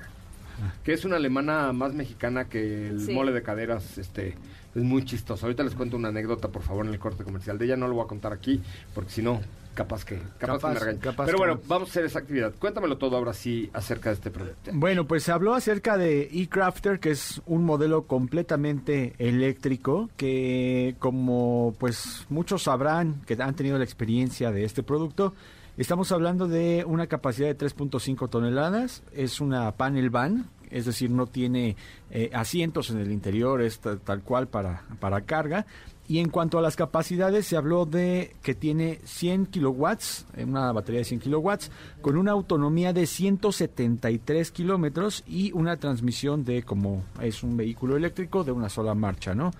Que 0.84 0.94
es 0.94 1.06
una 1.06 1.16
alemana 1.18 1.72
más 1.74 1.94
mexicana 1.94 2.46
que 2.46 2.90
el 2.90 3.00
Sí. 3.02 3.14
mole 3.14 3.32
de 3.32 3.42
caderas, 3.44 3.98
este... 3.98 4.36
Es 4.76 4.84
muy 4.84 5.04
chistoso. 5.06 5.46
Ahorita 5.48 5.64
les 5.64 5.74
cuento 5.74 5.98
una 5.98 6.10
anécdota, 6.10 6.50
por 6.50 6.62
favor, 6.62 6.86
en 6.86 6.94
el 6.94 7.00
corte 7.00 7.24
comercial. 7.24 7.58
De 7.58 7.66
ella 7.66 7.76
no 7.78 7.88
lo 7.88 7.96
voy 7.96 8.06
a 8.06 8.08
contar 8.08 8.32
aquí, 8.32 8.62
porque 8.94 9.10
si 9.10 9.24
no, 9.24 9.42
capaz 9.78 10.04
que, 10.04 10.18
capaz, 10.40 10.60
Capaz, 10.60 10.80
que 10.80 10.86
me 10.94 10.98
capaz 11.00 11.26
Pero 11.28 11.38
bueno, 11.38 11.54
no. 11.56 11.62
vamos 11.68 11.88
a 11.88 11.92
hacer 11.92 12.06
esa 12.06 12.20
actividad. 12.20 12.54
Cuéntamelo 12.60 12.98
todo 12.98 13.16
ahora 13.16 13.34
sí 13.34 13.70
acerca 13.74 14.10
de 14.10 14.16
este 14.16 14.32
producto. 14.32 14.72
Bueno, 14.74 15.06
pues 15.08 15.24
se 15.24 15.32
habló 15.32 15.54
acerca 15.54 15.98
de 15.98 16.24
eCrafter, 16.34 17.00
que 17.00 17.12
es 17.12 17.42
un 17.46 17.64
modelo 17.64 18.04
completamente 18.08 19.14
eléctrico, 19.20 20.10
que 20.18 20.96
como 21.00 21.76
pues 21.80 22.26
muchos 22.30 22.64
sabrán 22.64 23.22
que 23.26 23.38
han 23.42 23.56
tenido 23.56 23.78
la 23.78 23.84
experiencia 23.84 24.52
de 24.52 24.64
este 24.66 24.84
producto, 24.84 25.34
estamos 25.78 26.12
hablando 26.12 26.48
de 26.48 26.84
una 26.88 27.08
capacidad 27.08 27.48
de 27.48 27.58
3.5 27.58 28.30
toneladas, 28.30 29.04
es 29.14 29.40
una 29.40 29.72
panel 29.74 30.10
van, 30.10 30.50
es 30.72 30.86
decir, 30.86 31.10
no 31.12 31.28
tiene 31.28 31.76
eh, 32.12 32.30
asientos 32.34 32.90
en 32.90 32.98
el 33.00 33.12
interior, 33.12 33.62
es 33.62 33.80
ta- 33.80 33.98
tal 33.98 34.22
cual 34.24 34.48
para, 34.48 34.84
para 35.00 35.22
carga. 35.22 35.66
Y 36.10 36.20
en 36.20 36.30
cuanto 36.30 36.58
a 36.58 36.62
las 36.62 36.78
capacidades, 36.78 37.48
se 37.48 37.58
habló 37.58 37.86
de 37.86 38.34
que 38.42 38.56
tiene 38.56 39.02
100 39.04 39.48
kilowatts, 39.48 40.26
eh, 40.38 40.46
una 40.46 40.72
batería 40.72 41.00
de 41.00 41.06
100 41.06 41.20
kilowatts, 41.20 41.70
con 42.02 42.16
una 42.16 42.32
autonomía 42.32 42.94
de 42.94 43.06
173 43.06 44.52
kilómetros 44.52 45.24
y 45.28 45.52
una 45.52 45.76
transmisión 45.76 46.46
de, 46.46 46.64
como 46.64 47.04
es 47.22 47.44
un 47.44 47.58
vehículo 47.58 47.98
eléctrico, 47.98 48.46
de 48.46 48.54
una 48.54 48.70
sola 48.70 48.96
marcha, 48.96 49.36
¿no? 49.36 49.52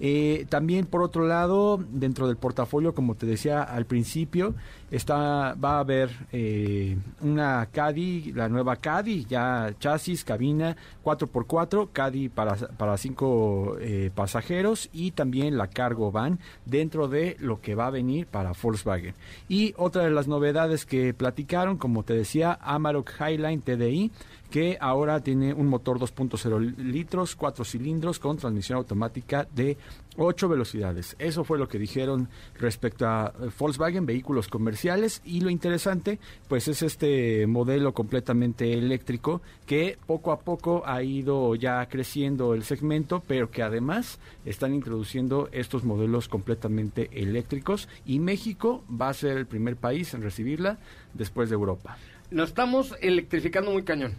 Eh, 0.00 0.46
también, 0.48 0.86
por 0.86 1.02
otro 1.02 1.26
lado, 1.26 1.78
dentro 1.90 2.26
del 2.26 2.36
portafolio, 2.36 2.94
como 2.94 3.14
te 3.14 3.26
decía 3.26 3.62
al 3.62 3.86
principio, 3.86 4.54
está 4.90 5.54
va 5.54 5.76
a 5.76 5.80
haber 5.80 6.10
eh, 6.32 6.96
una 7.20 7.66
Caddy, 7.72 8.32
la 8.32 8.48
nueva 8.48 8.76
Caddy, 8.76 9.24
ya 9.24 9.74
chasis, 9.78 10.24
cabina 10.24 10.76
4x4, 11.04 11.88
Caddy 11.92 12.28
para, 12.28 12.54
para 12.54 12.96
cinco 12.96 13.76
eh, 13.80 14.10
pasajeros 14.14 14.88
y 14.92 15.12
también 15.12 15.56
la 15.56 15.68
Cargo 15.68 16.12
Van 16.12 16.38
dentro 16.64 17.08
de 17.08 17.36
lo 17.40 17.60
que 17.60 17.74
va 17.74 17.86
a 17.86 17.90
venir 17.90 18.26
para 18.26 18.52
Volkswagen. 18.60 19.14
Y 19.48 19.74
otra 19.76 20.04
de 20.04 20.10
las 20.10 20.28
novedades 20.28 20.86
que 20.86 21.14
platicaron, 21.14 21.78
como 21.78 22.02
te 22.02 22.14
decía, 22.14 22.58
Amarok 22.62 23.10
Highline 23.20 23.62
TDI, 23.62 24.10
que 24.50 24.78
ahora 24.80 25.20
tiene 25.20 25.52
un 25.52 25.66
motor 25.66 25.98
2.0 25.98 26.76
litros, 26.76 27.36
4 27.36 27.64
cilindros 27.64 28.18
con 28.18 28.36
transmisión 28.36 28.78
automática 28.78 29.46
de 29.54 29.76
8 30.16 30.48
velocidades. 30.48 31.16
Eso 31.18 31.44
fue 31.44 31.58
lo 31.58 31.68
que 31.68 31.78
dijeron 31.78 32.28
respecto 32.58 33.06
a 33.06 33.32
Volkswagen, 33.58 34.06
vehículos 34.06 34.48
comerciales. 34.48 35.20
Y 35.24 35.40
lo 35.40 35.50
interesante, 35.50 36.18
pues 36.48 36.68
es 36.68 36.82
este 36.82 37.46
modelo 37.46 37.92
completamente 37.92 38.72
eléctrico 38.72 39.42
que 39.66 39.98
poco 40.06 40.32
a 40.32 40.40
poco 40.40 40.82
ha 40.86 41.02
ido 41.02 41.54
ya 41.54 41.84
creciendo 41.86 42.54
el 42.54 42.62
segmento, 42.62 43.22
pero 43.26 43.50
que 43.50 43.62
además 43.62 44.18
están 44.44 44.74
introduciendo 44.74 45.48
estos 45.52 45.84
modelos 45.84 46.28
completamente 46.28 47.10
eléctricos. 47.12 47.88
Y 48.04 48.20
México 48.20 48.84
va 48.90 49.08
a 49.08 49.14
ser 49.14 49.36
el 49.36 49.46
primer 49.46 49.76
país 49.76 50.14
en 50.14 50.22
recibirla 50.22 50.78
después 51.14 51.50
de 51.50 51.54
Europa. 51.54 51.98
Nos 52.30 52.48
estamos 52.48 52.94
electrificando 53.00 53.70
muy 53.70 53.84
cañón. 53.84 54.14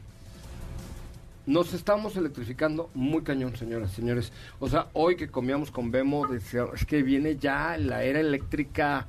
Nos 1.47 1.73
estamos 1.73 2.17
electrificando 2.17 2.89
muy 2.93 3.23
cañón, 3.23 3.55
señoras, 3.55 3.93
señores. 3.93 4.33
O 4.59 4.67
sea, 4.67 4.89
hoy 4.91 5.15
que 5.15 5.29
comíamos 5.29 5.71
con 5.71 5.91
Bemo, 5.91 6.27
es 6.33 6.85
que 6.85 7.03
viene 7.03 7.37
ya 7.37 7.77
la 7.77 8.03
era 8.03 8.19
eléctrica 8.19 9.07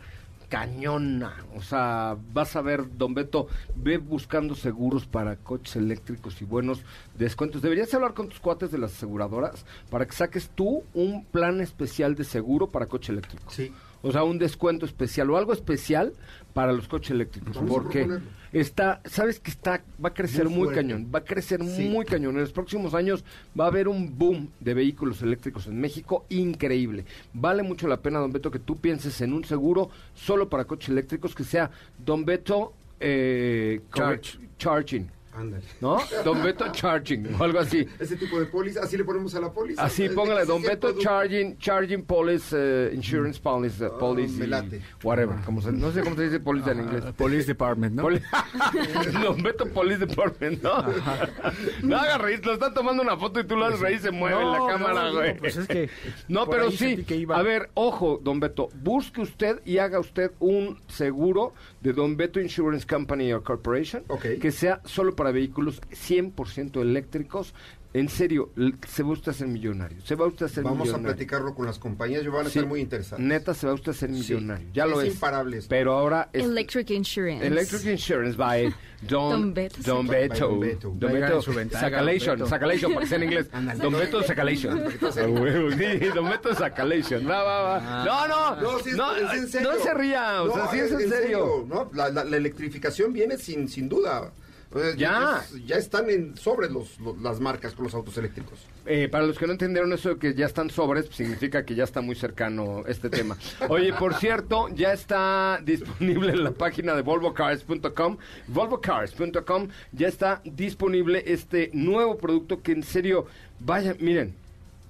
cañona. 0.48 1.34
O 1.56 1.60
sea, 1.60 2.16
vas 2.32 2.54
a 2.54 2.62
ver, 2.62 2.96
don 2.96 3.12
Beto, 3.12 3.48
ve 3.74 3.98
buscando 3.98 4.54
seguros 4.54 5.04
para 5.04 5.34
coches 5.34 5.74
eléctricos 5.74 6.40
y 6.40 6.44
buenos 6.44 6.84
descuentos. 7.18 7.60
Deberías 7.60 7.92
hablar 7.92 8.14
con 8.14 8.28
tus 8.28 8.38
cuates 8.38 8.70
de 8.70 8.78
las 8.78 8.92
aseguradoras 8.92 9.66
para 9.90 10.06
que 10.06 10.12
saques 10.12 10.48
tú 10.50 10.84
un 10.94 11.24
plan 11.24 11.60
especial 11.60 12.14
de 12.14 12.22
seguro 12.22 12.68
para 12.68 12.86
coche 12.86 13.10
eléctrico. 13.10 13.50
Sí. 13.50 13.72
O 14.02 14.12
sea, 14.12 14.22
un 14.24 14.38
descuento 14.38 14.86
especial 14.86 15.30
o 15.30 15.36
algo 15.36 15.52
especial 15.52 16.12
para 16.54 16.72
los 16.72 16.88
coches 16.88 17.10
eléctricos. 17.10 17.56
Vamos 17.56 17.70
porque 17.70 18.08
está, 18.52 19.00
sabes 19.04 19.40
que 19.40 19.50
está, 19.50 19.82
va 20.02 20.10
a 20.10 20.14
crecer 20.14 20.48
Muy 20.48 20.72
cañón, 20.74 21.10
va 21.12 21.20
a 21.20 21.24
crecer 21.24 21.60
Sí. 21.64 21.88
muy 21.88 22.04
cañón. 22.04 22.34
En 22.36 22.42
los 22.42 22.52
próximos 22.52 22.94
años 22.94 23.24
va 23.58 23.64
a 23.64 23.68
haber 23.68 23.88
un 23.88 24.16
boom 24.18 24.50
de 24.60 24.74
vehículos 24.74 25.22
eléctricos 25.22 25.66
en 25.66 25.80
México 25.80 26.24
increíble. 26.28 27.04
Vale 27.32 27.62
mucho 27.62 27.88
la 27.88 28.00
pena, 28.00 28.18
don 28.18 28.32
Beto, 28.32 28.50
que 28.50 28.58
tú 28.58 28.76
pienses 28.76 29.20
en 29.20 29.32
un 29.32 29.44
seguro 29.44 29.90
solo 30.14 30.48
para 30.48 30.64
coches 30.64 30.90
eléctricos 30.90 31.34
que 31.34 31.44
sea 31.44 31.70
don 31.98 32.24
Beto 32.24 32.72
eh, 33.00 33.80
Charge. 33.94 34.38
Charging. 34.58 35.10
Ándale. 35.38 35.62
¿No? 35.80 35.98
Don 36.24 36.42
Beto 36.42 36.70
Charging 36.72 37.34
o 37.38 37.44
algo 37.44 37.60
así. 37.60 37.86
Ese 38.00 38.16
tipo 38.16 38.38
de 38.40 38.46
póliza, 38.46 38.80
así 38.82 38.96
le 38.96 39.04
ponemos 39.04 39.34
a 39.34 39.40
la 39.40 39.52
póliza. 39.52 39.82
Así 39.84 40.08
póngale, 40.08 40.44
Don 40.44 40.60
Beto 40.62 40.88
producto. 40.88 41.02
Charging, 41.02 41.56
Charging 41.58 42.02
Police, 42.04 42.56
eh, 42.58 42.90
Insurance 42.94 43.40
Police, 43.40 43.84
Ah, 43.84 43.90
Police, 43.98 44.36
me 44.38 44.46
y 44.46 44.48
late. 44.48 44.80
whatever, 45.02 45.36
como 45.44 45.62
se- 45.62 45.72
no 45.72 45.92
sé 45.92 46.02
cómo 46.02 46.16
se 46.16 46.24
dice 46.24 46.40
Police 46.40 46.70
en 46.70 46.80
inglés. 46.80 47.04
Ah, 47.06 47.12
Police 47.16 47.46
Department, 47.46 47.94
¿no? 47.94 48.02
Poli- 48.02 48.20
Don 49.22 49.42
Beto 49.42 49.66
Police 49.68 50.04
Department, 50.04 50.62
¿no? 50.62 50.84
No 51.82 51.96
hagas 51.96 52.20
reír, 52.20 52.44
lo 52.44 52.54
están 52.54 52.74
tomando 52.74 53.02
una 53.02 53.16
foto 53.16 53.40
y 53.40 53.44
tú 53.44 53.56
lo 53.56 53.66
haces 53.66 53.80
reír, 53.80 54.00
se 54.00 54.10
mueve 54.10 54.34
No, 54.42 54.52
la 54.52 54.58
no, 54.58 54.66
cámara, 54.66 55.04
digo, 55.06 55.16
güey. 55.18 55.36
pues 55.38 55.56
es 55.56 55.66
que 55.68 55.88
No, 56.28 56.46
pero 56.48 56.70
sí, 56.70 56.76
sentí 56.78 57.04
que 57.04 57.16
iba. 57.16 57.36
a 57.38 57.42
ver, 57.42 57.70
ojo, 57.74 58.20
Don 58.22 58.40
Beto, 58.40 58.68
busque 58.82 59.20
usted 59.20 59.60
y 59.64 59.78
haga 59.78 59.98
usted 60.00 60.32
un 60.40 60.78
seguro 60.88 61.52
de 61.80 61.92
Don 61.92 62.16
Beto 62.16 62.40
Insurance 62.40 62.86
Company 62.86 63.32
or 63.32 63.42
Corporation 63.42 64.02
Ok. 64.08 64.24
que 64.40 64.50
sea 64.50 64.80
solo 64.84 65.14
para 65.14 65.27
vehículos 65.32 65.80
100% 65.90 66.80
eléctricos. 66.80 67.54
En 67.94 68.10
serio, 68.10 68.52
se 68.86 69.02
va 69.02 69.12
usted 69.12 69.30
a 69.32 69.34
ser 69.34 69.46
millonario. 69.48 69.98
Se 70.04 70.14
va 70.14 70.26
usted 70.26 70.44
a 70.44 70.48
ser 70.50 70.62
Vamos 70.62 70.80
a 70.80 70.82
millonario. 70.82 71.06
platicarlo 71.06 71.54
con 71.54 71.64
las 71.64 71.78
compañías, 71.78 72.22
yo 72.22 72.30
van 72.30 72.42
a 72.46 72.50
Sí, 72.50 72.58
estar 72.58 72.68
muy 72.68 72.80
interesados. 72.80 73.24
Neta, 73.24 73.54
se 73.54 73.66
va 73.66 73.72
usted 73.72 73.92
a 73.92 73.94
ser 73.94 74.10
Sí, 74.10 74.14
millonario. 74.34 74.68
Ya 74.74 74.84
lo 74.84 75.00
es 75.00 75.08
es. 75.08 75.14
imparable 75.14 75.56
esto. 75.56 75.70
Pero 75.70 75.94
ahora 75.94 76.28
es 76.34 76.44
Electric 76.44 76.90
Insurance. 76.90 77.46
Electric 77.46 77.86
Insurance 77.86 78.36
by 78.36 78.74
Don, 79.08 79.30
Don 79.30 79.54
Beto. 79.54 79.76
Don 79.82 80.06
Beto. 80.06 80.48
Don 80.48 80.60
Beto. 80.60 80.92
Don 80.94 81.12
Beto. 81.14 81.42
Sacalation. 81.78 82.46
Sacalation, 82.46 82.92
para 82.92 83.00
que 83.04 83.08
sea 83.08 83.16
en 83.16 83.24
inglés. 83.24 83.48
Don 83.80 83.92
Beto 83.94 84.22
Sacalation. 84.22 84.82
A 85.02 85.12
sí, 85.12 86.06
Don 86.14 86.28
Beto 86.28 86.54
Sacalation. 86.54 87.26
Va, 87.26 87.42
va, 87.42 87.62
va. 87.62 88.04
No, 88.04 88.28
no. 88.28 88.60
No, 88.60 88.78
sí 88.80 88.90
es, 88.90 88.96
no, 88.96 89.16
es 89.16 89.32
en 89.32 89.48
serio. 89.48 89.72
no 89.72 89.82
se 89.82 89.94
ría. 89.94 90.42
O 90.42 90.52
sea, 90.54 90.64
No, 90.66 90.70
sí 90.70 90.78
es 90.78 90.92
en 90.92 91.08
serio. 91.08 91.64
¿no? 91.66 91.90
La, 91.94 92.10
la- 92.10 92.24
la 92.24 92.36
electrificación 92.36 93.14
viene 93.14 93.38
sin, 93.38 93.66
sin 93.66 93.88
duda. 93.88 94.30
Sea, 94.72 94.94
Ya. 94.96 95.40
es- 95.42 95.66
ya 95.66 95.76
están 95.76 96.10
en 96.10 96.36
sobre 96.36 96.68
los, 96.68 96.98
los- 97.00 97.18
las 97.22 97.40
marcas 97.40 97.72
con 97.72 97.84
los 97.84 97.94
autos 97.94 98.16
eléctricos. 98.18 98.58
Eh, 98.84 99.08
para 99.10 99.26
los 99.26 99.38
que 99.38 99.46
no 99.46 99.52
entendieron 99.52 99.92
eso 99.92 100.10
de 100.10 100.18
que 100.18 100.34
ya 100.34 100.44
están 100.46 100.68
sobres, 100.70 101.06
pues 101.06 101.16
significa 101.16 101.64
que 101.64 101.74
ya 101.74 101.84
está 101.84 102.00
muy 102.02 102.14
cercano 102.14 102.84
este 102.86 103.08
tema. 103.10 103.36
Oye, 103.68 103.92
por 103.94 104.14
cierto, 104.14 104.68
ya 104.74 104.92
está 104.92 105.60
disponible 105.64 106.32
en 106.32 106.44
la 106.44 106.50
página 106.52 106.94
de 106.94 107.02
volvocars.com. 107.02 108.18
Volvocars.com 108.48 109.68
ya 109.92 110.08
está 110.08 110.40
disponible 110.44 111.22
este 111.26 111.70
nuevo 111.72 112.18
producto 112.18 112.62
que 112.62 112.72
en 112.72 112.82
serio, 112.82 113.26
vaya, 113.60 113.94
miren, 114.00 114.34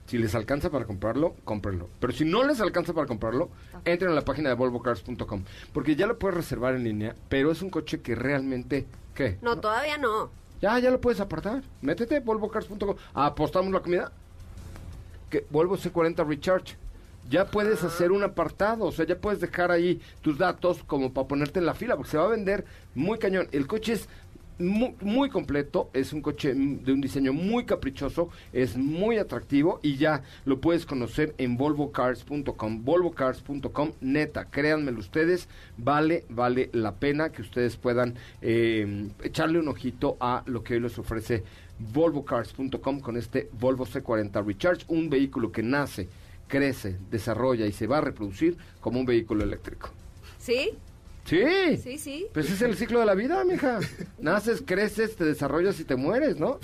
si 0.06 0.18
les 0.18 0.34
alcanza 0.34 0.70
para 0.70 0.86
comprarlo, 0.86 1.34
cómprenlo. 1.44 1.88
Pero 2.00 2.12
si 2.12 2.24
no 2.24 2.44
les 2.44 2.60
alcanza 2.60 2.94
para 2.94 3.06
comprarlo, 3.06 3.50
entren 3.84 4.10
a 4.10 4.14
la 4.14 4.22
página 4.24 4.48
de 4.48 4.54
volvocars.com. 4.54 5.44
Porque 5.72 5.96
ya 5.96 6.06
lo 6.06 6.18
puedes 6.18 6.36
reservar 6.36 6.74
en 6.74 6.84
línea, 6.84 7.14
pero 7.28 7.50
es 7.52 7.62
un 7.62 7.70
coche 7.70 8.00
que 8.00 8.14
realmente, 8.14 8.86
¿qué? 9.18 9.38
No, 9.42 9.58
todavía 9.58 9.98
no. 9.98 10.30
Ya, 10.62 10.78
ya 10.78 10.90
lo 10.90 11.00
puedes 11.00 11.20
apartar. 11.20 11.62
Métete, 11.82 12.20
volvocars.com. 12.20 12.96
Apostamos 13.14 13.72
la 13.72 13.80
comida. 13.80 14.12
Que 15.28 15.44
Volvo 15.50 15.76
C40 15.76 16.26
Recharge. 16.26 16.76
ya 17.28 17.44
puedes 17.46 17.84
hacer 17.84 18.12
un 18.12 18.22
apartado, 18.22 18.86
o 18.86 18.92
sea, 18.92 19.04
ya 19.04 19.18
puedes 19.18 19.40
dejar 19.40 19.70
ahí 19.70 20.00
tus 20.22 20.38
datos 20.38 20.82
como 20.84 21.12
para 21.12 21.28
ponerte 21.28 21.58
en 21.58 21.66
la 21.66 21.74
fila, 21.74 21.96
porque 21.96 22.12
se 22.12 22.16
va 22.16 22.24
a 22.24 22.28
vender 22.28 22.64
muy 22.94 23.18
cañón. 23.18 23.48
El 23.52 23.66
coche 23.66 23.92
es 23.94 24.08
muy, 24.58 24.94
muy 25.00 25.30
completo, 25.30 25.90
es 25.92 26.12
un 26.12 26.22
coche 26.22 26.54
de 26.54 26.92
un 26.92 27.00
diseño 27.00 27.32
muy 27.32 27.64
caprichoso, 27.64 28.28
es 28.52 28.76
muy 28.76 29.18
atractivo 29.18 29.80
y 29.82 29.96
ya 29.96 30.22
lo 30.44 30.60
puedes 30.60 30.86
conocer 30.86 31.34
en 31.38 31.56
volvocars.com, 31.56 32.84
volvocars.com, 32.84 33.92
neta, 34.00 34.46
créanmelo 34.46 34.98
ustedes, 34.98 35.48
vale, 35.76 36.24
vale 36.28 36.70
la 36.72 36.96
pena 36.96 37.30
que 37.30 37.42
ustedes 37.42 37.76
puedan 37.76 38.14
eh, 38.42 39.08
echarle 39.22 39.58
un 39.58 39.68
ojito 39.68 40.16
a 40.20 40.42
lo 40.46 40.62
que 40.62 40.74
hoy 40.74 40.80
les 40.80 40.98
ofrece 40.98 41.44
volvocars.com 41.78 43.00
con 43.00 43.16
este 43.16 43.48
Volvo 43.52 43.86
C40 43.86 44.44
Recharge, 44.44 44.84
un 44.88 45.08
vehículo 45.08 45.52
que 45.52 45.62
nace, 45.62 46.08
crece, 46.46 46.98
desarrolla 47.10 47.66
y 47.66 47.72
se 47.72 47.86
va 47.86 47.98
a 47.98 48.00
reproducir 48.00 48.56
como 48.80 49.00
un 49.00 49.06
vehículo 49.06 49.44
eléctrico. 49.44 49.90
¿Sí? 50.38 50.70
Sí. 51.28 51.76
Sí, 51.76 51.98
sí. 51.98 52.26
Pues 52.32 52.50
es 52.50 52.62
el 52.62 52.74
ciclo 52.74 53.00
de 53.00 53.06
la 53.06 53.14
vida, 53.14 53.44
mija. 53.44 53.80
Naces, 54.18 54.62
creces, 54.64 55.14
te 55.14 55.24
desarrollas 55.24 55.78
y 55.78 55.84
te 55.84 55.94
mueres, 55.94 56.38
¿no? 56.38 56.58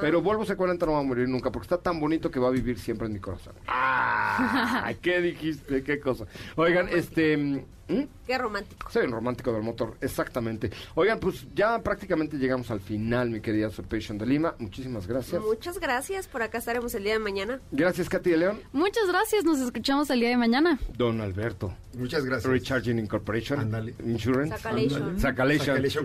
Pero 0.00 0.20
Volvo 0.22 0.44
C40 0.44 0.86
no 0.86 0.92
va 0.94 0.98
a 0.98 1.02
morir 1.04 1.28
nunca 1.28 1.52
porque 1.52 1.66
está 1.66 1.78
tan 1.78 2.00
bonito 2.00 2.28
que 2.28 2.40
va 2.40 2.48
a 2.48 2.50
vivir 2.50 2.80
siempre 2.80 3.06
en 3.06 3.12
mi 3.12 3.20
corazón. 3.20 3.54
¡Ah! 3.68 4.92
¿Qué 5.00 5.20
dijiste? 5.20 5.84
¿Qué 5.84 6.00
cosa? 6.00 6.26
Oigan, 6.56 6.88
este... 6.88 7.64
¿Mm? 7.88 8.02
Qué 8.26 8.36
romántico. 8.36 8.90
Soy 8.90 9.06
un 9.06 9.12
romántico 9.12 9.52
del 9.52 9.62
motor, 9.62 9.96
exactamente. 10.00 10.70
Oigan, 10.94 11.18
pues 11.18 11.46
ya 11.54 11.82
prácticamente 11.82 12.36
llegamos 12.36 12.70
al 12.70 12.80
final, 12.80 13.30
mi 13.30 13.40
querida 13.40 13.70
Patient 13.88 14.20
de 14.20 14.26
Lima. 14.26 14.54
Muchísimas 14.58 15.06
gracias. 15.06 15.42
Muchas 15.42 15.78
gracias. 15.78 16.28
Por 16.28 16.42
acá 16.42 16.58
estaremos 16.58 16.94
el 16.94 17.04
día 17.04 17.14
de 17.14 17.18
mañana. 17.18 17.60
Gracias, 17.70 18.08
Katy 18.08 18.30
de 18.30 18.36
León. 18.36 18.60
Muchas 18.72 19.06
gracias, 19.08 19.44
nos 19.44 19.60
escuchamos 19.60 20.10
el 20.10 20.20
día 20.20 20.30
de 20.30 20.36
mañana. 20.36 20.78
Don 20.96 21.20
Alberto. 21.20 21.74
Muchas 21.94 22.24
gracias. 22.24 22.50
Recharging 22.50 22.98
Incorporation. 22.98 23.94
Insurance. 24.04 24.56
Sacalation. 24.58 25.18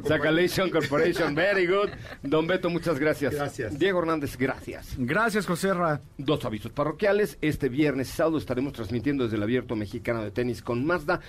Sacalation. 0.03 0.69
Corporation. 0.69 1.35
Very 1.35 1.67
good. 1.67 1.89
Don 2.23 2.47
Beto, 2.47 2.69
muchas 2.69 2.99
gracias. 2.99 3.35
Gracias. 3.35 3.77
Diego 3.77 3.99
Hernández, 3.99 4.37
gracias. 4.37 4.95
Gracias, 4.97 5.45
José 5.45 5.73
Ra. 5.73 6.01
Dos 6.17 6.45
avisos 6.45 6.71
parroquiales. 6.71 7.37
Este 7.41 7.69
viernes 7.69 8.07
sábado 8.07 8.37
estaremos 8.37 8.73
transmitiendo 8.73 9.25
desde 9.25 9.37
el 9.37 9.43
Abierto 9.43 9.75
Mexicano 9.75 10.23
de 10.23 10.31
Tenis 10.31 10.61
con 10.61 10.85
Mazda. 10.85 11.19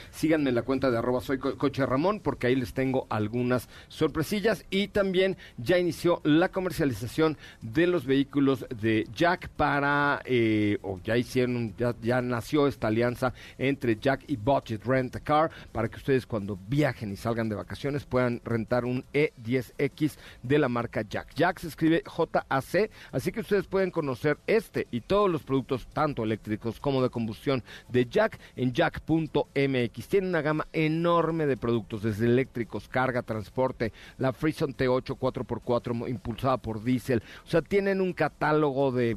En 0.46 0.54
la 0.54 0.62
cuenta 0.62 0.90
de 0.90 0.98
arroba 0.98 1.20
soy 1.20 1.38
co- 1.38 1.56
coche 1.56 1.84
Ramón 1.86 2.20
porque 2.20 2.46
ahí 2.48 2.56
les 2.56 2.74
tengo 2.74 3.06
algunas 3.10 3.68
sorpresillas. 3.88 4.64
Y 4.70 4.88
también 4.88 5.36
ya 5.56 5.78
inició 5.78 6.20
la 6.24 6.50
comercialización 6.50 7.36
de 7.62 7.86
los 7.86 8.04
vehículos 8.06 8.66
de 8.80 9.06
Jack 9.14 9.48
para, 9.50 10.20
eh, 10.24 10.78
o 10.82 11.00
ya 11.02 11.16
hicieron, 11.16 11.74
ya, 11.76 11.94
ya 12.02 12.20
nació 12.22 12.66
esta 12.66 12.88
alianza 12.88 13.32
entre 13.58 13.96
Jack 13.96 14.24
y 14.28 14.36
Budget 14.36 14.84
Rent 14.84 15.16
a 15.16 15.20
Car 15.20 15.50
para 15.72 15.88
que 15.88 15.96
ustedes 15.96 16.26
cuando 16.26 16.58
viajen 16.68 17.12
y 17.12 17.16
salgan 17.16 17.48
de 17.48 17.54
vacaciones 17.54 18.04
puedan 18.04 18.40
rentar 18.44 18.84
un 18.84 19.04
E10X 19.12 20.16
de 20.42 20.58
la 20.58 20.68
marca 20.68 21.02
Jack. 21.02 21.34
Jack 21.34 21.58
se 21.60 21.68
escribe 21.68 22.02
JAC, 22.04 22.90
así 23.12 23.32
que 23.32 23.40
ustedes 23.40 23.66
pueden 23.66 23.90
conocer 23.90 24.38
este 24.46 24.86
y 24.90 25.00
todos 25.00 25.30
los 25.30 25.42
productos, 25.42 25.86
tanto 25.92 26.24
eléctricos 26.24 26.80
como 26.80 27.02
de 27.02 27.10
combustión, 27.10 27.62
de 27.88 28.06
Jack 28.06 28.38
en 28.56 28.72
jack.mx. 28.72 30.08
Tiene 30.08 30.28
una 30.34 30.42
gama 30.42 30.66
enorme 30.72 31.46
de 31.46 31.56
productos, 31.56 32.02
desde 32.02 32.26
eléctricos, 32.26 32.88
carga, 32.88 33.22
transporte, 33.22 33.92
la 34.18 34.32
Frison 34.32 34.74
T8 34.74 35.16
4x4 35.16 35.94
mo- 35.94 36.08
impulsada 36.08 36.56
por 36.56 36.82
diésel. 36.82 37.22
O 37.46 37.48
sea, 37.48 37.62
tienen 37.62 38.00
un 38.00 38.12
catálogo 38.12 38.90
de 38.90 39.16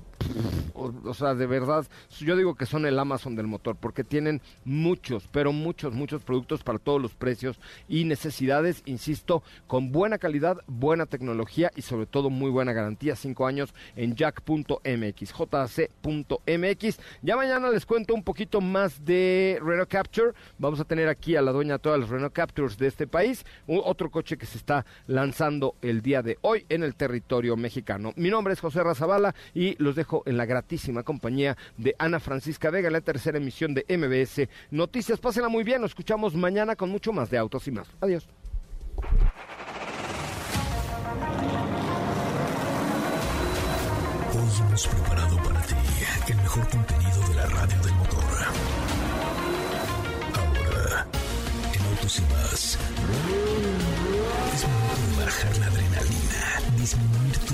o, 0.73 1.13
sea, 1.13 1.33
de 1.35 1.45
verdad, 1.47 1.85
yo 2.19 2.35
digo 2.35 2.55
que 2.55 2.65
son 2.65 2.85
el 2.85 2.99
Amazon 2.99 3.35
del 3.35 3.47
motor, 3.47 3.75
porque 3.75 4.03
tienen 4.03 4.41
muchos, 4.65 5.27
pero 5.31 5.51
muchos, 5.51 5.93
muchos 5.93 6.23
productos 6.23 6.63
para 6.63 6.79
todos 6.79 7.01
los 7.01 7.13
precios 7.15 7.59
y 7.89 8.03
necesidades, 8.03 8.81
insisto, 8.85 9.43
con 9.67 9.91
buena 9.91 10.17
calidad, 10.17 10.57
buena 10.67 11.05
tecnología 11.05 11.71
y 11.75 11.81
sobre 11.81 12.05
todo 12.05 12.29
muy 12.29 12.49
buena 12.51 12.73
garantía, 12.73 13.15
cinco 13.15 13.47
años 13.47 13.73
en 13.95 14.15
jack.mx, 14.15 15.33
jc.mx. 15.33 16.99
Ya 17.21 17.35
mañana 17.35 17.69
les 17.69 17.85
cuento 17.85 18.13
un 18.13 18.23
poquito 18.23 18.61
más 18.61 19.03
de 19.03 19.59
Renault 19.63 19.89
Capture, 19.89 20.33
vamos 20.57 20.79
a 20.79 20.85
tener 20.85 21.07
aquí 21.09 21.35
a 21.35 21.41
la 21.41 21.51
dueña 21.51 21.73
de 21.73 21.79
todas 21.79 21.99
las 21.99 22.09
Renault 22.09 22.33
Captures 22.33 22.77
de 22.77 22.87
este 22.87 23.07
país, 23.07 23.45
un- 23.65 23.81
otro 23.83 24.09
coche 24.09 24.37
que 24.37 24.45
se 24.45 24.57
está 24.57 24.85
lanzando 25.07 25.75
el 25.81 26.01
día 26.01 26.21
de 26.21 26.37
hoy 26.41 26.65
en 26.69 26.83
el 26.83 26.95
territorio 26.95 27.55
mexicano. 27.57 28.13
Mi 28.15 28.29
nombre 28.29 28.53
es 28.53 28.59
José 28.59 28.83
Razabala 28.83 29.35
y 29.53 29.75
los 29.81 29.95
dejo 29.95 30.16
en 30.25 30.37
la 30.37 30.45
gratísima 30.45 31.03
compañía 31.03 31.57
de 31.77 31.95
Ana 31.99 32.19
Francisca 32.19 32.69
Vega, 32.69 32.89
la 32.89 33.01
tercera 33.01 33.37
emisión 33.37 33.73
de 33.73 33.85
MBS 33.89 34.47
Noticias. 34.71 35.19
Pásenla 35.19 35.49
muy 35.49 35.63
bien, 35.63 35.81
nos 35.81 35.91
escuchamos 35.91 36.35
mañana 36.35 36.75
con 36.75 36.89
mucho 36.89 37.13
más 37.13 37.29
de 37.29 37.37
autos 37.37 37.67
y 37.67 37.71
más. 37.71 37.87
Adiós. 38.01 38.27
Hoy 44.33 44.67
hemos 44.67 44.87
preparado 44.87 45.37
para 45.43 45.61
ti 45.61 45.75
el 46.29 46.35
mejor 46.37 46.69
contenido 46.69 47.27
de 47.29 47.35
la 47.35 47.45
radio 47.45 47.81
del 47.81 47.95
motor. 47.95 48.23
Ahora, 50.35 51.07
en 51.73 51.85
Autos 51.85 52.19
y 52.19 52.21
más, 52.33 52.77
es 54.53 54.67
momento 54.67 55.19
de 55.19 55.25
bajar 55.25 55.57
la 55.57 55.67
adrenalina, 55.67 56.61
disminuir 56.77 57.26